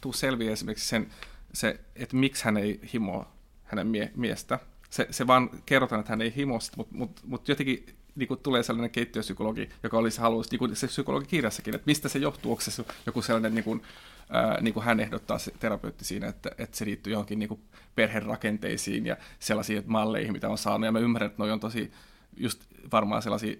tuu, 0.00 0.12
selviä 0.12 0.52
esimerkiksi 0.52 0.88
sen, 0.88 1.10
se, 1.52 1.80
että 1.96 2.16
miksi 2.16 2.44
hän 2.44 2.56
ei 2.56 2.80
himoa 2.92 3.32
hänen 3.64 3.86
mie- 3.86 4.12
miestä. 4.16 4.58
Se, 4.90 5.06
se 5.10 5.26
vaan 5.26 5.50
kerrotaan, 5.66 6.00
että 6.00 6.12
hän 6.12 6.22
ei 6.22 6.36
himosta, 6.36 6.76
mutta 6.76 6.94
mut, 6.96 7.20
mut 7.26 7.48
jotenkin 7.48 7.86
niin 8.14 8.28
kuin 8.28 8.40
tulee 8.40 8.62
sellainen 8.62 8.90
keittiöpsykologi, 8.90 9.68
joka 9.82 9.98
olisi 9.98 10.20
haluaisi, 10.20 10.56
niin 10.56 10.76
se 10.76 10.86
psykologikirjassakin, 10.86 11.74
että 11.74 11.86
mistä 11.86 12.08
se 12.08 12.18
johtuu, 12.18 12.50
onko 12.50 12.62
se 12.62 12.84
joku 13.06 13.22
sellainen, 13.22 13.54
niin 13.54 13.64
kuin, 13.64 13.82
ää, 14.30 14.60
niin 14.60 14.74
kuin 14.74 14.84
hän 14.84 15.00
ehdottaa 15.00 15.38
se 15.38 15.52
terapeutti 15.58 16.04
siinä, 16.04 16.28
että, 16.28 16.50
että 16.58 16.76
se 16.76 16.84
liittyy 16.84 17.12
johonkin 17.12 17.38
niin 17.38 17.48
kuin 17.48 17.60
perherakenteisiin 17.94 19.06
ja 19.06 19.16
sellaisiin 19.38 19.82
malleihin, 19.86 20.32
mitä 20.32 20.48
on 20.48 20.58
saanut, 20.58 20.86
ja 20.86 20.92
mä 20.92 20.98
ymmärrän, 20.98 21.30
että 21.30 21.42
noi 21.42 21.50
on 21.50 21.60
tosi 21.60 21.92
just 22.36 22.64
varmaan 22.92 23.22
sellaisia 23.22 23.56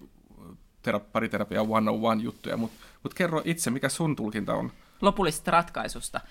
tera- 0.81 0.99
pariterapia 0.99 1.61
101 1.65 2.23
juttuja, 2.23 2.57
mutta 2.57 2.77
mut 3.03 3.13
kerro 3.13 3.41
itse, 3.45 3.69
mikä 3.69 3.89
sun 3.89 4.15
tulkinta 4.15 4.53
on? 4.53 4.71
Lopullisesta 5.01 5.51
ratkaisusta. 5.51 6.21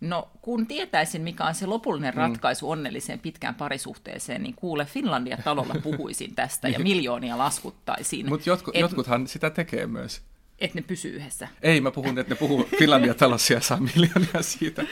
No, 0.00 0.30
kun 0.42 0.66
tietäisin, 0.66 1.22
mikä 1.22 1.44
on 1.44 1.54
se 1.54 1.66
lopullinen 1.66 2.14
mm. 2.14 2.18
ratkaisu 2.18 2.70
onnelliseen 2.70 3.18
pitkään 3.18 3.54
parisuhteeseen, 3.54 4.42
niin 4.42 4.54
kuule, 4.54 4.84
Finlandia-talolla 4.84 5.74
puhuisin 5.82 6.34
tästä 6.34 6.68
ja 6.68 6.78
miljoonia 6.88 7.38
laskuttaisiin. 7.38 8.28
Mutta 8.28 8.48
jotku, 8.48 8.70
et, 8.74 8.80
jotkuthan 8.80 9.28
sitä 9.28 9.50
tekee 9.50 9.86
myös. 9.86 10.22
Että 10.58 10.78
ne 10.78 10.82
pysyy 10.82 11.16
yhdessä. 11.16 11.48
Ei, 11.62 11.80
mä 11.80 11.90
puhun, 11.90 12.18
että 12.18 12.34
ne 12.34 12.38
puhuu 12.38 12.68
Finlandia-talossa 12.78 13.52
ja 13.52 13.60
saa 13.60 13.78
miljoonia 13.80 14.42
siitä. 14.42 14.82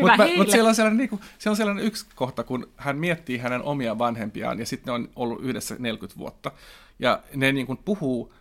Mutta 0.00 0.26
mut 0.36 0.50
siellä, 0.50 0.68
on 0.68 0.74
sellainen, 0.74 0.98
niin 0.98 1.08
kuin, 1.08 1.20
siellä 1.38 1.52
on 1.52 1.56
sellainen 1.56 1.84
yksi 1.84 2.06
kohta, 2.14 2.44
kun 2.44 2.70
hän 2.76 2.98
miettii 2.98 3.38
hänen 3.38 3.62
omia 3.62 3.98
vanhempiaan 3.98 4.58
ja 4.58 4.66
sitten 4.66 4.86
ne 4.86 4.92
on 4.92 5.08
ollut 5.16 5.42
yhdessä 5.42 5.76
40 5.78 6.18
vuotta. 6.18 6.52
Ja 6.98 7.22
ne 7.34 7.52
niin 7.52 7.66
kuin 7.66 7.78
puhuu, 7.78 8.34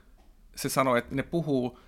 se 0.55 0.69
sanoo, 0.69 0.95
että 0.95 1.15
ne 1.15 1.23
puhuu 1.23 1.79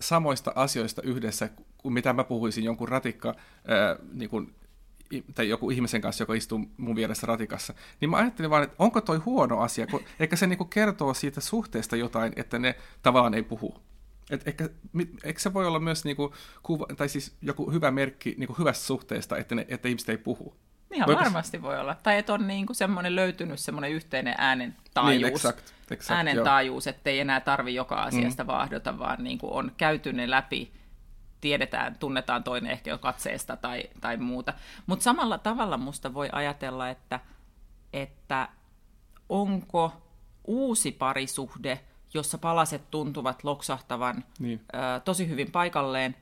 samoista 0.00 0.52
asioista 0.54 1.02
yhdessä 1.02 1.48
kuin 1.78 1.92
mitä 1.92 2.12
mä 2.12 2.24
puhuisin 2.24 2.64
jonkun 2.64 2.88
ratikka, 2.88 3.28
ää, 3.68 3.96
niin 4.12 4.30
kuin, 4.30 4.54
tai 5.34 5.48
joku 5.48 5.70
ihmisen 5.70 6.00
kanssa, 6.00 6.22
joka 6.22 6.34
istuu 6.34 6.64
mun 6.76 6.96
vieressä 6.96 7.26
ratikassa, 7.26 7.74
niin 8.00 8.10
mä 8.10 8.16
ajattelin 8.16 8.50
vaan, 8.50 8.62
että 8.62 8.76
onko 8.78 9.00
toi 9.00 9.18
huono 9.18 9.60
asia, 9.60 9.86
kun 9.86 10.00
ehkä 10.20 10.36
se 10.36 10.46
niin 10.46 10.58
kuin 10.58 10.70
kertoo 10.70 11.14
siitä 11.14 11.40
suhteesta 11.40 11.96
jotain, 11.96 12.32
että 12.36 12.58
ne 12.58 12.74
tavallaan 13.02 13.34
ei 13.34 13.42
puhu. 13.42 13.87
Et 14.30 14.48
ehkä, 14.48 14.68
eikö 15.24 15.40
se 15.40 15.54
voi 15.54 15.66
olla 15.66 15.80
myös 15.80 16.04
niinku 16.04 16.34
kuva, 16.62 16.86
tai 16.96 17.08
siis 17.08 17.36
joku 17.42 17.70
hyvä 17.70 17.90
merkki 17.90 18.34
niinku 18.38 18.54
hyvästä 18.58 18.84
suhteesta, 18.84 19.36
että, 19.36 19.54
ne, 19.54 19.66
että 19.68 19.88
ihmiset 19.88 20.08
ei 20.08 20.18
puhu? 20.18 20.56
Ihan 20.94 21.06
Voiko... 21.06 21.22
varmasti 21.24 21.62
voi 21.62 21.80
olla. 21.80 21.96
Tai 22.02 22.18
että 22.18 22.34
on 22.34 22.46
niinku 22.46 22.74
semmoinen 22.74 23.16
löytynyt 23.16 23.60
semmoinen 23.60 23.90
yhteinen 23.90 24.34
äänen 24.38 24.76
taajuus, 24.94 25.22
niin, 25.22 25.32
exact, 25.32 25.74
exact, 25.90 26.16
äänen 26.16 26.44
taajuus, 26.44 26.86
ettei 26.86 27.20
enää 27.20 27.40
tarvi 27.40 27.74
joka 27.74 28.02
asiasta 28.02 28.44
mm. 28.44 28.48
vaahdota, 28.48 28.98
vaan 28.98 29.24
niinku 29.24 29.56
on 29.56 29.72
käyty 29.76 30.12
ne 30.12 30.30
läpi 30.30 30.72
tiedetään, 31.40 31.96
tunnetaan 31.98 32.44
toinen 32.44 32.70
ehkä 32.70 32.90
jo 32.90 32.98
katseesta 32.98 33.56
tai, 33.56 33.82
tai 34.00 34.16
muuta. 34.16 34.54
Mutta 34.86 35.02
samalla 35.02 35.38
tavalla 35.38 35.76
musta 35.76 36.14
voi 36.14 36.28
ajatella, 36.32 36.88
että, 36.88 37.20
että 37.92 38.48
onko 39.28 39.92
uusi 40.44 40.92
parisuhde, 40.92 41.80
jossa 42.14 42.38
palaset 42.38 42.90
tuntuvat 42.90 43.44
loksahtavan 43.44 44.24
niin. 44.38 44.60
ö, 44.74 45.00
tosi 45.00 45.28
hyvin 45.28 45.50
paikalleen, 45.50 46.16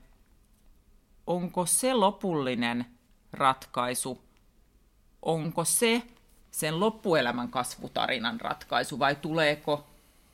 onko 1.27 1.65
se 1.65 1.93
lopullinen 1.93 2.85
ratkaisu, 3.33 4.21
onko 5.21 5.65
se 5.65 6.01
sen 6.51 6.79
loppuelämän 6.79 7.49
kasvutarinan 7.49 8.41
ratkaisu 8.41 8.99
vai 8.99 9.15
tuleeko 9.15 9.87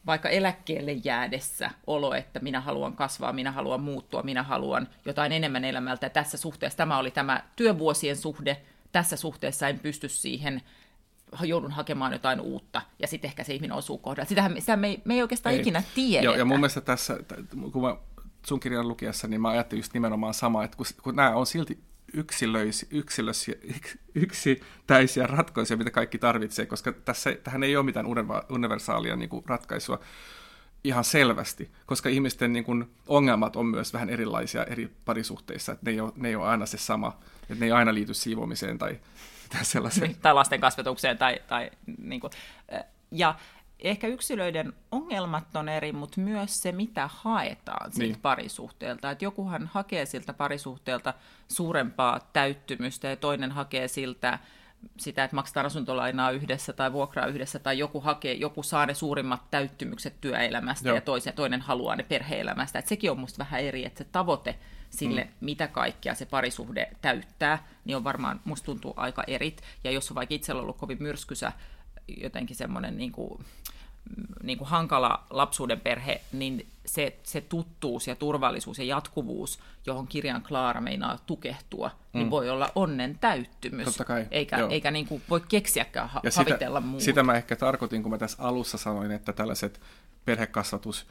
vaikka 0.05 0.29
eläkkeelle 0.29 0.91
jäädessä 0.91 1.71
olo, 1.87 2.13
että 2.13 2.39
minä 2.39 2.61
haluan 2.61 2.95
kasvaa, 2.95 3.33
minä 3.33 3.51
haluan 3.51 3.81
muuttua, 3.81 4.23
minä 4.23 4.43
haluan 4.43 4.87
jotain 5.05 5.31
enemmän 5.31 5.65
elämältä. 5.65 6.09
Tässä 6.09 6.37
suhteessa 6.37 6.77
tämä 6.77 6.97
oli 6.97 7.11
tämä 7.11 7.43
työvuosien 7.55 8.17
suhde. 8.17 8.61
Tässä 8.91 9.15
suhteessa 9.15 9.67
en 9.67 9.79
pysty 9.79 10.09
siihen 10.09 10.61
joudun 11.41 11.71
hakemaan 11.71 12.13
jotain 12.13 12.39
uutta, 12.39 12.81
ja 12.99 13.07
sitten 13.07 13.27
ehkä 13.27 13.43
se 13.43 13.53
ihminen 13.53 13.77
osuu 13.77 13.97
kohdalla. 13.97 14.29
Sitähän, 14.29 14.55
sitä 14.59 14.77
me, 14.77 14.87
ei, 14.87 15.01
me 15.05 15.13
ei 15.13 15.21
oikeastaan 15.21 15.55
ei. 15.55 15.61
ikinä 15.61 15.83
tiedä. 15.95 16.23
Joo, 16.23 16.35
ja 16.35 16.45
mun 16.45 16.59
mielestä 16.59 16.81
tässä, 16.81 17.17
kun 17.71 17.81
mä 17.81 17.95
sun 18.47 18.59
kirjan 18.59 18.87
lukiessa, 18.87 19.27
niin 19.27 19.41
mä 19.41 19.49
ajattelin 19.49 19.79
just 19.79 19.93
nimenomaan 19.93 20.33
sama, 20.33 20.63
että 20.63 20.77
kun, 20.77 20.85
kun 21.03 21.15
nämä 21.15 21.35
on 21.35 21.45
silti 21.45 21.79
yksilöisi, 22.13 22.87
yksilöisiä, 22.91 23.55
yksittäisiä 24.15 25.27
ratkaisuja, 25.27 25.77
mitä 25.77 25.91
kaikki 25.91 26.17
tarvitsee, 26.17 26.65
koska 26.65 26.91
tässä, 26.91 27.35
tähän 27.43 27.63
ei 27.63 27.77
ole 27.77 27.85
mitään 27.85 28.05
universaalia 28.49 29.15
niin 29.15 29.29
kuin 29.29 29.43
ratkaisua 29.45 29.99
ihan 30.83 31.03
selvästi, 31.03 31.71
koska 31.85 32.09
ihmisten 32.09 32.53
niin 32.53 32.63
kuin, 32.63 32.89
ongelmat 33.07 33.55
on 33.55 33.65
myös 33.65 33.93
vähän 33.93 34.09
erilaisia 34.09 34.63
eri 34.63 34.91
parisuhteissa, 35.05 35.71
että 35.71 35.85
ne 35.85 35.91
ei 35.91 35.99
ole, 35.99 36.11
ne 36.15 36.29
ei 36.29 36.35
ole 36.35 36.45
aina 36.45 36.65
se 36.65 36.77
sama, 36.77 37.19
että 37.41 37.55
ne 37.55 37.65
ei 37.65 37.71
aina 37.71 37.93
liity 37.93 38.13
siivoamiseen 38.13 38.77
tai, 38.77 38.99
tai 39.53 39.65
sellaiseen. 39.65 40.15
tai 40.21 40.33
lasten 40.33 40.61
kasvatukseen 40.61 41.17
tai, 41.17 41.39
tai 41.47 41.71
niin 41.97 42.21
kuin, 42.21 42.31
ja 43.11 43.35
ehkä 43.83 44.07
yksilöiden 44.07 44.73
ongelmat 44.91 45.55
on 45.55 45.69
eri, 45.69 45.91
mutta 45.91 46.21
myös 46.21 46.61
se, 46.61 46.71
mitä 46.71 47.09
haetaan 47.13 47.91
siltä 47.91 48.05
niin. 48.05 48.21
parisuhteelta. 48.21 49.11
Että 49.11 49.25
jokuhan 49.25 49.69
hakee 49.73 50.05
siltä 50.05 50.33
parisuhteelta 50.33 51.13
suurempaa 51.47 52.19
täyttymystä 52.33 53.07
ja 53.07 53.15
toinen 53.15 53.51
hakee 53.51 53.87
siltä 53.87 54.39
sitä, 54.97 55.23
että 55.23 55.35
maksetaan 55.35 55.65
asuntolainaa 55.65 56.31
yhdessä 56.31 56.73
tai 56.73 56.93
vuokraa 56.93 57.25
yhdessä, 57.25 57.59
tai 57.59 57.79
joku 57.79 58.01
hakee, 58.01 58.33
joku 58.33 58.63
saa 58.63 58.85
ne 58.85 58.93
suurimmat 58.93 59.51
täyttymykset 59.51 60.21
työelämästä 60.21 60.89
Joo. 60.89 60.95
ja 60.95 61.01
toisen, 61.01 61.33
toinen 61.33 61.61
haluaa 61.61 61.95
ne 61.95 62.03
perheelämästä. 62.03 62.79
Että 62.79 62.89
sekin 62.89 63.11
on 63.11 63.19
musta 63.19 63.39
vähän 63.39 63.61
eri, 63.61 63.85
että 63.85 63.97
se 63.97 64.09
tavoite 64.11 64.55
sille, 64.97 65.23
mm. 65.23 65.29
mitä 65.41 65.67
kaikkea 65.67 66.15
se 66.15 66.25
parisuhde 66.25 66.91
täyttää, 67.01 67.67
niin 67.85 67.97
on 67.97 68.03
varmaan, 68.03 68.41
musta 68.45 68.65
tuntuu 68.65 68.93
aika 68.97 69.23
erit. 69.27 69.61
Ja 69.83 69.91
jos 69.91 70.11
on 70.11 70.15
vaikka 70.15 70.35
itsellä 70.35 70.61
ollut 70.61 70.77
kovin 70.77 71.03
myrskysä 71.03 71.51
jotenkin 72.07 72.55
semmoinen 72.55 72.97
niin 72.97 73.11
kuin, 73.11 73.45
niin 74.43 74.57
kuin 74.57 74.67
hankala 74.67 75.23
lapsuuden 75.29 75.79
perhe, 75.79 76.21
niin 76.31 76.67
se, 76.85 77.19
se 77.23 77.41
tuttuus 77.41 78.07
ja 78.07 78.15
turvallisuus 78.15 78.79
ja 78.79 78.85
jatkuvuus, 78.85 79.59
johon 79.85 80.07
kirjan 80.07 80.43
Klaara 80.43 80.81
meinaa 80.81 81.17
tukehtua, 81.25 81.87
niin 81.87 81.97
mm. 82.13 82.19
niin 82.19 82.31
voi 82.31 82.49
olla 82.49 82.71
onnen 82.75 83.17
täyttymys, 83.19 83.85
Totta 83.85 84.05
kai, 84.05 84.27
eikä, 84.31 84.67
eikä 84.69 84.91
niin 84.91 85.07
kuin 85.07 85.21
voi 85.29 85.41
keksiäkään 85.49 86.09
ha- 86.09 86.21
ja 86.23 86.31
havitella 86.35 86.79
sitä, 86.79 86.87
muuta. 86.89 87.05
Sitä 87.05 87.23
mä 87.23 87.33
ehkä 87.33 87.55
tarkoitin, 87.55 88.03
kun 88.03 88.11
mä 88.11 88.17
tässä 88.17 88.43
alussa 88.43 88.77
sanoin, 88.77 89.11
että 89.11 89.33
tällaiset 89.33 89.81
perhekasvatus 90.25 91.05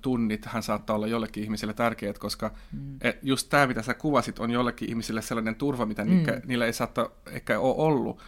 tunnit 0.00 0.44
hän 0.44 0.62
saattaa 0.62 0.96
olla 0.96 1.06
jollekin 1.06 1.44
ihmiselle 1.44 1.74
tärkeät, 1.74 2.18
koska 2.18 2.50
mm. 2.72 2.98
just 3.22 3.48
tämä, 3.48 3.66
mitä 3.66 3.82
sä 3.82 3.94
kuvasit, 3.94 4.38
on 4.38 4.50
jollekin 4.50 4.88
ihmiselle 4.88 5.22
sellainen 5.22 5.54
turva, 5.54 5.86
mitä 5.86 6.04
mm. 6.04 6.10
niillä, 6.10 6.40
niillä 6.46 6.66
ei 6.66 6.72
saattaa 6.72 7.08
ehkä 7.30 7.60
ole 7.60 7.74
ollut 7.76 8.22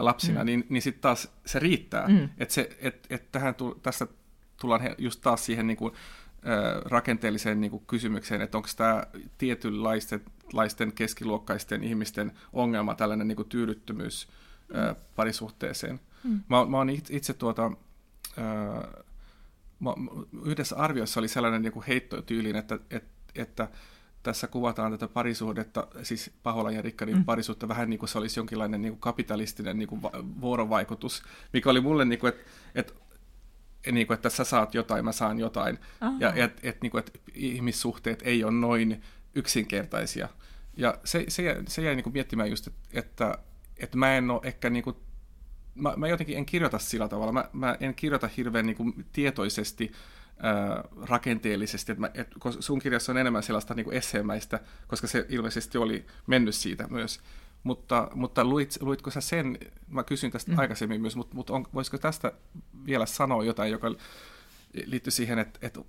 lapsina, 0.00 0.40
mm. 0.40 0.46
niin, 0.46 0.66
niin 0.68 0.82
sitten 0.82 1.02
taas 1.02 1.28
se 1.46 1.58
riittää. 1.58 2.08
Mm. 2.08 2.28
Että 2.38 2.66
et, 2.80 3.06
et 3.10 3.32
tähän 3.32 3.54
tu, 3.54 3.80
tässä 3.82 4.06
tullaan 4.60 4.80
just 4.98 5.20
taas 5.20 5.46
siihen 5.46 5.66
niin 5.66 5.76
kuin, 5.76 5.92
rakenteelliseen 6.84 7.60
niin 7.60 7.70
kuin 7.70 7.86
kysymykseen, 7.86 8.40
että 8.40 8.58
onko 8.58 8.68
tämä 8.76 9.06
tietynlaisten 9.38 10.20
laisten 10.52 10.92
keskiluokkaisten 10.92 11.84
ihmisten 11.84 12.32
ongelma, 12.52 12.94
tällainen 12.94 13.28
niin 13.28 13.36
kuin 13.36 13.48
tyydyttömyys 13.48 14.28
mm. 14.68 14.96
parisuhteeseen. 15.16 16.00
Mm. 16.24 16.40
Mä, 16.48 16.66
mä 16.66 16.76
oon 16.76 16.90
itse, 16.90 17.16
itse 17.16 17.34
tuota, 17.34 17.72
yhdessä 20.44 20.76
arviossa 20.76 21.20
oli 21.20 21.28
sellainen 21.28 21.62
niin 21.62 21.72
kuin 21.72 21.84
heittotyylin, 21.88 22.56
että, 22.56 22.78
että, 22.90 23.08
että 23.34 23.68
tässä 24.22 24.46
kuvataan 24.46 24.92
tätä 24.92 25.08
parisuhdetta, 25.08 25.88
siis 26.02 26.30
Paholan 26.42 26.74
ja 26.74 26.82
Rikkarin 26.82 27.16
mm. 27.16 27.24
parisuutta 27.24 27.68
vähän 27.68 27.90
niin 27.90 27.98
kuin 27.98 28.08
se 28.08 28.18
olisi 28.18 28.40
jonkinlainen 28.40 28.82
niin 28.82 28.92
kuin 28.92 29.00
kapitalistinen 29.00 29.78
niin 29.78 29.88
kuin 29.88 30.02
vuorovaikutus, 30.40 31.22
mikä 31.52 31.70
oli 31.70 31.80
mulle 31.80 32.04
niin 32.04 32.18
kuin, 32.18 32.28
että, 32.28 32.44
että 32.74 32.92
niin 33.92 34.06
kuin, 34.06 34.14
että 34.14 34.30
sä 34.30 34.44
saat 34.44 34.74
jotain, 34.74 35.04
mä 35.04 35.12
saan 35.12 35.38
jotain. 35.38 35.78
Aha. 36.00 36.16
Ja 36.20 36.32
et, 36.34 36.60
et, 36.62 36.82
niin 36.82 36.90
kuin, 36.90 36.98
että 36.98 37.18
ihmissuhteet 37.34 38.22
ei 38.24 38.44
ole 38.44 38.52
noin 38.52 39.02
yksinkertaisia. 39.34 40.28
Ja 40.76 40.98
se, 41.04 41.24
se, 41.28 41.42
jäi, 41.42 41.62
se 41.68 41.82
jäi 41.82 41.94
niin 41.94 42.04
kuin 42.04 42.12
miettimään 42.12 42.50
just, 42.50 42.66
että, 42.66 42.80
että, 42.92 43.38
että 43.76 43.98
mä 43.98 44.16
en 44.16 44.30
ole 44.30 44.40
ehkä 44.44 44.70
niin 44.70 44.84
kuin, 44.84 44.96
mä, 45.76 45.94
mä 45.96 46.08
jotenkin 46.08 46.38
en 46.38 46.46
kirjoita 46.46 46.78
sillä 46.78 47.08
tavalla. 47.08 47.32
Mä, 47.32 47.48
mä 47.52 47.76
en 47.80 47.94
kirjoita 47.94 48.28
hirveän 48.36 48.66
niin 48.66 48.76
kuin 48.76 49.06
tietoisesti 49.12 49.92
rakenteellisesti, 51.02 51.92
että, 51.92 52.00
mä, 52.00 52.10
et, 52.14 52.28
sun 52.60 52.78
kirjassa 52.78 53.12
on 53.12 53.18
enemmän 53.18 53.42
sellaista 53.42 53.74
niin 53.74 53.84
kuin 53.84 53.96
esseemäistä, 53.96 54.60
koska 54.86 55.06
se 55.06 55.26
ilmeisesti 55.28 55.78
oli 55.78 56.06
mennyt 56.26 56.54
siitä 56.54 56.86
myös. 56.90 57.20
Mutta, 57.62 58.10
mutta 58.14 58.44
luit, 58.44 58.76
luitko 58.80 59.10
sä 59.10 59.20
sen, 59.20 59.58
mä 59.88 60.04
kysyin 60.04 60.32
tästä 60.32 60.52
mm. 60.52 60.58
aikaisemmin 60.58 61.00
myös, 61.00 61.16
mutta, 61.16 61.34
mutta 61.34 61.52
on, 61.52 61.66
voisiko 61.74 61.98
tästä 61.98 62.32
vielä 62.86 63.06
sanoa 63.06 63.44
jotain, 63.44 63.72
joka 63.72 63.94
liittyy 64.86 65.10
siihen, 65.10 65.38
että, 65.38 65.58
että, 65.62 65.80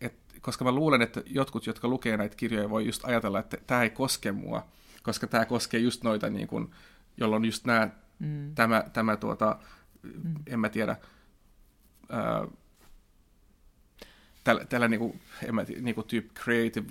että 0.00 0.34
koska 0.40 0.64
mä 0.64 0.72
luulen, 0.72 1.02
että 1.02 1.22
jotkut, 1.26 1.66
jotka 1.66 1.88
lukee 1.88 2.16
näitä 2.16 2.36
kirjoja, 2.36 2.70
voi 2.70 2.86
just 2.86 3.04
ajatella, 3.04 3.38
että 3.38 3.56
tämä 3.66 3.82
ei 3.82 3.90
koske 3.90 4.32
mua, 4.32 4.66
koska 5.02 5.26
tämä 5.26 5.44
koskee 5.44 5.80
just 5.80 6.02
noita, 6.02 6.30
niin 6.30 6.48
kuin, 6.48 6.70
jolloin 7.16 7.44
just 7.44 7.64
nämä, 7.64 7.90
mm. 8.18 8.54
tämä, 8.54 8.84
tämä 8.92 9.16
tuota, 9.16 9.58
mm. 10.02 10.34
en 10.46 10.60
mä 10.60 10.68
tiedä, 10.68 10.96
ää, 12.08 12.46
tällä, 14.44 14.64
tällä 14.64 14.88
niin 14.88 15.00
kuin, 15.00 15.20
en 15.42 15.54
mä 15.54 15.64
tiedä, 15.64 15.80
niin 15.80 15.94
kuin 15.94 16.06
tyyppi 16.06 16.34
creative 16.34 16.86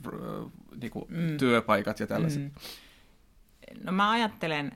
niin 0.82 0.91
kuin 0.91 1.05
mm. 1.09 1.38
työpaikat 1.38 1.99
ja 1.99 2.07
tällaiset. 2.07 2.43
Mm. 2.43 2.51
No 3.84 3.91
mä 3.91 4.11
ajattelen, 4.11 4.71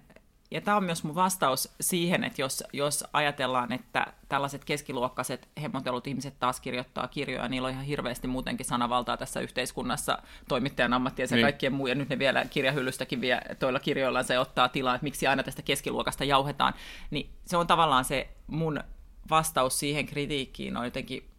ja 0.52 0.62
tämä 0.62 0.78
on 0.78 0.84
myös 0.84 1.04
mun 1.04 1.16
vastaus 1.16 1.76
siihen, 1.82 2.24
että 2.24 2.42
jos, 2.42 2.64
jos 2.74 3.04
ajatellaan, 3.14 3.72
että 3.72 4.08
tällaiset 4.30 4.66
keskiluokkaiset 4.66 5.48
hemmotelut 5.62 6.08
ihmiset 6.08 6.40
taas 6.40 6.60
kirjoittaa 6.60 7.08
kirjoja, 7.08 7.48
niillä 7.48 7.66
on 7.66 7.74
ihan 7.74 7.86
hirveästi 7.86 8.28
muutenkin 8.28 8.66
sanavaltaa 8.66 9.18
tässä 9.18 9.40
yhteiskunnassa, 9.40 10.18
toimittajan 10.48 10.94
ammattiensa 10.94 11.36
ja 11.36 11.38
niin. 11.38 11.46
kaikkien 11.46 11.74
muu, 11.74 11.88
ja 11.88 11.96
nyt 11.96 12.10
ne 12.10 12.20
vielä 12.20 12.46
kirjahyllystäkin 12.46 13.22
vie 13.22 13.42
toilla 13.60 13.80
kirjoillaan 13.80 14.26
se 14.26 14.40
ottaa 14.40 14.70
tilaa, 14.70 14.96
että 14.96 15.04
miksi 15.04 15.28
aina 15.28 15.44
tästä 15.44 15.62
keskiluokasta 15.62 16.24
jauhetaan, 16.24 16.74
niin 17.12 17.30
se 17.46 17.58
on 17.58 17.68
tavallaan 17.68 18.06
se 18.06 18.30
mun 18.48 18.84
vastaus 19.30 19.80
siihen 19.80 20.06
kritiikkiin. 20.06 20.78
On 20.78 20.86
jotenkin 20.86 21.30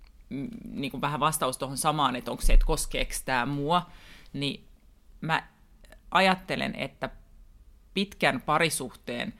niin 0.64 0.90
kuin 0.90 1.00
vähän 1.00 1.20
vastaus 1.20 1.58
tuohon 1.58 1.78
samaan, 1.78 2.16
että 2.16 2.30
onko 2.30 2.42
se, 2.42 2.52
että 2.52 2.66
koskeeko 2.66 3.12
tämä 3.24 3.46
mua, 3.46 3.86
niin 4.32 4.64
mä 5.20 5.42
ajattelen, 6.10 6.74
että 6.74 7.10
pitkän 7.94 8.40
parisuhteen 8.40 9.34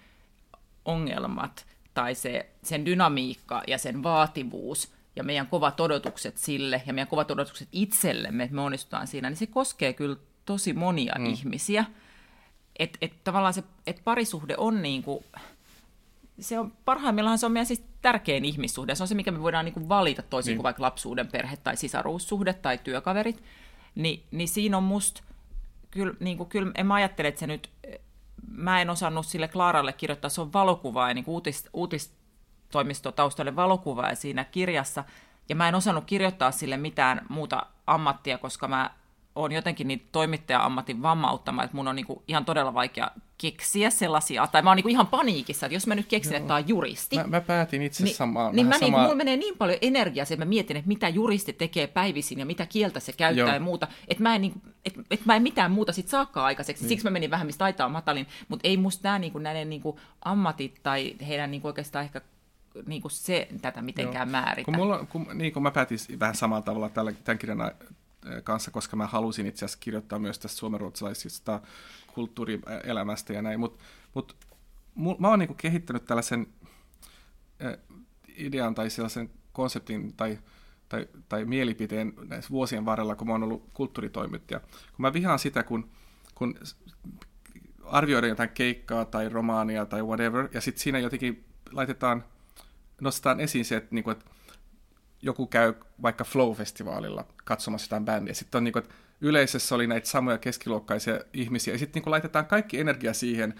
ongelmat 0.85 1.67
tai 1.95 2.15
se, 2.15 2.51
sen 2.63 2.87
dynamiikka 2.87 3.63
ja 3.67 3.79
sen 3.79 4.03
vaativuus 4.03 4.93
ja 5.17 5.25
meidän 5.25 5.47
kovat 5.47 5.81
odotukset 5.81 6.37
sille 6.37 6.83
ja 6.87 6.93
meidän 6.93 7.09
kovat 7.09 7.31
odotukset 7.31 7.69
itsellemme, 7.73 8.45
että 8.45 8.55
me 8.55 8.61
onnistutaan 8.61 9.07
siinä, 9.07 9.31
niin 9.31 9.37
se 9.37 9.47
koskee 9.47 9.93
kyllä 9.93 10.17
tosi 10.47 10.73
monia 10.73 11.15
mm. 11.19 11.27
ihmisiä. 11.27 11.85
Että 12.79 12.99
et 13.03 13.25
tavallaan 13.25 13.55
se 13.55 13.65
et 13.87 14.01
parisuhde 14.05 14.55
on 14.59 14.83
niin 14.83 15.03
kuin, 15.03 15.25
se 16.41 16.59
on, 16.59 16.73
parhaimmillaan 16.85 17.39
se 17.39 17.47
on 17.47 17.53
meidän 17.53 17.67
siis 17.67 17.85
tärkein 18.03 18.45
ihmissuhde. 18.45 18.95
Se 18.95 19.03
on 19.03 19.09
se, 19.09 19.15
mikä 19.15 19.31
me 19.31 19.43
voidaan 19.43 19.65
niin 19.65 19.73
kuin 19.73 19.89
valita 19.89 20.23
toisin 20.23 20.51
niin. 20.51 20.57
kuin 20.57 20.65
vaikka 20.65 20.83
lapsuuden 20.83 21.29
perhe 21.29 21.57
tai 21.57 21.77
sisaruussuhde 21.77 22.53
tai 22.53 22.79
työkaverit. 22.79 23.43
Ni, 23.95 24.25
niin 24.31 24.49
siinä 24.49 24.77
on 24.77 24.83
musta, 24.83 25.23
kyllä, 25.91 26.15
niin 26.21 26.37
kuin, 26.37 26.49
kyllä 26.49 26.73
en 26.75 26.87
mä 26.87 26.95
ajattele, 26.95 27.29
että 27.29 27.39
se 27.39 27.47
nyt, 27.47 27.71
mä 28.51 28.81
en 28.81 28.91
osannut 28.91 29.27
sille 29.27 29.49
Klaaralle 29.49 29.93
kirjoittaa, 29.93 30.29
se 30.29 30.41
on 30.41 30.53
valokuvaa 30.53 31.09
ja 31.09 31.15
niin 31.15 31.25
uutis, 31.27 31.69
uutistoimistotaustalle 31.73 33.57
valokuvaa 33.57 34.09
ja 34.09 34.17
siinä 34.17 34.45
kirjassa. 34.45 35.05
Ja 35.49 35.57
mä 35.57 35.69
en 35.69 35.75
osannut 35.75 36.05
kirjoittaa 36.05 36.51
sille 36.51 36.77
mitään 36.77 37.27
muuta 37.29 37.67
ammattia, 37.87 38.39
koska 38.39 38.69
mä 38.69 38.91
on 39.35 39.53
jotenkin 39.53 39.89
niin 39.89 40.09
toimittaja-ammatin 40.13 41.03
vammauttama, 41.03 41.65
että 41.65 41.77
mun 41.77 41.89
on 41.89 41.97
niinku 41.97 42.23
ihan 42.29 42.45
todella 42.45 42.75
vaikea 42.75 43.11
keksiä 43.41 43.91
sellaisia, 43.91 44.47
tai 44.47 44.63
mä 44.63 44.71
oon 44.71 44.77
niinku 44.77 44.89
ihan 44.89 45.07
paniikissa, 45.07 45.67
että 45.67 45.77
jos 45.77 45.87
mä 45.87 45.95
nyt 45.95 46.07
keksin, 46.07 46.33
Joo. 46.33 46.37
että 46.37 46.49
tämä 46.49 46.57
on 46.57 46.69
juristi. 46.69 47.17
Mä, 47.17 47.25
mä 47.27 47.41
päätin 47.41 47.83
itse 47.83 48.05
niin, 48.05 48.15
samaa. 48.15 48.53
Niin 48.53 48.67
mä 48.67 48.71
niinku, 48.71 48.87
samaa... 48.87 49.03
mulla 49.03 49.15
menee 49.15 49.37
niin 49.37 49.57
paljon 49.57 49.79
energiaa 49.83 50.23
että 50.23 50.37
mä 50.37 50.45
mietin, 50.45 50.77
että 50.77 50.89
mitä 50.89 51.09
juristi 51.09 51.53
tekee 51.53 51.87
päivisin 51.87 52.39
ja 52.39 52.47
mitä 52.47 52.67
kieltä 52.67 53.01
se 53.01 53.13
käyttää 53.13 53.47
Joo. 53.47 53.55
ja 53.55 53.61
muuta, 53.61 53.89
että 54.09 54.23
mä 54.23 54.35
en, 54.35 54.41
niinku, 54.41 54.61
et, 54.85 54.95
et 55.11 55.27
mä 55.27 55.37
en 55.37 55.43
mitään 55.43 55.71
muuta 55.71 55.93
sit 55.93 56.09
saakkaan 56.09 56.47
aikaiseksi. 56.47 56.83
Niin. 56.83 56.89
Siksi 56.89 57.05
mä 57.05 57.11
menin 57.11 57.31
vähän, 57.31 57.47
mistä 57.47 57.59
taitaa 57.59 57.89
matalin, 57.89 58.27
mutta 58.49 58.69
ei 58.69 58.77
musta 58.77 59.09
nämä 59.09 59.19
niinku, 59.19 59.39
näiden 59.39 59.71
niinku, 59.71 60.01
ammatit 60.25 60.81
tai 60.83 61.17
heidän 61.29 61.51
niinku, 61.51 61.69
oikeastaan 61.69 62.05
ehkä 62.05 62.21
niin 62.87 63.03
kuin 63.03 63.13
se 63.13 63.49
tätä 63.63 63.83
mitenkään 63.83 64.29
Joo. 64.29 64.33
määritä. 64.41 64.65
Kun, 64.65 64.77
mulla, 64.77 65.07
kun, 65.09 65.27
niin 65.35 65.53
kun 65.53 65.63
mä 65.63 65.71
päätin 65.71 65.99
vähän 66.21 66.35
samalla 66.35 66.63
tavalla 66.63 66.89
tällä, 66.89 67.13
tämän 67.13 67.39
kirjan 67.39 67.73
kanssa, 68.45 68.71
koska 68.71 68.97
mä 68.97 69.07
halusin 69.07 69.47
itse 69.47 69.65
asiassa 69.65 69.79
kirjoittaa 69.81 70.19
myös 70.19 70.39
tästä 70.39 70.59
suomenruotsalaisista 70.59 71.61
kulttuurielämästä 72.15 73.33
ja 73.33 73.43
näin, 73.43 73.61
mutta 73.61 73.85
mut, 74.15 74.37
mä 75.19 75.29
oon 75.29 75.39
niinku 75.39 75.55
kehittänyt 75.55 76.05
tällaisen 76.05 76.47
idean 78.37 78.75
tai 78.75 78.91
sellaisen 78.91 79.31
konseptin 79.53 80.17
tai, 80.17 80.39
tai, 80.89 81.09
tai 81.29 81.45
mielipiteen 81.45 82.13
näissä 82.29 82.51
vuosien 82.51 82.85
varrella, 82.85 83.17
kun 83.17 83.27
mä 83.27 83.33
oon 83.33 83.43
ollut 83.43 83.71
kulttuuritoimittaja. 83.75 84.61
Kun 84.61 84.99
mä 84.99 85.13
vihaan 85.13 85.39
sitä, 85.39 85.63
kun, 85.63 85.91
kun 86.35 86.55
arvioidaan 87.85 88.29
jotain 88.29 88.51
keikkaa 88.51 89.05
tai 89.05 89.29
romaania 89.29 89.87
tai 89.87 90.03
whatever, 90.03 90.49
ja 90.55 90.61
sitten 90.61 90.83
siinä 90.83 90.99
jotenkin 90.99 91.45
laitetaan, 91.73 92.25
nostetaan 93.01 93.41
esiin 93.41 93.65
se, 93.65 93.77
että, 93.77 93.95
niin 93.95 94.05
kuin, 94.05 94.13
että 94.13 94.31
joku 95.23 95.47
käy 95.47 95.75
vaikka 96.03 96.25
Flow-festivaalilla 96.25 97.25
katsomassa 97.45 97.85
jotain 97.85 98.05
bändiä, 98.05 98.35
sitten 98.35 98.59
on 98.59 98.65
niin 98.65 98.73
kuin, 98.73 98.83
että 98.83 98.95
yleisössä 99.21 99.75
oli 99.75 99.87
näitä 99.87 100.09
samoja 100.09 100.39
keskiluokkaisia 100.39 101.21
ihmisiä, 101.33 101.75
ja 101.75 101.79
sitten 101.79 102.03
niin 102.03 102.11
laitetaan 102.11 102.47
kaikki 102.47 102.81
energia 102.81 103.15
siihen, 103.15 103.55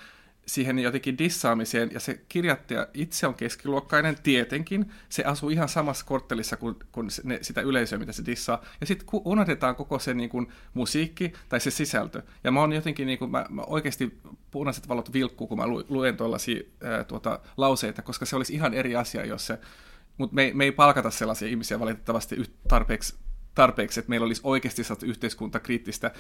siihen 0.47 0.79
jotenkin 0.79 1.19
dissaamiseen, 1.19 1.91
ja 1.93 2.01
se 2.01 2.21
kirjoittaja 2.29 2.87
itse 2.95 3.27
on 3.27 3.35
keskiluokkainen, 3.35 4.17
tietenkin, 4.23 4.93
se 5.09 5.25
asuu 5.25 5.51
ihan 5.51 5.69
samassa 5.69 6.07
korttelissa 6.07 6.57
kuin, 6.57 6.77
kuin 6.93 7.09
ne, 7.25 7.39
sitä 7.43 7.61
yleisöä, 7.61 7.99
mitä 7.99 8.13
se 8.13 8.27
dissaa, 8.27 8.65
ja 8.81 8.87
sitten 8.87 9.09
unohdetaan 9.25 9.77
koko 9.77 9.99
se 9.99 10.15
niin 10.15 10.31
kuin, 10.31 10.53
musiikki 10.75 11.33
tai 11.49 11.61
se 11.61 11.71
sisältö. 11.71 12.23
Ja 12.45 12.51
mä 12.51 12.61
oon 12.61 12.73
jotenkin, 12.73 13.07
niin 13.07 13.19
kuin, 13.19 13.31
mä, 13.31 13.47
mä 13.51 13.63
oikeasti 13.63 14.21
punaiset 14.51 14.89
valot 14.89 15.13
vilkkuu, 15.13 15.47
kun 15.47 15.59
mä 15.59 15.67
luen 15.89 16.17
tuollaisia 16.17 16.63
ää, 16.85 17.05
tuota, 17.05 17.41
lauseita, 17.57 18.03
koska 18.03 18.27
se 18.27 18.37
olisi 18.37 18.55
ihan 18.55 18.75
eri 18.75 18.97
asia, 18.97 19.27
jos 19.27 19.47
se, 19.47 19.59
mutta 20.19 20.35
me, 20.35 20.51
me 20.55 20.65
ei 20.65 20.73
palkata 20.73 21.11
sellaisia 21.11 21.49
ihmisiä 21.49 21.81
valitettavasti 21.81 22.37
tarpeeksi 22.69 23.15
tarpeeksi, 23.55 24.01
että 24.01 24.11
meillä 24.11 24.25
olisi 24.25 24.41
oikeasti 24.45 24.83
yhteiskuntakriittistä 25.05 26.11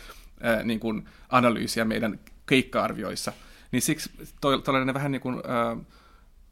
ää, 0.41 0.63
niin 0.63 0.81
kuin 0.81 1.09
analyysiä 1.29 1.85
meidän 1.85 2.21
keikka-arvioissa. 2.47 3.33
Niin 3.73 3.83
siksi 3.83 4.11
tällainen 4.41 4.95
vähän 4.95 5.13
niin 5.13 5.23
kuin, 5.23 5.35
äh, 5.37 5.87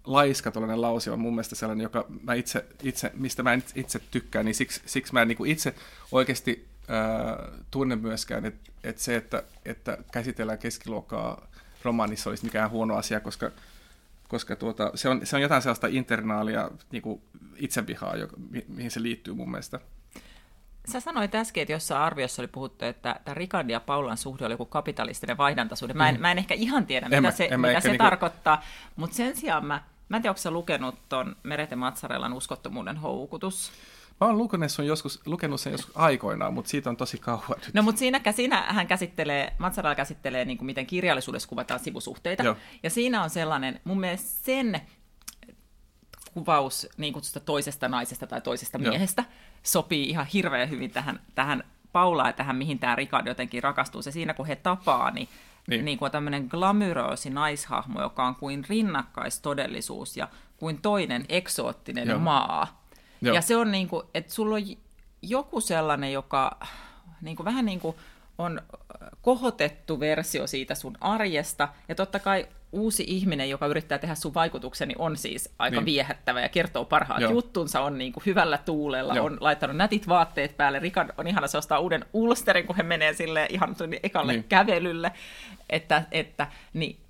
laiska 0.05 0.51
tällainen 0.51 0.83
lause 0.83 1.11
on 1.11 1.20
mun 1.20 1.33
mielestä 1.33 1.55
sellainen, 1.55 1.83
joka 1.83 2.07
mä 2.22 2.35
itse, 2.35 2.64
itse, 2.83 3.12
mistä 3.14 3.43
mä 3.43 3.59
itse 3.74 4.01
tykkään, 4.11 4.45
niin 4.45 4.55
siksi, 4.55 4.83
siksi 4.87 5.12
mä 5.12 5.22
en 5.22 5.29
niin 5.29 5.37
kuin 5.37 5.51
itse 5.51 5.74
oikeasti 6.12 6.68
äh, 6.91 7.61
tunne 7.70 7.97
myöskään, 7.97 8.45
että, 8.45 8.72
että 8.85 9.03
se, 9.03 9.16
että, 9.16 9.43
että 9.64 9.99
käsitellään 10.12 10.59
keskiluokkaa 10.59 11.49
romaanissa 11.83 12.31
olisi 12.31 12.45
mikään 12.45 12.70
huono 12.70 12.97
asia, 12.97 13.20
koska, 13.20 13.51
koska 14.29 14.57
tuota, 14.57 14.93
se, 14.95 15.09
on, 15.09 15.26
se 15.26 15.37
on 15.37 15.43
jotain 15.43 15.62
sellaista 15.62 15.87
internaalia 15.87 16.70
niin 16.93 17.03
kuin 17.03 17.22
itsevihaa, 17.57 18.16
joka, 18.16 18.37
mihin 18.68 18.91
se 18.91 19.03
liittyy 19.03 19.35
mun 19.35 19.51
mielestä. 19.51 19.81
Sä 20.93 21.01
sanoit 21.01 21.34
äsken, 21.34 21.62
että 21.62 21.72
jossain 21.72 22.03
arviossa 22.03 22.43
oli 22.43 22.49
puhuttu, 22.49 22.84
että 22.84 23.20
tämä 23.24 23.34
Rikardin 23.34 23.72
ja 23.72 23.80
Paulan 23.80 24.16
suhde 24.16 24.45
oli 24.45 24.55
joku 24.55 24.66
kapitalistinen 24.66 25.36
vaihdantasuhde. 25.36 25.95
Mä 25.95 26.09
en, 26.09 26.14
mm. 26.14 26.20
mä 26.20 26.30
en 26.30 26.39
ehkä 26.39 26.55
ihan 26.55 26.86
tiedä, 26.86 27.07
en 27.07 27.11
mitä 27.11 27.20
mä, 27.20 27.30
se, 27.30 27.57
mitä 27.57 27.80
se 27.80 27.89
niinku... 27.89 28.05
tarkoittaa, 28.05 28.62
mutta 28.97 29.16
sen 29.16 29.36
sijaan 29.36 29.66
mä, 29.66 29.82
mä 30.09 30.16
en 30.16 30.22
tiedä, 30.22 30.30
onko 30.30 30.39
sä 30.39 30.51
lukenut 30.51 30.95
ton 31.09 31.36
Merete 31.43 31.76
Matsarellan 31.76 32.32
uskottomuuden 32.32 32.97
houkutus? 32.97 33.72
Mä 34.20 34.26
oon 34.26 34.39
lukenut 34.39 34.72
sen 34.72 34.86
joskus, 34.86 35.20
lukenut 35.26 35.61
sen 35.61 35.72
joskus 35.72 35.97
aikoinaan, 35.97 36.55
mutta 36.55 36.70
siitä 36.70 36.91
on 36.91 36.97
tosi 36.97 37.18
kauan 37.18 37.43
nyt. 37.49 37.74
No 37.74 37.82
mutta 37.82 37.99
siinä, 37.99 38.20
siinä 38.30 38.64
hän 38.68 38.86
käsittelee, 38.86 39.53
Matsarella 39.59 39.95
käsittelee, 39.95 40.45
niin 40.45 40.59
kuin 40.59 40.66
miten 40.66 40.86
kirjallisuudessa 40.86 41.49
kuvataan 41.49 41.80
sivusuhteita. 41.80 42.43
Joo. 42.43 42.57
Ja 42.82 42.91
siinä 42.91 43.22
on 43.22 43.30
sellainen, 43.30 43.80
mun 43.84 44.01
mielestä 44.01 44.45
sen 44.45 44.80
kuvaus 46.39 46.89
niin 46.97 47.12
kutsusta 47.12 47.41
toisesta 47.41 47.89
naisesta 47.89 48.26
tai 48.26 48.41
toisesta 48.41 48.78
Joo. 48.78 48.91
miehestä 48.91 49.24
sopii 49.62 50.09
ihan 50.09 50.26
hirveän 50.26 50.70
hyvin 50.70 50.91
tähän, 50.91 51.20
tähän 51.34 51.64
Paulaan 51.93 52.28
ja 52.28 52.32
tähän, 52.32 52.57
mihin 52.57 52.78
tämä 52.78 52.97
Rikard 52.97 53.26
jotenkin 53.26 53.62
rakastuu. 53.62 54.03
Se 54.03 54.11
siinä, 54.11 54.34
kun 54.34 54.47
he 54.47 54.57
tapaa, 54.57 55.11
niin, 55.11 55.28
niin. 55.68 55.84
niin 55.84 55.99
kuin 55.99 56.12
tämmöinen 56.12 56.47
glamyroosi 56.51 57.30
naishahmo, 57.30 58.03
joka 58.03 58.26
on 58.26 58.34
kuin 58.34 58.64
rinnakkaistodellisuus 58.68 60.16
ja 60.16 60.28
kuin 60.57 60.82
toinen 60.82 61.24
eksoottinen 61.28 62.09
Joo. 62.09 62.18
maa. 62.18 62.82
Joo. 63.20 63.34
Ja 63.34 63.41
se 63.41 63.57
on 63.57 63.72
niin 63.72 63.89
kuin, 63.89 64.07
että 64.14 64.32
sulla 64.32 64.55
on 64.55 64.62
joku 65.22 65.61
sellainen, 65.61 66.12
joka 66.12 66.61
niin 67.20 67.36
kuin, 67.36 67.45
vähän 67.45 67.64
niin 67.64 67.80
kuin 67.80 67.97
on 68.39 68.62
kohotettu 69.22 70.01
versio 70.01 70.47
siitä 70.47 70.74
sun 70.74 70.99
arjesta, 71.01 71.68
ja 71.89 71.95
totta 71.95 72.18
kai 72.18 72.47
uusi 72.73 73.05
ihminen, 73.07 73.51
joka 73.51 73.66
yrittää 73.66 73.99
tehdä 73.99 74.14
sun 74.14 74.35
vaikutuksen, 74.35 74.89
niin 74.89 75.01
on 75.01 75.16
siis 75.16 75.55
aika 75.59 75.77
niin. 75.77 75.87
viehättävä 75.87 76.41
ja 76.41 76.49
kertoo 76.49 76.85
parhaat 76.85 77.21
Joo. 77.21 77.33
juttunsa, 77.33 77.81
on 77.81 77.99
niin 77.99 78.12
kuin 78.12 78.25
hyvällä 78.27 78.59
tuulella, 78.59 79.14
Joo. 79.14 79.27
on 79.27 79.37
laittanut 79.41 79.77
nätit 79.77 80.09
vaatteet 80.09 80.57
päälle. 80.57 80.79
Rikard 80.79 81.11
on 81.19 81.27
ihana, 81.27 81.47
se 81.47 81.59
ostaa 81.59 81.79
uuden 81.79 82.05
ulsterin, 82.12 82.66
kun 82.66 82.77
he 82.77 82.83
menee 82.83 83.12
sille 83.12 83.47
ihan 83.51 83.77
ekalle 84.03 84.33
niin. 84.33 84.45
kävelylle. 84.45 85.12
Että, 85.71 86.03
että, 86.12 86.47
niin, 86.73 87.01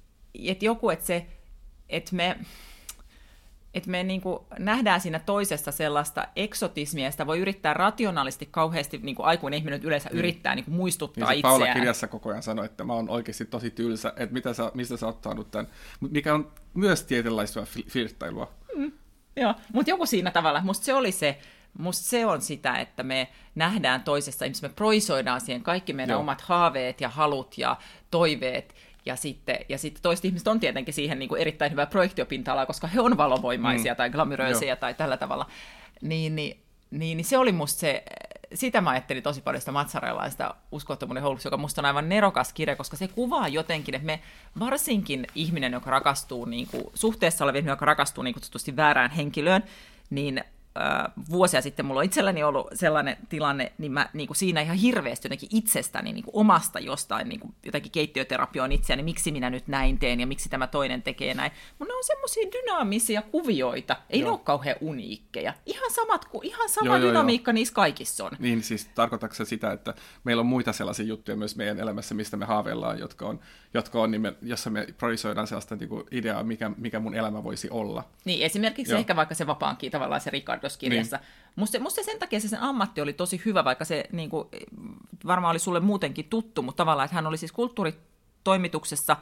että 0.44 0.64
joku, 0.64 0.90
että 0.90 1.06
se, 1.06 1.26
että 1.88 2.16
me 2.16 2.36
että 3.74 3.90
me 3.90 4.02
niin 4.02 4.20
kuin 4.20 4.38
nähdään 4.58 5.00
siinä 5.00 5.18
toisessa 5.18 5.72
sellaista 5.72 6.28
eksotismia, 6.36 7.04
ja 7.04 7.10
sitä 7.10 7.26
voi 7.26 7.38
yrittää 7.38 7.74
rationaalisti 7.74 8.48
kauheasti, 8.50 8.98
niin 8.98 9.14
kuin 9.14 9.26
aikuinen 9.26 9.58
ihminen 9.58 9.82
yleensä 9.82 10.08
niin. 10.08 10.18
yrittää 10.18 10.54
niin 10.54 10.64
kuin 10.64 10.74
muistuttaa 10.74 11.28
niin 11.28 11.38
itseään. 11.38 11.60
Paula 11.60 11.74
kirjassa 11.74 12.06
koko 12.06 12.30
ajan 12.30 12.42
sanoi, 12.42 12.64
että 12.64 12.84
mä 12.84 12.92
oon 12.92 13.10
oikeasti 13.10 13.44
tosi 13.44 13.70
tylsä, 13.70 14.12
että 14.16 14.32
mitä 14.32 14.52
sä, 14.52 14.70
mistä 14.74 14.96
sä 14.96 15.06
oot 15.06 15.22
saanut 15.22 15.50
tämän, 15.50 15.68
mikä 16.10 16.34
on 16.34 16.52
myös 16.74 17.02
tietynlaista 17.02 17.66
flirttailua. 17.88 18.52
Mm, 18.76 18.92
joo, 19.36 19.54
mutta 19.72 19.90
joku 19.90 20.06
siinä 20.06 20.30
tavalla, 20.30 20.60
musta 20.60 20.84
se 20.84 20.94
oli 20.94 21.12
se, 21.12 21.38
Musta 21.78 22.08
se 22.08 22.26
on 22.26 22.42
sitä, 22.42 22.76
että 22.76 23.02
me 23.02 23.28
nähdään 23.54 24.02
toisessa 24.02 24.44
me 24.62 24.68
proisoidaan 24.68 25.40
siihen 25.40 25.62
kaikki 25.62 25.92
meidän 25.92 26.14
Joo. 26.14 26.20
omat 26.20 26.40
haaveet 26.40 27.00
ja 27.00 27.08
halut 27.08 27.58
ja 27.58 27.76
toiveet, 28.10 28.74
ja 29.06 29.16
sitten, 29.16 29.58
ja 29.68 29.78
sitten 29.78 30.02
toiset 30.02 30.24
ihmiset 30.24 30.48
on 30.48 30.60
tietenkin 30.60 30.94
siihen 30.94 31.18
niin 31.18 31.28
kuin 31.28 31.40
erittäin 31.40 31.70
hyvää 31.70 31.86
projektiopinta-alaa, 31.86 32.66
koska 32.66 32.86
he 32.86 33.00
on 33.00 33.16
valovoimaisia 33.16 33.92
mm. 33.92 33.96
tai 33.96 34.10
glamuröisiä 34.10 34.76
tai 34.76 34.94
tällä 34.94 35.16
tavalla. 35.16 35.46
Niin, 36.02 36.36
niin, 36.36 36.60
niin, 36.90 37.16
niin 37.16 37.24
se 37.24 37.38
oli 37.38 37.52
musta 37.52 37.80
se, 37.80 38.04
sitä 38.54 38.80
mä 38.80 38.90
ajattelin 38.90 39.22
tosi 39.22 39.40
paljon 39.40 39.60
sitä 39.60 39.72
Matsarelaista 39.72 40.54
uskottomuuden 40.72 41.22
houluksi, 41.22 41.46
joka 41.46 41.56
musta 41.56 41.80
on 41.80 41.84
aivan 41.84 42.08
nerokas 42.08 42.52
kirja, 42.52 42.76
koska 42.76 42.96
se 42.96 43.08
kuvaa 43.08 43.48
jotenkin, 43.48 43.94
että 43.94 44.06
me 44.06 44.20
varsinkin 44.60 45.26
ihminen, 45.34 45.72
joka 45.72 45.90
rakastuu, 45.90 46.44
niin 46.44 46.66
kuin, 46.66 46.84
suhteessa 46.94 47.44
oleva 47.44 47.58
ihminen, 47.58 47.72
joka 47.72 47.86
rakastuu 47.86 48.24
niin 48.24 48.34
kutsutusti 48.34 48.76
väärään 48.76 49.10
henkilöön, 49.10 49.62
niin 50.10 50.44
äh, 50.80 51.12
vuosia 51.30 51.62
sitten 51.62 51.86
mulla 51.86 52.00
on 52.00 52.04
itselläni 52.04 52.42
ollut 52.42 52.66
sellainen 52.74 53.16
tilanne, 53.28 53.72
niin 53.78 53.92
mä 53.92 54.08
niin 54.12 54.26
kuin 54.26 54.36
siinä 54.36 54.60
ihan 54.60 54.76
hirveästi 54.76 55.26
jotenkin 55.26 55.48
itsestäni 55.52 56.12
niin 56.12 56.24
kuin 56.24 56.36
omasta 56.36 56.78
jostain 56.78 57.28
niin 57.28 57.40
kuin 57.40 57.54
jotenkin 57.64 57.92
keittiöterapioon 57.92 58.72
itseäni, 58.72 59.02
miksi 59.02 59.32
minä 59.32 59.50
nyt 59.50 59.68
näin 59.68 59.98
teen 59.98 60.20
ja 60.20 60.26
miksi 60.26 60.48
tämä 60.48 60.66
toinen 60.66 61.02
tekee 61.02 61.34
näin. 61.34 61.52
Mutta 61.78 61.92
ne 61.92 61.96
on 61.96 62.04
semmoisia 62.04 62.48
dynaamisia 62.52 63.22
kuvioita, 63.22 63.96
ei 64.10 64.20
joo. 64.20 64.26
ne 64.26 64.32
ole 64.32 64.40
kauhean 64.44 64.76
uniikkeja. 64.80 65.54
Ihan, 65.66 65.90
samat, 65.90 66.26
ihan 66.42 66.68
sama 66.68 66.98
joo, 66.98 67.08
dynamiikka 67.08 67.50
joo, 67.50 67.52
joo. 67.52 67.54
niissä 67.54 67.74
kaikissa 67.74 68.24
on. 68.24 68.30
Niin, 68.38 68.62
siis 68.62 68.88
tarkoitatko 68.94 69.44
sitä, 69.44 69.72
että 69.72 69.94
meillä 70.24 70.40
on 70.40 70.46
muita 70.46 70.72
sellaisia 70.72 71.06
juttuja 71.06 71.36
myös 71.36 71.56
meidän 71.56 71.80
elämässä, 71.80 72.14
mistä 72.14 72.36
me 72.36 72.44
haaveillaan, 72.44 72.98
jotka 72.98 73.26
on, 73.26 73.40
jotka 73.74 74.02
on 74.02 74.10
niin 74.10 74.20
me, 74.20 74.34
jossa 74.42 74.70
me 74.70 74.86
projisoidaan 74.98 75.46
sellaista 75.46 75.76
niin 75.76 75.88
kuin 75.88 76.04
ideaa, 76.10 76.42
mikä, 76.42 76.70
mikä 76.76 77.00
mun 77.00 77.14
elämä 77.14 77.44
voisi 77.44 77.70
olla. 77.70 78.04
Niin, 78.24 78.42
esimerkiksi 78.42 78.92
joo. 78.92 78.98
ehkä 78.98 79.16
vaikka 79.16 79.34
se 79.34 79.46
vapaankin 79.46 79.92
tavallaan 79.92 80.20
se 80.20 80.30
Ricardo 80.30 80.67
kirjassa. 80.76 81.16
Niin. 81.16 81.26
Musta, 81.56 81.80
musta 81.80 82.02
sen 82.02 82.18
takia 82.18 82.40
se 82.40 82.48
sen 82.48 82.60
ammatti 82.60 83.00
oli 83.00 83.12
tosi 83.12 83.42
hyvä, 83.44 83.64
vaikka 83.64 83.84
se 83.84 84.04
niin 84.12 84.30
kuin, 84.30 84.48
varmaan 85.26 85.50
oli 85.50 85.58
sulle 85.58 85.80
muutenkin 85.80 86.24
tuttu, 86.24 86.62
mutta 86.62 86.76
tavallaan, 86.76 87.04
että 87.04 87.14
hän 87.14 87.26
oli 87.26 87.36
siis 87.36 87.52
kulttuuritoimituksessa 87.52 89.16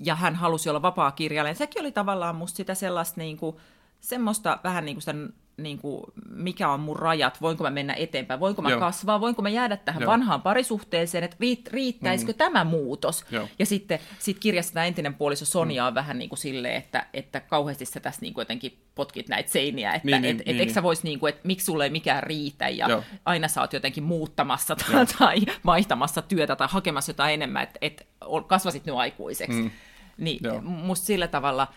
ja 0.00 0.14
hän 0.14 0.34
halusi 0.34 0.68
olla 0.70 0.82
vapaa 0.82 1.12
kirjailija. 1.12 1.54
Sekin 1.54 1.82
oli 1.82 1.92
tavallaan 1.92 2.36
musta 2.36 2.56
sitä 2.56 2.74
sellaista 2.74 3.20
niin 3.20 3.36
kuin, 3.36 3.56
semmoista 4.00 4.60
vähän 4.64 4.84
niin 4.84 4.94
kuin 4.96 5.02
sitä 5.02 5.14
niin 5.56 5.78
kuin, 5.78 6.04
mikä 6.28 6.68
on 6.68 6.80
mun 6.80 6.96
rajat, 6.96 7.40
voinko 7.40 7.64
mä 7.64 7.70
mennä 7.70 7.94
eteenpäin, 7.94 8.40
voinko 8.40 8.62
mä 8.62 8.70
Joo. 8.70 8.80
kasvaa, 8.80 9.20
voinko 9.20 9.42
mä 9.42 9.48
jäädä 9.48 9.76
tähän 9.76 10.02
Joo. 10.02 10.10
vanhaan 10.10 10.42
parisuhteeseen, 10.42 11.24
että 11.24 11.36
riitt, 11.40 11.68
riittäisikö 11.68 12.32
mm. 12.32 12.38
tämä 12.38 12.64
muutos. 12.64 13.24
Joo. 13.30 13.48
Ja 13.58 13.66
sitten 13.66 13.98
sit 14.18 14.38
kirjassa 14.38 14.74
tämä 14.74 14.86
entinen 14.86 15.14
puoliso 15.14 15.44
Sonia 15.44 15.82
mm. 15.82 15.88
on 15.88 15.94
vähän 15.94 16.18
niin 16.18 16.28
kuin 16.28 16.38
silleen, 16.38 16.76
että, 16.76 17.06
että 17.12 17.40
kauheasti 17.40 17.84
sä 17.84 18.00
tässä 18.00 18.20
niin 18.20 18.34
kuin 18.34 18.42
jotenkin 18.42 18.78
potkit 18.94 19.28
näitä 19.28 19.50
seiniä, 19.50 19.92
että 19.92 20.06
niin, 20.06 20.16
et, 20.16 20.22
niin, 20.22 20.40
et, 20.40 20.46
niin, 20.46 20.60
eikö 20.60 20.72
sä 20.72 20.82
vois 20.82 21.02
niin 21.02 21.18
kuin, 21.18 21.30
että 21.30 21.40
miksi 21.44 21.64
sulle 21.64 21.84
ei 21.84 21.90
mikään 21.90 22.22
riitä 22.22 22.68
ja 22.68 22.88
Joo. 22.88 23.04
aina 23.24 23.48
sä 23.48 23.60
oot 23.60 23.72
jotenkin 23.72 24.02
muuttamassa 24.02 24.76
tai, 24.76 25.06
tai 25.18 25.38
vaihtamassa 25.66 26.22
työtä 26.22 26.56
tai 26.56 26.68
hakemassa 26.70 27.10
jotain 27.10 27.34
enemmän, 27.34 27.62
että 27.62 27.78
et 27.80 28.06
kasvasit 28.46 28.86
nyt 28.86 28.96
aikuiseksi. 28.96 29.62
Mm. 29.62 29.70
Niin 30.18 30.38
Joo. 30.42 30.60
musta 30.60 31.06
sillä 31.06 31.28
tavalla 31.28 31.68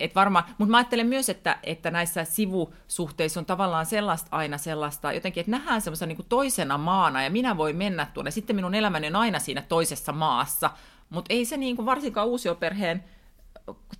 et 0.00 0.14
varmaan, 0.14 0.44
mutta 0.58 0.70
mä 0.70 0.76
ajattelen 0.76 1.06
myös, 1.06 1.28
että, 1.28 1.58
että 1.62 1.90
näissä 1.90 2.24
sivusuhteissa 2.24 3.40
on 3.40 3.46
tavallaan 3.46 3.86
sellaista 3.86 4.28
aina 4.30 4.58
sellaista, 4.58 5.12
jotenkin, 5.12 5.40
että 5.40 5.50
nähdään 5.50 5.80
semmoisena 5.80 6.14
niin 6.14 6.26
toisena 6.28 6.78
maana 6.78 7.24
ja 7.24 7.30
minä 7.30 7.56
voin 7.56 7.76
mennä 7.76 8.06
tuonne. 8.14 8.30
Sitten 8.30 8.56
minun 8.56 8.74
elämäni 8.74 9.06
on 9.06 9.16
aina 9.16 9.38
siinä 9.38 9.62
toisessa 9.62 10.12
maassa, 10.12 10.70
mutta 11.10 11.34
ei 11.34 11.44
se 11.44 11.56
niin 11.56 11.76
kuin 11.76 11.86
varsinkaan 11.86 12.26
uusioperheen 12.26 13.04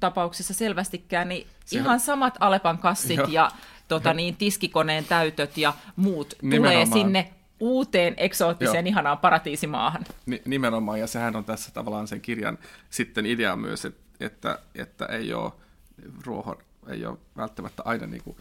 tapauksessa 0.00 0.54
selvästikään, 0.54 1.28
niin 1.28 1.46
se 1.64 1.78
ihan 1.78 1.92
on... 1.94 2.00
samat 2.00 2.34
Alepan 2.40 2.78
kassit 2.78 3.16
Joo. 3.16 3.26
ja 3.30 3.50
tota, 3.88 4.14
niin, 4.14 4.36
tiskikoneen 4.36 5.04
täytöt 5.04 5.58
ja 5.58 5.74
muut 5.96 6.34
Nimenomaan. 6.42 6.72
tulee 6.72 7.02
sinne 7.02 7.30
uuteen 7.60 8.14
eksoottiseen 8.16 8.86
Joo. 8.86 8.90
ihanaan 8.90 9.18
paratiisimaahan. 9.18 10.04
Ni- 10.26 10.42
nimenomaan, 10.44 11.00
ja 11.00 11.06
sehän 11.06 11.36
on 11.36 11.44
tässä 11.44 11.70
tavallaan 11.72 12.08
sen 12.08 12.20
kirjan 12.20 12.58
sitten 12.90 13.26
idea 13.26 13.56
myös, 13.56 13.84
että, 13.84 14.00
että, 14.20 14.58
että 14.74 15.06
ei 15.06 15.34
ole 15.34 15.52
ruoho 16.26 16.60
ei 16.88 17.06
ole 17.06 17.18
välttämättä 17.36 17.82
aina 17.86 18.06
niin 18.06 18.24
kuin 18.24 18.36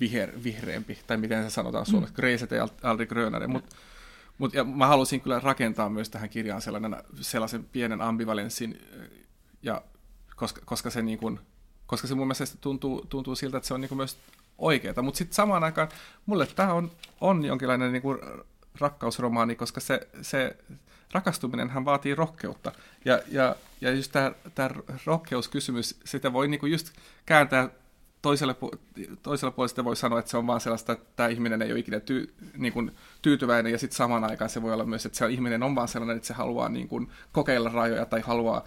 viher, 0.00 0.30
vihreämpi, 0.44 0.98
tai 1.06 1.16
miten 1.16 1.42
se 1.44 1.50
sanotaan 1.50 1.86
suomeksi, 1.86 2.12
mm. 2.12 2.16
Greiset 2.16 2.50
ja 2.50 2.68
aldrig 2.82 3.08
grönare, 3.08 3.46
mutta 3.46 3.76
mut, 4.38 4.54
ja 4.54 4.64
mä 4.64 4.86
halusin 4.86 5.20
kyllä 5.20 5.40
rakentaa 5.40 5.88
myös 5.88 6.10
tähän 6.10 6.28
kirjaan 6.28 6.62
sellainen, 6.62 6.96
sellaisen 7.20 7.64
pienen 7.64 8.02
ambivalenssin, 8.02 8.80
ja 9.62 9.82
koska, 10.36 10.60
koska 10.64 10.90
se 10.90 11.02
niin 11.02 11.18
kuin, 11.18 11.40
koska 11.86 12.08
se 12.08 12.14
mun 12.14 12.26
mielestä 12.26 12.58
tuntuu, 12.60 13.06
tuntuu 13.08 13.34
siltä, 13.34 13.56
että 13.56 13.66
se 13.66 13.74
on 13.74 13.80
niin 13.80 13.88
kuin 13.88 13.96
myös 13.96 14.18
oikeaa. 14.58 15.02
Mutta 15.02 15.18
sitten 15.18 15.34
samaan 15.34 15.64
aikaan 15.64 15.88
mulle 16.26 16.46
tämä 16.46 16.72
on, 16.72 16.90
on 17.20 17.44
jonkinlainen 17.44 17.92
niin 17.92 18.02
kuin 18.02 18.18
rakkausromaani, 18.80 19.56
koska 19.56 19.80
se, 19.80 20.08
se 20.22 20.56
rakastuminenhan 21.12 21.84
vaatii 21.84 22.14
rohkeutta. 22.14 22.72
Ja, 23.04 23.20
ja, 23.28 23.56
ja 23.84 23.90
just 23.90 24.12
tämä 24.54 24.70
rohkeuskysymys, 25.06 26.00
sitä 26.04 26.32
voi 26.32 26.48
niinku 26.48 26.66
just 26.66 26.92
kääntää 27.26 27.68
toiselle, 28.22 28.56
toiselle 29.22 29.52
puolelle 29.52 29.84
voi 29.84 29.96
sanoa, 29.96 30.18
että 30.18 30.30
se 30.30 30.36
on 30.36 30.46
vaan 30.46 30.60
sellaista, 30.60 30.92
että 30.92 31.06
tämä 31.16 31.28
ihminen 31.28 31.62
ei 31.62 31.72
ole 31.72 31.80
ikinä 31.80 32.00
tyy, 32.00 32.34
niin 32.56 32.72
kuin, 32.72 32.90
tyytyväinen, 33.22 33.72
ja 33.72 33.78
sitten 33.78 33.96
samaan 33.96 34.24
aikaan 34.24 34.50
se 34.50 34.62
voi 34.62 34.72
olla 34.72 34.84
myös, 34.84 35.06
että 35.06 35.18
se 35.18 35.30
ihminen 35.30 35.62
on 35.62 35.74
vaan 35.74 35.88
sellainen, 35.88 36.16
että 36.16 36.26
se 36.26 36.34
haluaa 36.34 36.68
niin 36.68 36.88
kuin, 36.88 37.10
kokeilla 37.32 37.68
rajoja 37.68 38.06
tai 38.06 38.20
haluaa 38.20 38.64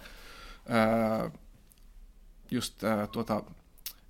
ää, 0.68 1.30
just 2.50 2.84
ää, 2.84 3.06
tuota, 3.06 3.42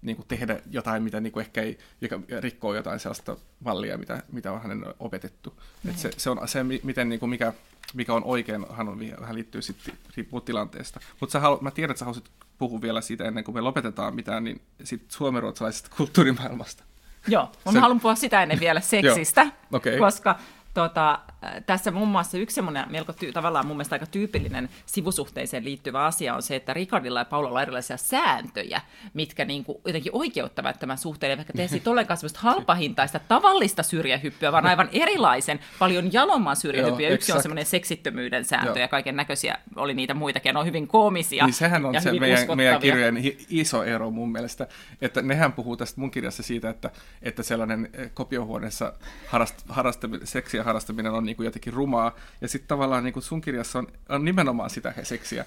niin 0.02 0.16
kuin 0.16 0.28
tehdä 0.28 0.60
jotain, 0.70 1.02
mitä 1.02 1.20
niin 1.20 1.32
kuin 1.32 1.40
ehkä 1.40 1.62
ei, 1.62 1.78
joka 2.00 2.20
rikkoo 2.40 2.74
jotain 2.74 3.00
sellaista 3.00 3.36
mallia, 3.60 3.98
mitä, 3.98 4.22
mitä 4.32 4.52
on 4.52 4.62
hänen 4.62 4.84
opetettu. 5.00 5.60
Mm. 5.82 5.90
Et 5.90 5.98
se, 5.98 6.10
se, 6.16 6.30
on 6.30 6.48
se, 6.48 6.64
miten, 6.82 7.08
niin 7.08 7.20
kuin 7.20 7.30
mikä, 7.30 7.52
mikä 7.94 8.14
on 8.14 8.24
oikein, 8.24 8.66
hän, 8.70 8.88
on, 8.88 9.00
hän 9.24 9.34
liittyy 9.34 9.62
sitten, 9.62 9.94
riippuu 10.16 10.40
tilanteesta. 10.40 11.00
Mutta 11.20 11.58
mä 11.60 11.70
tiedän, 11.70 11.90
että 11.90 11.98
sä 11.98 12.04
haluaisit 12.04 12.30
puhua 12.58 12.80
vielä 12.80 13.00
siitä 13.00 13.24
ennen 13.24 13.44
kuin 13.44 13.54
me 13.54 13.60
lopetetaan 13.60 14.14
mitään, 14.14 14.44
niin 14.44 14.60
sitten 14.84 15.10
suomenruotsalaisesta 15.10 15.90
kulttuurimaailmasta. 15.96 16.84
Joo, 17.28 17.52
mä 17.64 17.72
se... 17.72 17.78
haluan 17.78 18.00
puhua 18.00 18.14
sitä 18.14 18.42
ennen 18.42 18.60
vielä 18.60 18.80
seksistä, 18.94 19.46
okay. 19.72 19.98
koska 19.98 20.38
tota, 20.74 21.18
tässä 21.66 21.90
muun 21.90 22.08
muassa 22.08 22.38
yksi 22.38 22.54
semmoinen 22.54 22.84
melko 22.90 23.12
ty- 23.12 23.32
tavallaan 23.32 23.66
mun 23.66 23.76
mielestä 23.76 23.94
aika 23.94 24.06
tyypillinen 24.06 24.68
sivusuhteeseen 24.86 25.64
liittyvä 25.64 26.04
asia 26.04 26.34
on 26.34 26.42
se, 26.42 26.56
että 26.56 26.74
Ricardilla 26.74 27.18
ja 27.18 27.24
Paulalla 27.24 27.58
on 27.58 27.62
erilaisia 27.62 27.96
sääntöjä, 27.96 28.80
mitkä 29.14 29.44
niin 29.44 29.64
kuin 29.64 29.78
jotenkin 29.86 30.12
oikeuttavat 30.14 30.80
tämän 30.80 30.98
suhteen, 30.98 31.38
vaikka 31.38 31.52
tehdä 31.52 31.68
siitä 31.68 31.90
ollenkaan 31.90 32.16
semmoista 32.16 32.40
halpahintaista 32.42 33.20
tavallista 33.28 33.82
syrjähyppyä, 33.82 34.52
vaan 34.52 34.66
aivan 34.66 34.88
erilaisen, 34.92 35.60
paljon 35.78 36.12
jalomman 36.12 36.56
syrjähyppyä. 36.56 37.08
Yksi 37.08 37.32
on 37.32 37.42
semmoinen 37.42 37.66
seksittömyyden 37.66 38.44
sääntö 38.44 38.70
Joo. 38.70 38.78
ja 38.78 38.88
kaiken 38.88 39.16
näköisiä 39.16 39.58
oli 39.76 39.94
niitä 39.94 40.14
muitakin, 40.14 40.54
ne 40.54 40.60
on 40.60 40.66
hyvin 40.66 40.88
koomisia 40.88 41.44
Niin 41.44 41.54
sehän 41.54 41.84
on 41.84 41.94
ja 41.94 42.00
se 42.00 42.12
meidän, 42.12 42.56
meidän 42.56 42.80
kirjojen 42.80 43.16
iso 43.48 43.82
ero 43.82 44.10
mun 44.10 44.32
mielestä, 44.32 44.66
että 45.00 45.22
nehän 45.22 45.52
puhuu 45.52 45.76
tästä 45.76 46.00
mun 46.00 46.10
kirjassa 46.10 46.42
siitä, 46.42 46.70
että, 46.70 46.90
että 47.22 47.42
sellainen 47.42 47.90
eh, 47.92 48.10
kopiohuoneessa 48.14 48.92
harast, 49.26 49.64
harrastaminen, 49.68 50.26
seksiä 50.26 50.64
harrastaminen 50.64 51.12
on 51.12 51.27
niin 51.28 51.36
kuin 51.36 51.44
jotenkin 51.44 51.72
rumaa, 51.72 52.14
ja 52.40 52.48
sitten 52.48 52.68
tavallaan 52.68 53.04
niin 53.04 53.12
kuin 53.12 53.22
sun 53.22 53.40
kirjassa 53.40 53.78
on, 53.78 53.86
on 54.08 54.24
nimenomaan 54.24 54.70
sitä 54.70 54.94
seksiä, 55.02 55.44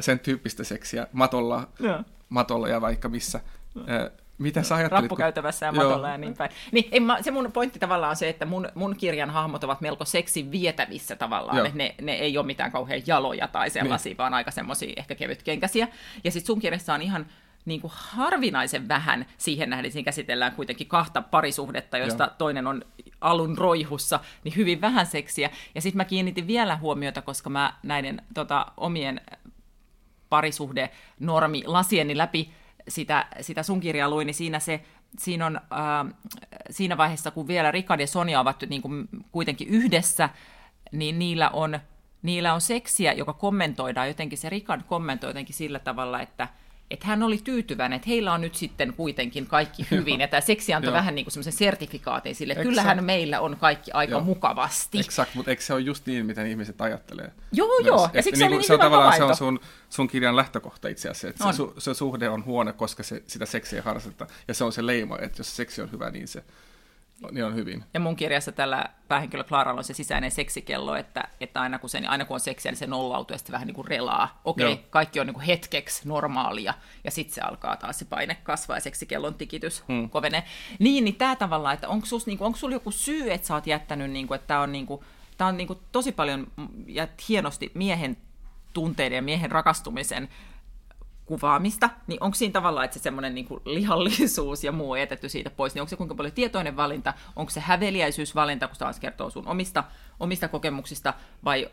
sen 0.00 0.18
tyyppistä 0.18 0.64
seksiä 0.64 1.06
matolla, 1.12 1.68
ja. 1.80 2.04
matolla 2.28 2.68
ja 2.68 2.80
vaikka 2.80 3.08
missä. 3.08 3.40
Mitä 4.38 4.62
sä 4.62 4.74
ajattelit? 4.74 5.02
Rappukäytävässä 5.02 5.66
ja 5.66 5.72
matolla 5.72 6.06
Joo. 6.06 6.14
ja 6.14 6.18
niin 6.18 6.36
päin. 6.36 6.50
Niin, 6.72 6.88
en 6.92 7.02
mä, 7.02 7.22
se 7.22 7.30
mun 7.30 7.52
pointti 7.52 7.78
tavallaan 7.78 8.10
on 8.10 8.16
se, 8.16 8.28
että 8.28 8.46
mun, 8.46 8.68
mun 8.74 8.96
kirjan 8.96 9.30
hahmot 9.30 9.64
ovat 9.64 9.80
melko 9.80 10.04
seksin 10.04 10.50
vietävissä 10.50 11.16
tavallaan. 11.16 11.66
Että 11.66 11.78
ne, 11.78 11.94
ne 12.02 12.12
ei 12.12 12.38
ole 12.38 12.46
mitään 12.46 12.72
kauhean 12.72 13.02
jaloja 13.06 13.48
tai 13.48 13.70
sellaisia, 13.70 14.10
niin. 14.10 14.18
vaan 14.18 14.34
aika 14.34 14.50
semmoisia 14.50 14.92
ehkä 14.96 15.14
kevytkenkäisiä. 15.14 15.88
Ja 16.24 16.30
sitten 16.30 16.46
sun 16.46 16.60
kirjassa 16.60 16.94
on 16.94 17.02
ihan 17.02 17.26
niin 17.68 17.80
kuin 17.80 17.92
harvinaisen 17.94 18.88
vähän 18.88 19.26
siihen 19.38 19.70
nähden, 19.70 19.92
siinä 19.92 20.04
käsitellään 20.04 20.52
kuitenkin 20.52 20.86
kahta 20.86 21.22
parisuhdetta, 21.22 21.98
josta 21.98 22.24
Joo. 22.24 22.34
toinen 22.38 22.66
on 22.66 22.82
alun 23.20 23.58
roihussa, 23.58 24.20
niin 24.44 24.56
hyvin 24.56 24.80
vähän 24.80 25.06
seksiä. 25.06 25.50
Ja 25.74 25.80
sitten 25.80 25.96
mä 25.96 26.04
kiinnitin 26.04 26.46
vielä 26.46 26.76
huomiota, 26.76 27.22
koska 27.22 27.50
mä 27.50 27.74
näiden 27.82 28.22
tota, 28.34 28.66
omien 28.76 29.20
parisuhde 30.28 30.90
normi 31.20 31.62
lasieni 31.66 32.16
läpi 32.16 32.52
sitä, 32.88 33.26
sitä 33.40 33.62
sun 33.62 33.80
kirjaa 33.80 34.10
luin, 34.10 34.26
niin 34.26 34.34
siinä 34.34 34.58
se 34.58 34.80
siinä 35.18 35.46
on 35.46 35.56
äh, 35.56 36.14
siinä 36.70 36.96
vaiheessa, 36.96 37.30
kun 37.30 37.48
vielä 37.48 37.70
Rikard 37.70 38.00
ja 38.00 38.06
Sonja 38.06 38.40
ovat 38.40 38.62
niin 38.68 38.82
kuin 38.82 39.08
kuitenkin 39.32 39.68
yhdessä, 39.68 40.28
niin 40.92 41.18
niillä 41.18 41.50
on, 41.50 41.80
niillä 42.22 42.54
on 42.54 42.60
seksiä, 42.60 43.12
joka 43.12 43.32
kommentoidaan 43.32 44.08
jotenkin, 44.08 44.38
se 44.38 44.50
Rikard 44.50 44.82
kommentoi 44.86 45.30
jotenkin 45.30 45.54
sillä 45.54 45.78
tavalla, 45.78 46.20
että 46.20 46.48
että 46.90 47.06
hän 47.06 47.22
oli 47.22 47.38
tyytyväinen, 47.44 47.96
että 47.96 48.08
heillä 48.08 48.32
on 48.32 48.40
nyt 48.40 48.54
sitten 48.54 48.92
kuitenkin 48.92 49.46
kaikki 49.46 49.86
hyvin, 49.90 50.20
ja 50.20 50.28
tämä 50.28 50.40
seksi 50.40 50.74
antoi 50.74 50.92
vähän 50.92 51.14
niin 51.14 51.24
kuin 51.24 51.32
semmoisen 51.32 51.52
sertifikaatin 51.52 52.34
sille, 52.34 52.52
että 52.52 52.64
kyllähän 52.64 53.04
meillä 53.04 53.40
on 53.40 53.56
kaikki 53.56 53.92
aika 53.92 54.12
joo. 54.12 54.20
mukavasti. 54.20 54.98
Exakt, 55.00 55.34
mutta 55.34 55.50
eikö 55.50 55.62
se 55.62 55.74
ole 55.74 55.80
just 55.80 56.06
niin, 56.06 56.26
miten 56.26 56.46
ihmiset 56.46 56.80
ajattelee? 56.80 57.32
Joo, 57.52 57.68
myös? 57.68 57.86
joo, 57.86 58.10
ja 58.12 58.22
siksi 58.22 58.30
niin, 58.30 58.38
se 58.38 58.46
oli 58.46 58.56
niin 58.56 58.66
se 58.66 58.74
on 58.74 58.80
tavallaan 58.80 59.12
havainto. 59.12 59.36
se 59.36 59.44
on 59.44 59.58
sun, 59.58 59.60
sun 59.90 60.08
kirjan 60.08 60.36
lähtökohta 60.36 60.88
itse 60.88 61.08
asiassa, 61.08 61.28
että 61.28 61.52
se, 61.52 61.56
su, 61.56 61.74
se 61.78 61.94
suhde 61.94 62.28
on 62.28 62.44
huone, 62.44 62.72
koska 62.72 63.02
se, 63.02 63.22
sitä 63.26 63.46
seksiä 63.46 63.82
harrastetaan, 63.82 64.30
ja 64.48 64.54
se 64.54 64.64
on 64.64 64.72
se 64.72 64.86
leima, 64.86 65.18
että 65.20 65.40
jos 65.40 65.56
seksi 65.56 65.82
on 65.82 65.92
hyvä, 65.92 66.10
niin 66.10 66.28
se 66.28 66.44
niin 67.30 67.44
on 67.44 67.54
hyvin. 67.54 67.84
Ja 67.94 68.00
mun 68.00 68.16
kirjassa 68.16 68.52
tällä 68.52 68.84
päähenkilö 69.08 69.44
Klaralla 69.44 69.78
on 69.80 69.84
se 69.84 69.94
sisäinen 69.94 70.30
seksikello, 70.30 70.96
että, 70.96 71.28
että 71.40 71.60
aina, 71.60 71.78
kun 71.78 71.90
se, 71.90 71.98
aina 72.06 72.24
kun 72.24 72.34
on 72.34 72.40
seksiä, 72.40 72.72
niin 72.72 72.78
se 72.78 72.86
nollautuu 72.86 73.34
ja 73.34 73.38
sitten 73.38 73.52
vähän 73.52 73.66
niin 73.66 73.74
kuin 73.74 73.88
relaa. 73.88 74.40
Okei, 74.44 74.72
okay, 74.72 74.84
kaikki 74.90 75.20
on 75.20 75.26
niin 75.26 75.34
kuin 75.34 75.46
hetkeksi 75.46 76.08
normaalia 76.08 76.74
ja 77.04 77.10
sitten 77.10 77.34
se 77.34 77.40
alkaa 77.40 77.76
taas 77.76 77.98
se 77.98 78.04
paine 78.04 78.34
kasvaa 78.34 78.76
ja 78.76 78.80
seksikellon 78.80 79.34
tikitys 79.34 79.84
hmm. 79.88 80.10
kovenee. 80.10 80.42
Niin, 80.78 81.04
niin 81.04 81.16
tämä 81.16 81.36
tavallaan, 81.36 81.74
että 81.74 81.88
onko 81.88 82.06
sulla 82.06 82.24
niin 82.26 82.42
onko 82.42 82.58
joku 82.72 82.90
syy, 82.90 83.32
että 83.32 83.46
sä 83.46 83.54
oot 83.54 83.66
jättänyt, 83.66 84.10
niin 84.10 84.26
kuin, 84.26 84.36
että 84.36 84.46
tämä 84.46 84.60
on, 84.60 84.72
niin 84.72 84.86
kuin, 84.86 85.00
tää 85.36 85.46
on 85.46 85.56
niin 85.56 85.66
kuin 85.66 85.78
tosi 85.92 86.12
paljon 86.12 86.46
ja 86.86 87.08
hienosti 87.28 87.70
miehen 87.74 88.16
tunteiden 88.72 89.16
ja 89.16 89.22
miehen 89.22 89.50
rakastumisen 89.50 90.28
kuvaamista, 91.28 91.90
niin 92.06 92.22
onko 92.22 92.34
siinä 92.34 92.52
tavallaan, 92.52 92.84
että 92.84 92.98
se 92.98 93.02
semmoinen 93.02 93.34
niin 93.34 93.46
lihallisuus 93.64 94.64
ja 94.64 94.72
muu 94.72 94.94
jätetty 94.94 95.28
siitä 95.28 95.50
pois, 95.50 95.74
niin 95.74 95.82
onko 95.82 95.88
se 95.88 95.96
kuinka 95.96 96.14
paljon 96.14 96.34
tietoinen 96.34 96.76
valinta, 96.76 97.14
onko 97.36 97.50
se 97.50 97.60
häveliäisyysvalinta, 97.60 98.68
kun 98.68 98.76
taas 98.76 99.00
kertoo 99.00 99.30
sun 99.30 99.48
omista, 99.48 99.84
omista 100.20 100.48
kokemuksista, 100.48 101.14
vai 101.44 101.70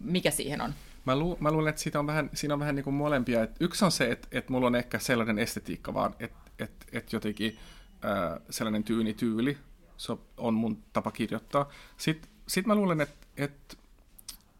mikä 0.00 0.30
siihen 0.30 0.60
on? 0.60 0.74
Mä, 1.04 1.16
lu, 1.16 1.36
mä 1.40 1.50
luulen, 1.50 1.70
että 1.70 1.82
siitä 1.82 1.98
on 1.98 2.06
vähän, 2.06 2.30
siinä 2.34 2.54
on 2.54 2.60
vähän 2.60 2.74
niin 2.74 2.84
kuin 2.84 2.94
molempia. 2.94 3.42
Et 3.42 3.56
yksi 3.60 3.84
on 3.84 3.92
se, 3.92 4.10
että, 4.10 4.28
että 4.32 4.52
mulla 4.52 4.66
on 4.66 4.74
ehkä 4.74 4.98
sellainen 4.98 5.38
estetiikka 5.38 5.94
vaan, 5.94 6.14
että, 6.20 6.50
että, 6.58 6.86
että 6.92 7.16
jotenkin 7.16 7.58
äh, 8.04 8.40
sellainen 8.50 8.84
tyyni 8.84 9.14
tyyli 9.14 9.58
se 9.96 10.16
on 10.36 10.54
mun 10.54 10.82
tapa 10.92 11.10
kirjoittaa. 11.10 11.68
Sitten 11.96 12.30
sit 12.48 12.66
mä 12.66 12.74
luulen, 12.74 13.00
että, 13.00 13.26
että, 13.36 13.76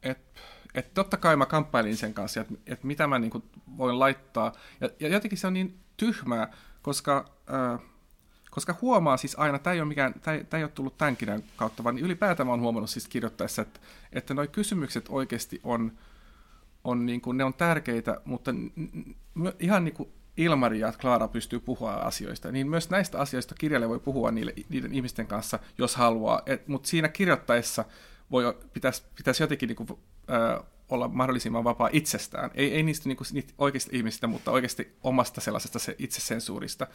että 0.02 0.40
että 0.74 0.90
totta 0.94 1.16
kai 1.16 1.36
mä 1.36 1.46
kamppailin 1.46 1.96
sen 1.96 2.14
kanssa, 2.14 2.40
että, 2.40 2.54
että 2.66 2.86
mitä 2.86 3.06
mä 3.06 3.18
niin 3.18 3.30
kuin 3.30 3.44
voin 3.76 3.98
laittaa. 3.98 4.52
Ja, 4.80 4.88
ja 5.00 5.08
jotenkin 5.08 5.38
se 5.38 5.46
on 5.46 5.54
niin 5.54 5.78
tyhmää, 5.96 6.52
koska, 6.82 7.30
äh, 7.52 7.80
koska 8.50 8.74
huomaa 8.80 9.16
siis 9.16 9.38
aina, 9.38 9.58
tämä 9.58 9.74
ei 9.74 9.80
ole, 9.80 9.88
mikään, 9.88 10.14
tämä 10.20 10.36
ei, 10.36 10.44
ei 10.52 10.62
ole 10.62 10.70
tullut 10.74 10.98
tämän 10.98 11.16
kirjan 11.16 11.42
kautta, 11.56 11.84
vaan 11.84 11.98
ylipäätään 11.98 12.46
mä 12.46 12.52
oon 12.52 12.60
huomannut 12.60 12.90
siis 12.90 13.08
kirjoittaessa, 13.08 13.62
että, 13.62 13.80
että 14.12 14.34
nuo 14.34 14.46
kysymykset 14.46 15.06
oikeasti 15.08 15.60
on, 15.64 15.92
on 16.84 17.06
niin 17.06 17.20
kuin, 17.20 17.36
ne 17.36 17.44
on 17.44 17.54
tärkeitä, 17.54 18.20
mutta 18.24 18.50
ihan 19.58 19.84
niin 19.84 19.94
kuin 19.94 20.08
Ilmari 20.36 20.80
ja 20.80 20.92
Klaara 21.00 21.28
pystyy 21.28 21.60
puhua 21.60 21.92
asioista, 21.92 22.52
niin 22.52 22.70
myös 22.70 22.90
näistä 22.90 23.18
asioista 23.18 23.54
kirjalle 23.54 23.88
voi 23.88 24.00
puhua 24.00 24.30
niille, 24.30 24.54
niiden 24.68 24.94
ihmisten 24.94 25.26
kanssa, 25.26 25.58
jos 25.78 25.96
haluaa. 25.96 26.42
mutta 26.66 26.88
siinä 26.88 27.08
kirjoittaessa 27.08 27.84
voi, 28.30 28.58
pitäisi, 28.72 29.02
pitäisi 29.16 29.42
jotenkin 29.42 29.66
niin 29.66 29.76
kuin, 29.76 29.88
äh, 30.30 30.64
olla 30.88 31.08
mahdollisimman 31.08 31.64
vapaa 31.64 31.88
itsestään. 31.92 32.50
Ei, 32.54 32.74
ei 32.74 32.82
niistä, 32.82 33.08
niin 33.08 33.16
kuin, 33.16 33.26
niitä 33.32 33.54
oikeista 33.58 33.90
ihmisistä, 33.92 34.26
mutta 34.26 34.50
oikeasti 34.50 34.96
omasta 35.02 35.40
sellaisesta 35.40 35.78
se 35.78 35.96
itsesensuurista. 35.98 36.86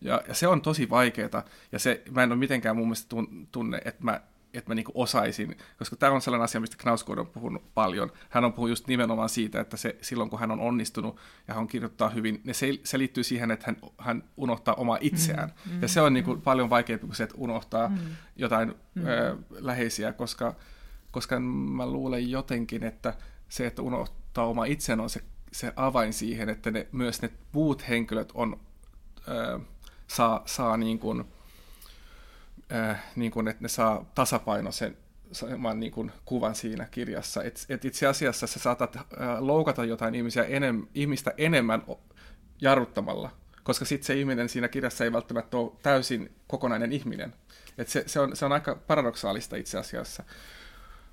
Ja, 0.00 0.22
ja 0.28 0.34
se 0.34 0.48
on 0.48 0.62
tosi 0.62 0.90
vaikeaa, 0.90 1.44
ja 1.72 1.78
se, 1.78 2.02
mä 2.10 2.22
en 2.22 2.32
ole 2.32 2.38
mitenkään 2.38 2.76
mun 2.76 2.86
mielestä 2.86 3.16
tunne, 3.52 3.80
että 3.84 4.04
mä 4.04 4.20
että 4.54 4.70
mä 4.70 4.74
niinku 4.74 4.92
osaisin, 4.94 5.56
koska 5.78 5.96
tämä 5.96 6.12
on 6.12 6.20
sellainen 6.20 6.44
asia, 6.44 6.60
mistä 6.60 6.76
Knausgård 6.76 7.18
on 7.18 7.26
puhunut 7.26 7.74
paljon. 7.74 8.12
Hän 8.28 8.44
on 8.44 8.52
puhunut 8.52 8.70
just 8.70 8.86
nimenomaan 8.86 9.28
siitä, 9.28 9.60
että 9.60 9.76
se, 9.76 9.96
silloin 10.00 10.30
kun 10.30 10.38
hän 10.38 10.50
on 10.50 10.60
onnistunut 10.60 11.16
ja 11.48 11.54
hän 11.54 11.66
kirjoittaa 11.66 12.08
hyvin, 12.08 12.40
niin 12.44 12.54
se, 12.54 12.66
se 12.84 12.98
liittyy 12.98 13.24
siihen, 13.24 13.50
että 13.50 13.66
hän, 13.66 13.76
hän 13.98 14.24
unohtaa 14.36 14.74
omaa 14.74 14.98
itseään. 15.00 15.52
Mm, 15.66 15.72
mm, 15.72 15.82
ja 15.82 15.88
se 15.88 16.00
on 16.00 16.12
niinku 16.12 16.34
mm. 16.34 16.42
paljon 16.42 16.70
vaikeampi 16.70 17.06
kuin 17.06 17.16
se, 17.16 17.24
että 17.24 17.36
unohtaa 17.38 17.88
mm. 17.88 17.98
jotain 18.36 18.74
mm. 18.94 19.06
Ö, 19.06 19.36
läheisiä, 19.50 20.12
koska, 20.12 20.54
koska 21.14 21.40
mä 21.40 21.86
luulen 21.86 22.30
jotenkin, 22.30 22.84
että 22.84 23.14
se, 23.48 23.66
että 23.66 23.82
unohtaa 23.82 24.46
oma 24.46 24.64
itseään 24.64 25.00
on 25.00 25.10
se, 25.10 25.20
se 25.52 25.72
avain 25.76 26.12
siihen, 26.12 26.48
että 26.48 26.70
ne, 26.70 26.86
myös 26.92 27.22
ne 27.22 27.30
muut 27.52 27.88
henkilöt 27.88 28.32
on, 28.34 28.60
ö, 29.28 29.60
saa, 30.06 30.42
saa 30.46 30.76
niin 30.76 30.98
kuin, 30.98 31.24
äh, 32.72 33.04
niin 33.16 33.30
kuin, 33.30 33.48
että 33.48 33.62
ne 33.62 33.68
saa 33.68 34.04
tasapainoisen 34.14 34.96
saman 35.32 35.80
niin 35.80 35.92
kuin, 35.92 36.12
kuvan 36.24 36.54
siinä 36.54 36.88
kirjassa. 36.90 37.42
Et, 37.42 37.66
et 37.68 37.84
itse 37.84 38.06
asiassa 38.06 38.46
sä 38.46 38.58
saatat 38.58 38.96
äh, 38.96 39.04
loukata 39.38 39.84
jotain 39.84 40.14
ihmisiä 40.14 40.44
enem, 40.44 40.86
ihmistä 40.94 41.34
enemmän 41.36 41.82
jarruttamalla, 42.60 43.30
koska 43.62 43.84
sitten 43.84 44.06
se 44.06 44.14
ihminen 44.14 44.48
siinä 44.48 44.68
kirjassa 44.68 45.04
ei 45.04 45.12
välttämättä 45.12 45.56
ole 45.56 45.72
täysin 45.82 46.34
kokonainen 46.46 46.92
ihminen. 46.92 47.34
Et 47.78 47.88
se, 47.88 48.04
se, 48.06 48.20
on, 48.20 48.36
se 48.36 48.44
on 48.44 48.52
aika 48.52 48.74
paradoksaalista 48.74 49.56
itse 49.56 49.78
asiassa. 49.78 50.24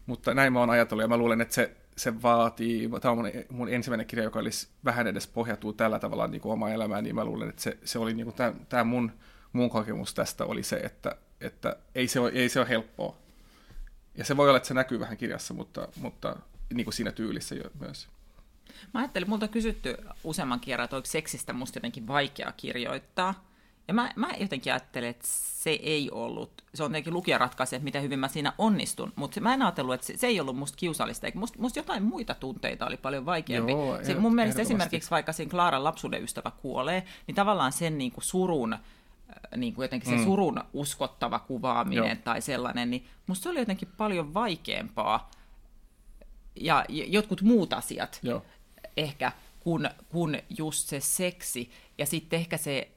Mutta 0.06 0.34
näin 0.34 0.54
mä 0.54 0.60
oon 0.60 0.70
ajatellut 0.70 1.02
ja 1.02 1.08
mä 1.08 1.18
luulen, 1.18 1.41
että 1.41 1.54
se, 1.54 1.76
se 1.97 2.22
vaatii, 2.22 2.89
tämä 3.02 3.12
on 3.12 3.18
mun, 3.18 3.32
mun 3.49 3.70
ensimmäinen 3.70 4.08
kirja, 4.08 4.24
joka 4.24 4.39
olisi 4.39 4.68
vähän 4.86 5.08
edes 5.08 5.28
pohjautuu 5.28 5.74
tällä 5.74 5.99
tavalla 5.99 6.28
niin 6.28 6.41
kuin 6.41 6.54
omaan 6.54 6.72
elämään, 6.72 7.04
niin 7.04 7.16
mä 7.16 7.26
luulen, 7.26 7.49
että 7.49 7.62
se, 7.62 7.78
se 7.84 7.99
oli 7.99 8.14
niin 8.14 8.26
kuin 8.26 8.36
tämä, 8.36 8.54
tämä 8.70 8.84
mun, 8.84 9.12
mun 9.54 9.70
kokemus 9.70 10.14
tästä 10.14 10.45
oli 10.45 10.64
se, 10.64 10.76
että, 10.76 11.16
että 11.41 11.76
ei, 11.95 12.08
se 12.08 12.20
ole, 12.20 12.32
ei 12.34 12.49
se 12.49 12.60
ole 12.60 12.70
helppoa. 12.70 13.18
Ja 14.16 14.26
se 14.26 14.38
voi 14.38 14.49
olla, 14.49 14.58
että 14.58 14.68
se 14.68 14.74
näkyy 14.74 14.99
vähän 14.99 15.18
kirjassa, 15.18 15.54
mutta, 15.54 15.88
mutta 15.95 16.36
niin 16.74 16.86
kuin 16.86 16.93
siinä 16.93 17.12
tyylissä 17.12 17.56
jo 17.56 17.64
myös. 17.80 18.08
Mä 18.93 18.99
ajattelin, 18.99 19.30
multa 19.30 19.45
on 19.45 19.49
kysytty 19.49 19.97
useamman 20.24 20.60
kerran, 20.60 20.84
että 20.84 20.95
onko 20.95 21.06
seksistä 21.06 21.54
musta 21.54 21.78
jotenkin 21.78 22.08
vaikea 22.08 22.54
kirjoittaa. 22.58 23.51
Ja 23.88 23.93
mä, 23.93 24.11
mä 24.15 24.29
jotenkin 24.39 24.73
ajattelen, 24.73 25.09
että 25.09 25.27
se 25.27 25.69
ei 25.69 26.11
ollut, 26.11 26.51
se 26.73 26.84
on 26.84 26.91
tietenkin 26.91 27.13
lukija 27.13 27.38
ratkaisee, 27.38 27.77
että 27.77 27.84
miten 27.84 28.03
hyvin 28.03 28.19
mä 28.19 28.27
siinä 28.27 28.53
onnistun, 28.57 29.13
mutta 29.15 29.41
mä 29.41 29.53
en 29.53 29.61
ajatellut, 29.61 29.93
että 29.93 30.07
se, 30.07 30.17
se 30.17 30.27
ei 30.27 30.39
ollut 30.39 30.57
musta 30.57 30.77
kiusallista, 30.77 31.27
eikä 31.27 31.39
musta, 31.39 31.59
musta 31.59 31.79
jotain 31.79 32.03
muita 32.03 32.36
tunteita 32.36 32.86
oli 32.86 32.97
paljon 32.97 33.25
vaikeampi. 33.25 33.71
Joo, 33.71 33.99
se, 34.03 34.15
mun 34.15 34.36
mielestä 34.36 34.61
esimerkiksi 34.61 35.11
vaikka 35.11 35.34
siinä 35.34 35.49
Klaaran 35.49 35.84
lapsuuden 35.84 36.23
ystävä 36.23 36.51
kuolee, 36.61 37.03
niin 37.27 37.36
tavallaan 37.36 37.71
sen 37.71 37.97
niin 37.97 38.11
kuin 38.11 38.23
surun, 38.23 38.73
äh, 38.73 38.79
niin 39.55 39.73
kuin 39.73 39.84
jotenkin 39.84 40.09
se 40.09 40.17
mm. 40.17 40.23
surun 40.23 40.63
uskottava 40.73 41.39
kuvaaminen 41.39 42.05
Joo. 42.05 42.15
tai 42.23 42.41
sellainen, 42.41 42.89
niin 42.89 43.05
musta 43.27 43.43
se 43.43 43.49
oli 43.49 43.59
jotenkin 43.59 43.89
paljon 43.97 44.34
vaikeampaa, 44.34 45.32
ja 46.55 46.86
jotkut 46.89 47.41
muut 47.41 47.73
asiat 47.73 48.19
Joo. 48.23 48.45
ehkä, 48.97 49.32
kun, 49.59 49.89
kun 50.09 50.38
just 50.57 50.88
se 50.88 50.99
seksi, 50.99 51.71
ja 51.97 52.05
sitten 52.05 52.39
ehkä 52.39 52.57
se 52.57 52.91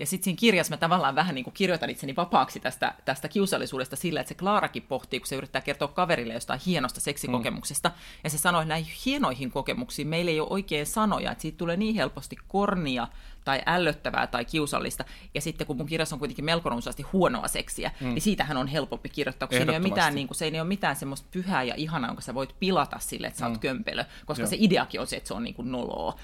ja 0.00 0.06
sitten 0.06 0.24
siinä 0.24 0.38
kirjassa 0.38 0.72
mä 0.72 0.76
tavallaan 0.76 1.14
vähän 1.14 1.34
niin 1.34 1.44
kuin 1.44 1.54
kirjoitan 1.54 1.90
itseni 1.90 2.16
vapaaksi 2.16 2.60
tästä, 2.60 2.94
tästä 3.04 3.28
kiusallisuudesta 3.28 3.96
sillä, 3.96 4.20
että 4.20 4.28
se 4.28 4.34
Klaarakin 4.34 4.82
pohtii, 4.82 5.20
kun 5.20 5.26
se 5.26 5.36
yrittää 5.36 5.60
kertoa 5.60 5.88
kaverille 5.88 6.34
jostain 6.34 6.60
hienosta 6.66 7.00
seksikokemuksesta, 7.00 7.88
mm. 7.88 7.94
ja 8.24 8.30
se 8.30 8.38
sanoi, 8.38 8.62
että 8.62 8.68
näihin 8.68 8.94
hienoihin 9.06 9.50
kokemuksiin 9.50 10.08
meillä 10.08 10.30
ei 10.30 10.40
ole 10.40 10.48
oikein 10.50 10.86
sanoja, 10.86 11.32
että 11.32 11.42
siitä 11.42 11.58
tulee 11.58 11.76
niin 11.76 11.94
helposti 11.94 12.36
kornia 12.48 13.08
tai 13.44 13.62
ällöttävää 13.66 14.26
tai 14.26 14.44
kiusallista, 14.44 15.04
ja 15.34 15.40
sitten 15.40 15.66
kun 15.66 15.76
mun 15.76 15.86
kirjassa 15.86 16.16
on 16.16 16.18
kuitenkin 16.18 16.44
melko 16.44 16.68
runsaasti 16.68 17.02
huonoa 17.02 17.48
seksiä, 17.48 17.90
mm. 18.00 18.08
niin 18.08 18.22
siitähän 18.22 18.56
on 18.56 18.66
helpompi 18.66 19.08
kirjoittaa, 19.08 19.48
kun 19.48 19.56
siinä 19.56 19.72
ei 19.72 19.78
ole 19.78 19.88
mitään, 19.88 20.14
niin 20.14 20.26
kuin, 20.26 20.36
se 20.36 20.44
ei 20.44 20.60
ole 20.60 20.68
mitään 20.68 20.96
semmoista 20.96 21.28
pyhää 21.30 21.62
ja 21.62 21.74
ihanaa, 21.76 22.10
jonka 22.10 22.22
sä 22.22 22.34
voit 22.34 22.54
pilata 22.60 22.98
sille, 22.98 23.26
että 23.26 23.38
sä 23.38 23.46
oot 23.46 23.54
mm. 23.54 23.60
kömpelö, 23.60 24.04
koska 24.26 24.42
Joo. 24.42 24.50
se 24.50 24.56
ideakin 24.58 25.00
on 25.00 25.06
se, 25.06 25.16
että 25.16 25.28
se 25.28 25.34
on 25.34 25.44
niin 25.44 25.54
kuin 25.54 25.72
noloa. 25.72 26.18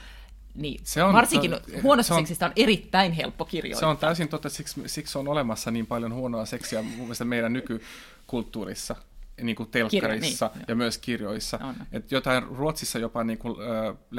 Niin, 0.56 0.80
se 0.84 1.02
on, 1.02 1.12
varsinkin 1.12 1.50
se, 1.50 1.80
huonosta 1.80 2.08
se 2.08 2.14
on, 2.14 2.20
seksistä 2.20 2.46
on 2.46 2.52
erittäin 2.56 3.12
helppo 3.12 3.44
kirjoittaa. 3.44 3.80
Se 3.80 3.86
on 3.86 3.96
täysin 3.96 4.28
totta, 4.28 4.48
siksi, 4.48 4.82
siksi 4.86 5.18
on 5.18 5.28
olemassa 5.28 5.70
niin 5.70 5.86
paljon 5.86 6.14
huonoa 6.14 6.46
seksiä 6.46 6.84
meidän 7.24 7.52
nykykulttuurissa, 7.52 8.96
niin 9.42 9.56
kuin 9.56 9.68
telkkarissa 9.70 10.48
Kirja, 10.48 10.58
niin, 10.58 10.64
ja 10.68 10.72
jo. 10.72 10.76
myös 10.76 10.98
kirjoissa. 10.98 11.58
Et 11.92 12.12
jotain 12.12 12.42
Ruotsissa 12.42 12.98
jopa 12.98 13.24
niin 13.24 13.38
kuin, 13.38 13.56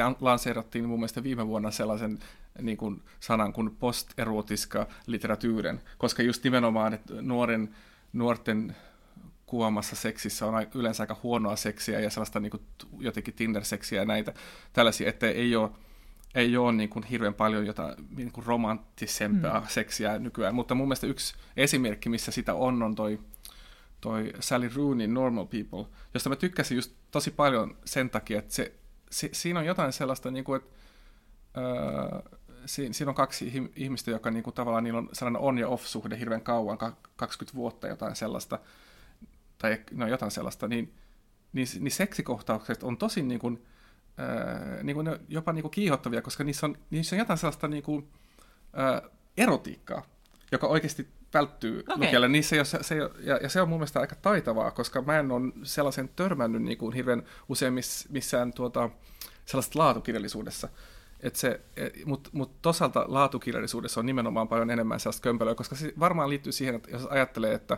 äh, 0.02 0.16
lanseerattiin 0.20 0.86
mun 0.86 1.00
mielestä 1.00 1.24
viime 1.24 1.48
vuonna 1.48 1.72
sellaisen 1.72 2.20
niin 2.62 2.78
kuin 2.78 3.04
sanan 3.20 3.54
kuin 3.54 3.76
posterotiska 3.76 4.88
literatyyren, 5.08 5.82
koska 5.98 6.24
just 6.24 6.44
nimenomaan, 6.44 6.94
että 6.94 7.14
nuoren, 7.22 7.76
nuorten 8.14 8.76
kuvaamassa 9.46 9.96
seksissä 9.96 10.46
on 10.46 10.68
yleensä 10.76 11.04
aika 11.04 11.18
huonoa 11.24 11.56
seksiä 11.56 12.00
ja 12.00 12.10
sellaista 12.10 12.40
niin 12.40 12.52
kuin, 12.52 12.64
jotenkin 13.00 13.34
Tinder-seksiä 13.34 14.02
ja 14.02 14.06
näitä 14.06 14.34
tällaisia, 14.74 15.10
että 15.10 15.30
ei 15.30 15.56
ole 15.56 15.72
ei 16.36 16.58
ole 16.58 16.72
niin 16.72 16.90
kuin 16.90 17.04
hirveän 17.04 17.34
paljon 17.34 17.66
jotain 17.66 17.96
niin 18.16 18.32
kuin 18.32 18.46
romanttisempaa 18.46 19.60
mm. 19.60 19.68
seksiä 19.68 20.20
nykyään, 20.20 20.56
mutta 20.56 20.76
mun 20.76 20.88
mielestä 20.88 21.08
yksi 21.08 21.36
esimerkki, 21.58 22.10
missä 22.10 22.32
sitä 22.32 22.54
on, 22.54 22.84
on 22.84 22.96
toi, 22.96 23.20
toi 24.02 24.34
Sally 24.40 24.70
Rooney 24.76 25.08
Normal 25.08 25.46
People, 25.46 25.94
josta 26.14 26.30
mä 26.30 26.36
tykkäsin 26.36 26.76
just 26.76 26.92
tosi 27.12 27.32
paljon 27.32 27.78
sen 27.86 28.10
takia, 28.10 28.40
että 28.40 28.54
se, 28.54 28.74
se, 29.12 29.30
siinä 29.34 29.60
on 29.60 29.66
jotain 29.66 29.94
sellaista, 29.94 30.32
niin 30.32 30.44
kuin, 30.44 30.62
että 30.62 30.76
öö, 31.58 32.38
siinä, 32.66 32.94
siinä 32.94 33.10
on 33.10 33.16
kaksi 33.16 33.72
ihmistä, 33.76 34.12
joka 34.12 34.32
niin 34.32 34.44
kuin, 34.44 34.54
tavallaan 34.54 34.84
niillä 34.84 35.00
on 35.00 35.10
sellainen 35.14 35.42
on- 35.42 35.58
ja 35.58 35.68
off-suhde 35.68 36.20
hirveän 36.20 36.42
kauan, 36.42 36.78
20 37.16 37.56
vuotta 37.56 37.88
jotain 37.88 38.16
sellaista, 38.16 38.60
tai 39.58 39.82
no 39.92 40.08
jotain 40.08 40.32
sellaista, 40.32 40.68
niin, 40.68 40.94
niin, 41.54 41.68
niin 41.80 41.92
seksikohtaukset 41.92 42.84
on 42.84 42.98
tosi 42.98 43.22
niin 43.22 43.40
kuin, 43.40 43.66
ää, 44.18 44.84
niin 44.84 44.96
kuin 44.96 45.06
ne 45.06 45.20
jopa 45.28 45.54
niin 45.54 45.64
kuin 45.64 45.72
kiihottavia, 45.72 46.22
koska 46.22 46.44
niissä 46.44 46.66
on, 46.66 46.78
niissä 46.90 47.16
on 47.16 47.20
jotain 47.20 47.38
sellaista 47.38 47.68
niin 47.68 47.84
kuin, 47.84 48.08
ää, 48.74 49.02
erotiikkaa, 49.38 50.06
joka 50.52 50.68
oikeasti 50.68 51.08
välttyy 51.34 51.80
okay. 51.80 51.96
lukijalle. 51.96 52.28
Niissä 52.28 52.56
ei 52.56 52.60
ole, 52.60 52.66
se, 52.66 52.78
se, 52.82 52.96
ja, 53.20 53.38
ja 53.42 53.50
se 53.50 53.62
on 53.62 53.70
mun 53.70 53.80
mielestä 53.80 54.00
aika 54.00 54.16
taitavaa, 54.16 54.72
koska 54.72 55.02
mä 55.02 55.20
en 55.20 55.32
ole 55.32 55.54
sellaisen 55.64 56.10
törmännyt 56.16 56.62
niin 56.62 56.78
kuin 56.78 56.94
hirveän 56.94 57.24
usein 57.50 57.74
miss, 57.74 58.10
missään 58.10 58.54
tuota, 58.54 58.90
sellaista 59.46 59.80
laatukirjallisuudessa. 59.80 60.70
E, 61.24 61.30
Mutta 62.06 62.30
mut 62.34 62.62
toisaalta 62.62 63.06
laatukirjallisuudessa 63.08 64.00
on 64.00 64.06
nimenomaan 64.06 64.48
paljon 64.48 64.70
enemmän 64.70 65.00
sellaista 65.00 65.22
kömpelöä, 65.22 65.56
koska 65.56 65.76
se 65.76 65.94
varmaan 66.00 66.30
liittyy 66.30 66.52
siihen, 66.52 66.76
että 66.76 66.92
jos 66.92 67.06
ajattelee, 67.06 67.54
että, 67.54 67.78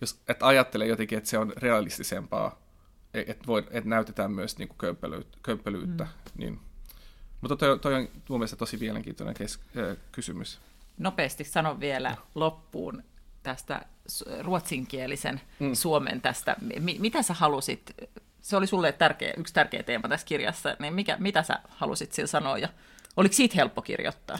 jos, 0.00 0.20
että 0.28 0.46
ajattelee 0.46 0.86
jotenkin, 0.86 1.18
että 1.18 1.30
se 1.30 1.38
on 1.38 1.52
realistisempaa 1.56 2.62
että 3.14 3.46
voi, 3.46 3.66
et 3.70 3.84
näytetään 3.84 4.32
myös 4.32 4.58
niin 4.58 4.68
kömpelyyttä. 4.78 5.38
kömpelyyttä 5.42 6.04
mm. 6.04 6.10
niin. 6.36 6.60
Mutta 7.40 7.56
toi, 7.56 7.78
toi 7.78 7.94
on 7.94 8.08
mun 8.28 8.38
mielestä 8.38 8.56
tosi 8.56 8.76
mielenkiintoinen 8.76 9.34
kes- 9.34 9.60
kysymys. 10.12 10.58
Nopeasti 10.98 11.44
sanon 11.44 11.80
vielä 11.80 12.10
no. 12.10 12.16
loppuun 12.34 13.02
tästä 13.42 13.84
ruotsinkielisen 14.40 15.40
mm. 15.58 15.74
Suomen 15.74 16.20
tästä. 16.20 16.56
M- 16.60 17.00
mitä 17.00 17.22
sä 17.22 17.34
halusit, 17.34 17.94
se 18.42 18.56
oli 18.56 18.66
sulle 18.66 18.92
tärkeä, 18.92 19.34
yksi 19.36 19.54
tärkeä 19.54 19.82
teema 19.82 20.08
tässä 20.08 20.26
kirjassa, 20.26 20.76
niin 20.78 20.94
mikä, 20.94 21.16
mitä 21.20 21.42
sä 21.42 21.58
halusit 21.68 22.12
sillä 22.12 22.26
sanoa 22.26 22.58
ja 22.58 22.68
oliko 23.16 23.32
siitä 23.32 23.54
helppo 23.56 23.82
kirjoittaa? 23.82 24.38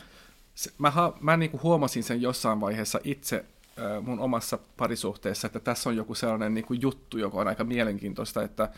Se, 0.55 0.73
mä 0.79 0.91
ha, 0.91 1.19
mä 1.21 1.37
niin 1.37 1.51
kuin 1.51 1.63
huomasin 1.63 2.03
sen 2.03 2.23
jossain 2.23 2.61
vaiheessa 2.61 3.01
itse 3.05 3.45
mun 4.03 4.21
omassa 4.21 4.59
parisuhteessa, 4.77 5.47
että 5.47 5.61
tässä 5.61 5.89
on 5.89 5.97
joku 5.97 6.15
sellainen 6.15 6.55
niin 6.55 6.65
kuin 6.65 6.83
juttu, 6.83 7.19
joka 7.19 7.39
on 7.39 7.49
aika 7.49 7.65
mielenkiintoista, 7.65 8.43
että, 8.43 8.69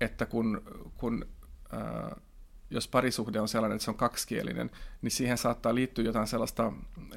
että 0.00 0.26
kun, 0.26 0.62
kun 0.96 1.26
äh, 1.74 2.22
jos 2.70 2.88
parisuhde 2.88 3.40
on 3.40 3.48
sellainen, 3.48 3.76
että 3.76 3.84
se 3.84 3.90
on 3.90 3.96
kaksikielinen, 3.96 4.70
niin 5.02 5.10
siihen 5.10 5.38
saattaa 5.38 5.74
liittyä 5.74 6.04
jotain 6.04 6.26
sellaista 6.26 6.72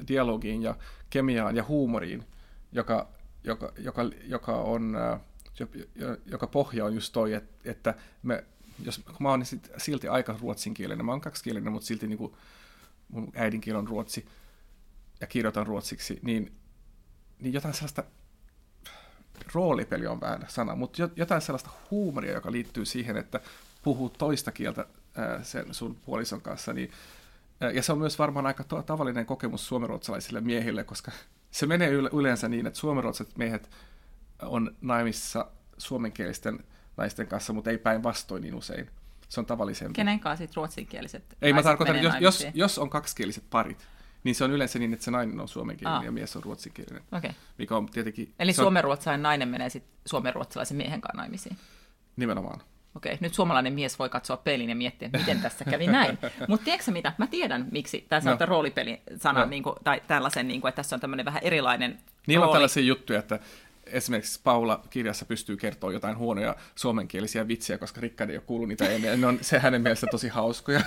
dialogiin 0.08 0.62
ja 0.62 0.76
kemiaan 1.10 1.56
ja 1.56 1.64
huumoriin, 1.64 2.24
joka, 2.72 3.08
joka, 3.44 3.72
joka, 3.78 4.02
joka, 4.24 4.56
on, 4.56 4.96
äh, 4.96 5.20
joka 6.26 6.46
pohja 6.46 6.84
on 6.84 6.94
just 6.94 7.12
toi, 7.12 7.32
että, 7.32 7.70
että 7.70 7.94
me, 8.22 8.44
jos, 8.82 9.04
mä 9.18 9.30
oon 9.30 9.42
silti 9.76 10.08
aika 10.08 10.36
ruotsinkielinen, 10.40 11.06
mä 11.06 11.12
oon 11.12 11.20
kaksikielinen, 11.20 11.72
mutta 11.72 11.86
silti 11.86 12.06
niin 12.06 12.18
kuin 12.18 12.32
mun 13.08 13.32
äidinkieli 13.34 13.78
on 13.78 13.88
ruotsi 13.88 14.26
ja 15.20 15.26
kirjoitan 15.26 15.66
ruotsiksi, 15.66 16.18
niin 16.22 16.57
niin 17.40 17.52
jotain 17.52 17.74
sellaista, 17.74 18.04
roolipeli 19.54 20.06
on 20.06 20.20
vähän 20.20 20.44
sana, 20.48 20.76
mutta 20.76 21.08
jotain 21.16 21.40
sellaista 21.40 21.70
huumoria, 21.90 22.32
joka 22.32 22.52
liittyy 22.52 22.84
siihen, 22.84 23.16
että 23.16 23.40
puhuu 23.82 24.10
toista 24.10 24.52
kieltä 24.52 24.86
sen 25.42 25.74
sun 25.74 25.96
puolison 26.06 26.40
kanssa, 26.40 26.72
niin, 26.72 26.90
ja 27.74 27.82
se 27.82 27.92
on 27.92 27.98
myös 27.98 28.18
varmaan 28.18 28.46
aika 28.46 28.64
tavallinen 28.86 29.26
kokemus 29.26 29.68
suomenruotsalaisille 29.68 30.40
miehille, 30.40 30.84
koska 30.84 31.12
se 31.50 31.66
menee 31.66 31.88
yle- 31.88 32.10
yleensä 32.12 32.48
niin, 32.48 32.66
että 32.66 32.78
suomenruotsalaiset 32.78 33.38
miehet 33.38 33.70
on 34.42 34.76
naimissa 34.80 35.46
suomenkielisten 35.78 36.64
naisten 36.96 37.26
kanssa, 37.26 37.52
mutta 37.52 37.70
ei 37.70 37.78
päinvastoin 37.78 38.42
niin 38.42 38.54
usein. 38.54 38.90
Se 39.28 39.40
on 39.40 39.46
tavallisempi. 39.46 39.94
Kenen 39.94 40.20
kanssa 40.20 40.42
sitten 40.42 40.56
ruotsinkieliset 40.56 41.36
Ei, 41.42 41.52
mä 41.52 41.62
tarkoitan, 41.62 42.02
jos, 42.02 42.14
jos, 42.20 42.46
jos 42.54 42.78
on 42.78 42.90
kaksikieliset 42.90 43.44
parit, 43.50 43.86
niin 44.24 44.34
se 44.34 44.44
on 44.44 44.50
yleensä 44.50 44.78
niin, 44.78 44.92
että 44.92 45.04
se 45.04 45.10
nainen 45.10 45.40
on 45.40 45.48
suomenkielinen 45.48 45.98
ah. 45.98 46.04
ja 46.04 46.12
mies 46.12 46.36
on 46.36 46.42
ruotsinkielinen. 46.42 47.02
Okay. 47.12 47.30
Mikä 47.58 47.76
on 47.76 47.86
tietenkin... 47.86 48.34
Eli 48.38 48.52
suomenruotsalainen 48.52 49.22
nainen 49.22 49.48
menee 49.48 49.68
sitten 49.68 49.92
suomenruotsalaisen 50.06 50.76
miehen 50.76 51.00
kanssa 51.00 51.18
naimisiin? 51.18 51.56
Nimenomaan. 52.16 52.60
Okei, 52.94 53.18
nyt 53.20 53.34
suomalainen 53.34 53.72
mies 53.72 53.98
voi 53.98 54.08
katsoa 54.08 54.36
peilin 54.36 54.68
ja 54.68 54.76
miettiä, 54.76 55.10
miten 55.12 55.40
tässä 55.40 55.64
kävi 55.64 55.86
näin. 55.86 56.18
Mutta 56.48 56.64
tiedätkö 56.64 56.90
mitä? 56.90 57.12
Mä 57.18 57.26
tiedän, 57.26 57.68
miksi 57.70 58.06
tässä 58.08 58.30
no. 58.30 58.36
on 58.40 58.48
roolipeli 58.48 59.02
sana, 59.16 59.40
no. 59.40 59.46
niin 59.46 59.62
kuin, 59.62 59.76
tai 59.84 60.02
tällaisen, 60.06 60.48
niin 60.48 60.60
kuin, 60.60 60.68
että 60.68 60.76
tässä 60.76 60.96
on 60.96 61.00
tämmöinen 61.00 61.26
vähän 61.26 61.42
erilainen 61.42 61.98
Niin 62.26 62.36
rooli. 62.36 62.48
on 62.48 62.52
tällaisia 62.52 62.82
juttuja, 62.82 63.18
että 63.18 63.38
esimerkiksi 63.86 64.40
Paula 64.44 64.82
kirjassa 64.90 65.24
pystyy 65.24 65.56
kertoa 65.56 65.92
jotain 65.92 66.18
huonoja 66.18 66.56
suomenkielisiä 66.74 67.48
vitsiä, 67.48 67.78
koska 67.78 68.00
Rikkari 68.00 68.32
ei 68.32 68.36
ole 68.36 68.44
kuullut 68.46 68.68
niitä 68.68 68.88
ennen. 68.88 69.20
Ne 69.20 69.26
on 69.26 69.38
se 69.40 69.58
hänen 69.58 69.82
mielestä 69.82 70.06
tosi 70.10 70.28
hauskoja. 70.28 70.80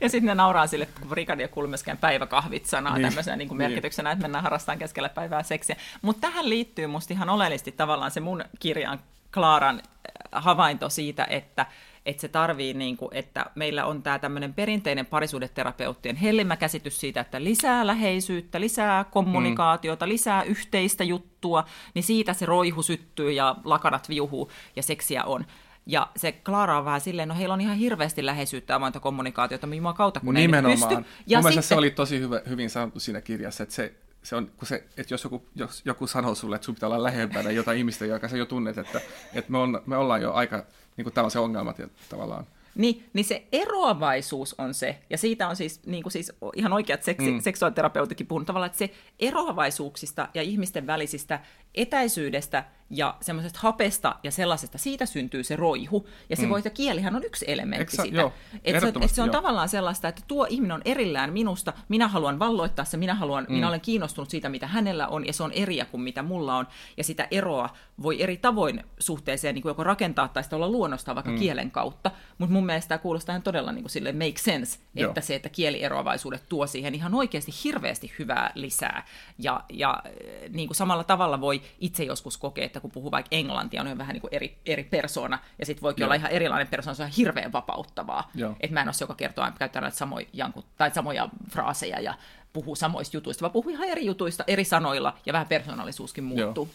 Ja 0.00 0.08
sitten 0.08 0.26
ne 0.26 0.34
nauraa 0.34 0.66
sille, 0.66 0.88
kun 1.00 1.16
Rikard 1.16 1.40
ei 1.40 1.48
kuulu 1.48 1.68
myöskään 1.68 1.98
päiväkahvit 1.98 2.66
sanaa 2.66 2.94
niin. 2.94 3.06
tämmöisenä 3.06 3.36
niin 3.36 3.48
kuin 3.48 3.58
merkityksenä, 3.58 4.10
että 4.10 4.22
mennään 4.22 4.42
harrastamaan 4.42 4.78
keskellä 4.78 5.08
päivää 5.08 5.42
seksiä. 5.42 5.76
Mutta 6.02 6.20
tähän 6.20 6.48
liittyy 6.48 6.86
musta 6.86 7.12
ihan 7.12 7.30
oleellisesti 7.30 7.72
tavallaan 7.72 8.10
se 8.10 8.20
mun 8.20 8.44
kirjan 8.60 9.00
Klaaran 9.34 9.76
äh, 9.76 10.44
havainto 10.44 10.88
siitä, 10.88 11.26
että 11.30 11.66
että 12.06 12.20
se 12.20 12.28
tarvii, 12.28 12.74
niin 12.74 12.96
kuin, 12.96 13.08
että 13.12 13.46
meillä 13.54 13.84
on 13.84 14.02
tämä 14.02 14.18
tämmöinen 14.18 14.54
perinteinen 14.54 15.06
parisuudeterapeuttien 15.06 16.16
hellimä 16.16 16.56
käsitys 16.56 17.00
siitä, 17.00 17.20
että 17.20 17.44
lisää 17.44 17.86
läheisyyttä, 17.86 18.60
lisää 18.60 19.04
kommunikaatiota, 19.04 20.06
mm. 20.06 20.12
lisää 20.12 20.42
yhteistä 20.42 21.04
juttua, 21.04 21.64
niin 21.94 22.02
siitä 22.02 22.32
se 22.32 22.46
roihu 22.46 22.82
syttyy 22.82 23.32
ja 23.32 23.56
lakanat 23.64 24.08
viuhuu 24.08 24.50
ja 24.76 24.82
seksiä 24.82 25.24
on 25.24 25.46
Ja 25.86 26.10
se 26.16 26.32
Klara 26.32 26.78
on 26.78 26.84
vähän 26.84 27.00
silleen, 27.00 27.28
no 27.28 27.34
heillä 27.34 27.54
on 27.54 27.60
ihan 27.60 27.76
hirveästi 27.76 28.26
läheisyyttä 28.26 28.74
avointa 28.74 29.00
kommunikaatiota, 29.00 29.66
mutta 29.66 29.92
kautta 29.92 30.20
kun 30.20 30.26
Mun 30.26 30.36
ei 30.36 30.42
nimenomaan. 30.42 30.96
pysty. 30.96 31.10
Ja 31.26 31.38
Mun 31.40 31.50
sitten, 31.50 31.62
se 31.62 31.74
oli 31.74 31.90
tosi 31.90 32.20
hyvä, 32.20 32.40
hyvin 32.48 32.70
sanottu 32.70 33.00
siinä 33.00 33.20
kirjassa, 33.20 33.62
että 33.62 33.74
se, 33.74 33.94
se 34.22 34.36
on, 34.36 34.50
kun 34.56 34.68
se, 34.68 34.84
että 34.96 35.14
jos 35.14 35.24
joku, 35.24 35.46
jos 35.54 35.82
joku 35.84 36.06
sanoo 36.06 36.34
sulle, 36.34 36.56
että 36.56 36.64
sun 36.64 36.74
pitää 36.74 36.86
olla 36.86 37.02
lähempänä 37.02 37.50
jotain 37.50 37.78
ihmistä, 37.78 38.06
joka 38.06 38.28
sä 38.28 38.36
jo 38.36 38.46
tunnet, 38.46 38.78
että, 38.78 39.00
että 39.34 39.52
me, 39.52 39.58
on, 39.58 39.82
me 39.86 39.96
ollaan 39.96 40.22
jo 40.22 40.32
aika 40.32 40.64
niin 40.96 41.04
kuin 41.04 41.14
tällaisen 41.14 41.42
ongelmat 41.42 41.78
ja 41.78 41.88
tavallaan. 42.08 42.46
Niin, 42.74 43.04
niin 43.12 43.24
se 43.24 43.46
eroavaisuus 43.52 44.54
on 44.58 44.74
se, 44.74 44.98
ja 45.10 45.18
siitä 45.18 45.48
on 45.48 45.56
siis, 45.56 45.80
niin 45.86 46.02
kuin 46.02 46.12
siis 46.12 46.32
ihan 46.56 46.72
oikeat 46.72 47.02
seksi, 47.02 47.30
mm. 47.30 47.40
seksuaaliterapeutikki 47.40 48.24
puhunut 48.24 48.46
tavallaan, 48.46 48.66
että 48.66 48.78
se 48.78 48.90
eroavaisuuksista 49.20 50.28
ja 50.34 50.42
ihmisten 50.42 50.86
välisistä 50.86 51.40
etäisyydestä 51.74 52.64
ja 52.90 53.16
semmoisesta 53.20 53.58
hapesta 53.62 54.16
ja 54.22 54.30
sellaisesta, 54.30 54.78
siitä 54.78 55.06
syntyy 55.06 55.44
se 55.44 55.56
roihu. 55.56 56.08
Ja 56.30 56.36
se 56.36 56.42
mm. 56.42 56.48
voi, 56.48 56.58
että 56.58 56.70
kielihän 56.70 57.16
on 57.16 57.24
yksi 57.24 57.44
elementti 57.48 57.82
Eksä- 57.82 58.02
siitä. 58.02 58.20
joo, 58.20 58.32
että 58.64 58.80
se, 58.80 58.92
et 59.00 59.10
se 59.10 59.22
on 59.22 59.28
joo. 59.28 59.32
tavallaan 59.32 59.68
sellaista, 59.68 60.08
että 60.08 60.22
tuo 60.28 60.46
ihminen 60.50 60.74
on 60.74 60.82
erillään 60.84 61.32
minusta, 61.32 61.72
minä 61.88 62.08
haluan 62.08 62.38
valloittaa 62.38 62.84
se, 62.84 62.96
minä, 62.96 63.14
haluan, 63.14 63.46
mm. 63.48 63.54
minä 63.54 63.68
olen 63.68 63.80
kiinnostunut 63.80 64.30
siitä, 64.30 64.48
mitä 64.48 64.66
hänellä 64.66 65.08
on, 65.08 65.26
ja 65.26 65.32
se 65.32 65.42
on 65.42 65.52
eriä 65.52 65.84
kuin 65.84 66.00
mitä 66.00 66.22
mulla 66.22 66.56
on. 66.56 66.66
Ja 66.96 67.04
sitä 67.04 67.28
eroa 67.30 67.68
voi 68.02 68.22
eri 68.22 68.36
tavoin 68.36 68.84
suhteeseen 68.98 69.54
niin 69.54 69.62
kuin 69.62 69.70
joko 69.70 69.84
rakentaa 69.84 70.28
tai 70.28 70.44
sitä 70.44 70.56
olla 70.56 70.68
luonnostaan 70.68 71.14
vaikka 71.14 71.32
mm. 71.32 71.38
kielen 71.38 71.70
kautta. 71.70 72.10
Mutta 72.38 72.52
mun 72.52 72.66
mielestä 72.66 72.88
tämä 72.88 72.98
kuulostaa 72.98 73.32
ihan 73.32 73.42
todella 73.42 73.72
niin 73.72 73.82
kuin 73.82 73.90
sille 73.90 74.12
make 74.12 74.38
sense, 74.38 74.78
Joo. 74.94 75.08
että 75.08 75.20
se, 75.20 75.34
että 75.34 75.48
kielieroavaisuudet 75.48 76.44
tuo 76.48 76.66
siihen 76.66 76.94
ihan 76.94 77.14
oikeasti 77.14 77.52
hirveästi 77.64 78.12
hyvää 78.18 78.52
lisää. 78.54 79.06
Ja, 79.38 79.64
ja 79.72 80.02
eh, 80.04 80.50
niin 80.50 80.68
kuin 80.68 80.76
samalla 80.76 81.04
tavalla 81.04 81.40
voi 81.40 81.62
itse 81.78 82.04
joskus 82.04 82.36
kokea, 82.36 82.64
että 82.64 82.80
kun 82.80 82.90
puhuu 82.90 83.10
vaikka 83.10 83.28
englantia, 83.30 83.82
on 83.82 83.98
vähän 83.98 84.14
niin 84.14 84.20
kuin 84.20 84.34
eri, 84.34 84.58
eri 84.66 84.84
persona, 84.84 85.38
ja 85.58 85.66
sitten 85.66 85.82
voikin 85.82 86.02
Joo. 86.02 86.06
olla 86.06 86.14
ihan 86.14 86.30
erilainen 86.30 86.68
persona, 86.68 86.94
se 86.94 87.02
on 87.02 87.08
hirveän 87.08 87.52
vapauttavaa. 87.52 88.30
Joo. 88.34 88.56
Että 88.60 88.74
mä 88.74 88.80
en 88.80 88.88
ole 88.88 88.92
se, 88.92 89.02
joka 89.02 89.14
kertoo 89.14 89.44
aina 89.44 89.56
käyttää 89.58 89.82
näitä 89.82 89.96
samoja, 89.96 90.50
tai 90.76 90.90
samoja 90.90 91.28
fraaseja 91.50 92.00
ja 92.00 92.14
puhuu 92.52 92.76
samoista 92.76 93.16
jutuista, 93.16 93.42
vaan 93.42 93.52
puhuu 93.52 93.70
ihan 93.70 93.88
eri 93.88 94.06
jutuista, 94.06 94.44
eri 94.46 94.64
sanoilla, 94.64 95.18
ja 95.26 95.32
vähän 95.32 95.46
persoonallisuuskin 95.46 96.24
muuttuu. 96.24 96.70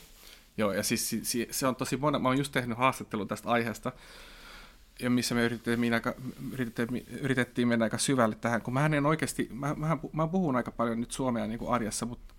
Joo, 0.58 0.74
ja 0.74 0.84
siis 0.84 1.10
si- 1.10 1.26
si- 1.26 1.48
se 1.52 1.68
on 1.68 1.76
tosi 1.76 1.98
monen, 1.98 2.22
mä 2.22 2.28
oon 2.28 2.38
just 2.38 2.52
tehnyt 2.52 2.78
haastattelun 2.78 3.28
tästä 3.28 3.50
aiheesta, 3.50 3.92
ja 5.02 5.10
missä 5.10 5.36
me 5.36 5.44
yritettiin, 5.44 5.94
aika, 5.94 6.14
yritettiin, 6.52 7.06
yritettiin 7.22 7.68
mennä 7.68 7.84
aika 7.84 7.98
syvälle 7.98 8.36
tähän, 8.36 8.62
kun 8.62 8.74
mä 8.74 8.86
en 8.86 9.06
oikeasti, 9.06 9.50
mä, 9.52 9.74
mä, 9.78 9.98
mä 10.14 10.28
puhun 10.28 10.56
aika 10.56 10.72
paljon 10.72 11.00
nyt 11.00 11.12
suomea 11.12 11.48
niin 11.48 11.60
kuin 11.60 11.72
arjessa, 11.72 12.06
mutta, 12.06 12.34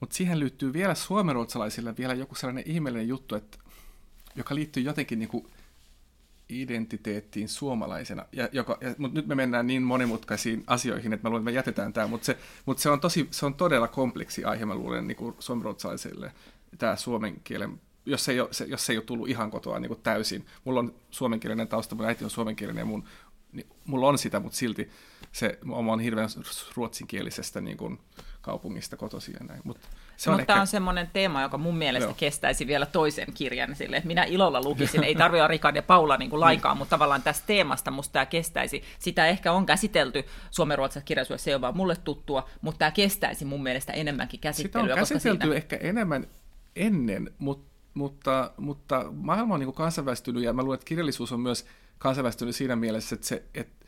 mutta 0.00 0.16
siihen 0.16 0.40
liittyy 0.40 0.72
vielä 0.72 0.94
suomenruotsalaisille 0.94 1.96
vielä 1.96 2.14
joku 2.14 2.34
sellainen 2.34 2.64
ihmeellinen 2.66 3.08
juttu, 3.08 3.34
että, 3.34 3.58
joka 4.36 4.54
liittyy 4.54 4.82
jotenkin 4.82 5.18
niin 5.18 5.28
kuin 5.28 5.46
identiteettiin 6.48 7.48
suomalaisena. 7.48 8.24
Ja, 8.32 8.48
joka, 8.52 8.78
ja, 8.80 8.94
mutta 8.98 9.18
nyt 9.18 9.26
me 9.26 9.34
mennään 9.34 9.66
niin 9.66 9.82
monimutkaisiin 9.82 10.64
asioihin, 10.66 11.12
että 11.12 11.28
mä 11.28 11.30
luulen, 11.30 11.42
että 11.42 11.50
me 11.50 11.56
jätetään 11.56 11.92
tämä, 11.92 12.06
mutta 12.06 12.24
se, 12.24 12.38
mutta 12.66 12.82
se 12.82 12.90
on, 12.90 13.00
tosi, 13.00 13.28
se 13.30 13.46
on 13.46 13.54
todella 13.54 13.88
kompleksi 13.88 14.44
aihe, 14.44 14.66
mä 14.66 14.74
luulen, 14.74 15.06
niin 15.06 15.16
kuin 15.16 15.36
suomenruotsalaisille, 15.38 16.32
tämä 16.78 16.96
suomen 16.96 17.40
kielen, 17.44 17.80
jos 18.06 18.28
ei 18.28 18.40
ole, 18.40 18.48
se, 18.52 18.64
jos 18.64 18.90
ei 18.90 18.96
ole 18.96 19.04
tullut 19.04 19.28
ihan 19.28 19.50
kotoa 19.50 19.78
niin 19.78 19.88
kuin 19.88 20.00
täysin. 20.02 20.46
Mulla 20.64 20.80
on 20.80 20.94
suomenkielinen 21.10 21.68
tausta, 21.68 21.94
mun 21.94 22.04
äiti 22.04 22.24
on 22.24 22.30
suomenkielinen 22.30 22.80
ja 22.80 22.86
mun, 22.86 23.04
niin, 23.52 23.66
mulla 23.84 24.08
on 24.08 24.18
sitä, 24.18 24.40
mutta 24.40 24.58
silti 24.58 24.90
se, 25.32 25.58
oon 25.70 26.00
hirveän 26.00 26.28
ruotsinkielisestä 26.76 27.60
niin 27.60 27.76
kuin, 27.76 27.98
kaupungista 28.40 28.96
kotoisin 28.96 29.34
ja 29.40 29.46
näin. 29.46 29.60
Mutta 29.64 29.88
se 30.16 30.30
on 30.30 30.34
Mutta 30.34 30.42
ehkä, 30.42 30.52
tämä 30.52 30.60
on 30.60 30.66
semmoinen 30.66 31.10
teema, 31.12 31.42
joka 31.42 31.58
mun 31.58 31.76
mielestä 31.76 32.08
Joo. 32.08 32.14
kestäisi 32.16 32.66
vielä 32.66 32.86
toisen 32.86 33.32
kirjan 33.34 33.76
sille, 33.76 33.96
että 33.96 34.06
minä 34.06 34.24
ilolla 34.24 34.62
lukisin. 34.62 35.04
Ei 35.04 35.14
tarvitse 35.14 35.46
Rikard 35.46 35.76
ja 35.76 35.82
Paula 35.82 36.16
niin 36.16 36.30
kuin 36.30 36.40
lainkaan, 36.40 36.76
mutta 36.76 36.90
tavallaan 36.90 37.22
tästä 37.22 37.46
teemasta 37.46 37.90
musta 37.90 38.12
tämä 38.12 38.26
kestäisi. 38.26 38.82
Sitä 38.98 39.26
ehkä 39.26 39.52
on 39.52 39.66
käsitelty 39.66 40.24
suomenruotsalaisessa 40.50 41.06
kirjallisuudessa, 41.06 41.44
se 41.44 41.50
ei 41.50 41.54
ole 41.54 41.60
vaan 41.60 41.76
mulle 41.76 41.96
tuttua, 41.96 42.48
mutta 42.60 42.78
tämä 42.78 42.90
kestäisi 42.90 43.44
mun 43.44 43.62
mielestä 43.62 43.92
enemmänkin 43.92 44.38
Sitä 44.38 44.48
on 44.48 44.52
käsittelyä. 44.52 44.94
käsitelty 44.94 45.42
siinä... 45.42 45.56
ehkä 45.56 45.76
enemmän 45.76 46.26
ennen, 46.76 47.30
mutta, 47.38 47.68
mutta, 47.94 48.50
mutta 48.56 49.04
maailma 49.12 49.54
on 49.54 49.60
niin 49.60 49.66
kuin 49.66 49.76
kansainvälistynyt 49.76 50.42
ja 50.42 50.52
mä 50.52 50.62
luulen, 50.62 50.74
että 50.74 50.84
kirjallisuus 50.88 51.32
on 51.32 51.40
myös 51.40 51.66
kansainvälistynyt 51.98 52.56
siinä 52.56 52.76
mielessä, 52.76 53.14
että, 53.14 53.26
se, 53.26 53.42
että, 53.54 53.86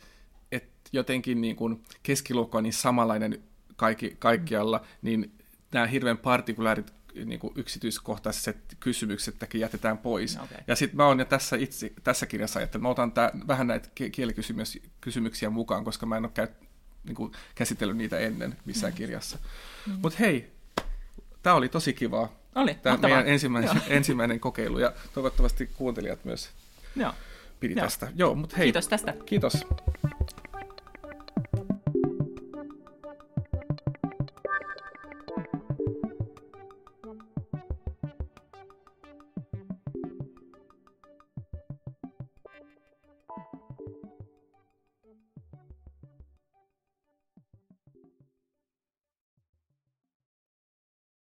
että 0.51 0.89
jotenkin 0.91 1.41
niin 1.41 1.55
kuin 1.55 1.83
keskiluokka 2.03 2.57
on 2.57 2.63
niin 2.63 2.73
samanlainen 2.73 3.43
kaikki, 3.81 4.15
kaikkialla, 4.19 4.81
niin 5.01 5.31
nämä 5.71 5.87
hirveän 5.87 6.17
partikulaarit 6.17 6.93
niin 7.25 7.39
kuin 7.39 7.53
yksityiskohtaiset 7.55 8.57
kysymyksetkin 8.79 9.61
jätetään 9.61 9.97
pois. 9.97 10.37
Okei. 10.37 10.57
Ja 10.67 10.75
sitten 10.75 10.97
mä 10.97 11.05
oon 11.07 11.19
jo 11.19 11.25
tässä, 11.25 11.55
itse, 11.55 11.91
tässä 12.03 12.25
kirjassa 12.25 12.59
ajatellut, 12.59 12.81
mä 12.83 12.89
otan 12.89 13.11
tää, 13.11 13.31
vähän 13.47 13.67
näitä 13.67 13.89
ki- 13.95 14.09
kielikysymyksiä 14.09 15.49
mukaan, 15.49 15.83
koska 15.83 16.05
mä 16.05 16.17
en 16.17 16.25
ole 16.25 16.31
käy, 16.33 16.47
niin 17.03 17.15
kuin, 17.15 17.31
käsitellyt 17.55 17.97
niitä 17.97 18.19
ennen 18.19 18.57
missään 18.65 18.93
kirjassa. 18.93 19.37
Mm. 19.87 19.93
Mutta 20.01 20.17
hei, 20.19 20.51
tämä 21.43 21.55
oli 21.55 21.69
tosi 21.69 21.93
kivaa. 21.93 22.35
Oli, 22.55 22.73
Tämä 22.73 22.93
mahtavaa. 22.93 23.15
meidän 23.17 23.33
ensimmäinen, 23.33 23.75
Joo. 23.75 23.83
ensimmäinen 23.97 24.39
kokeilu 24.39 24.79
ja 24.79 24.93
toivottavasti 25.13 25.69
kuuntelijat 25.77 26.25
myös 26.25 26.49
Joo. 26.95 27.13
pidi 27.59 27.73
Joo. 27.73 27.83
tästä. 27.83 28.11
Joo, 28.15 28.35
mutta 28.35 28.55
hei. 28.57 28.65
Kiitos 28.65 28.87
tästä. 28.87 29.13
Kiitos. 29.25 29.53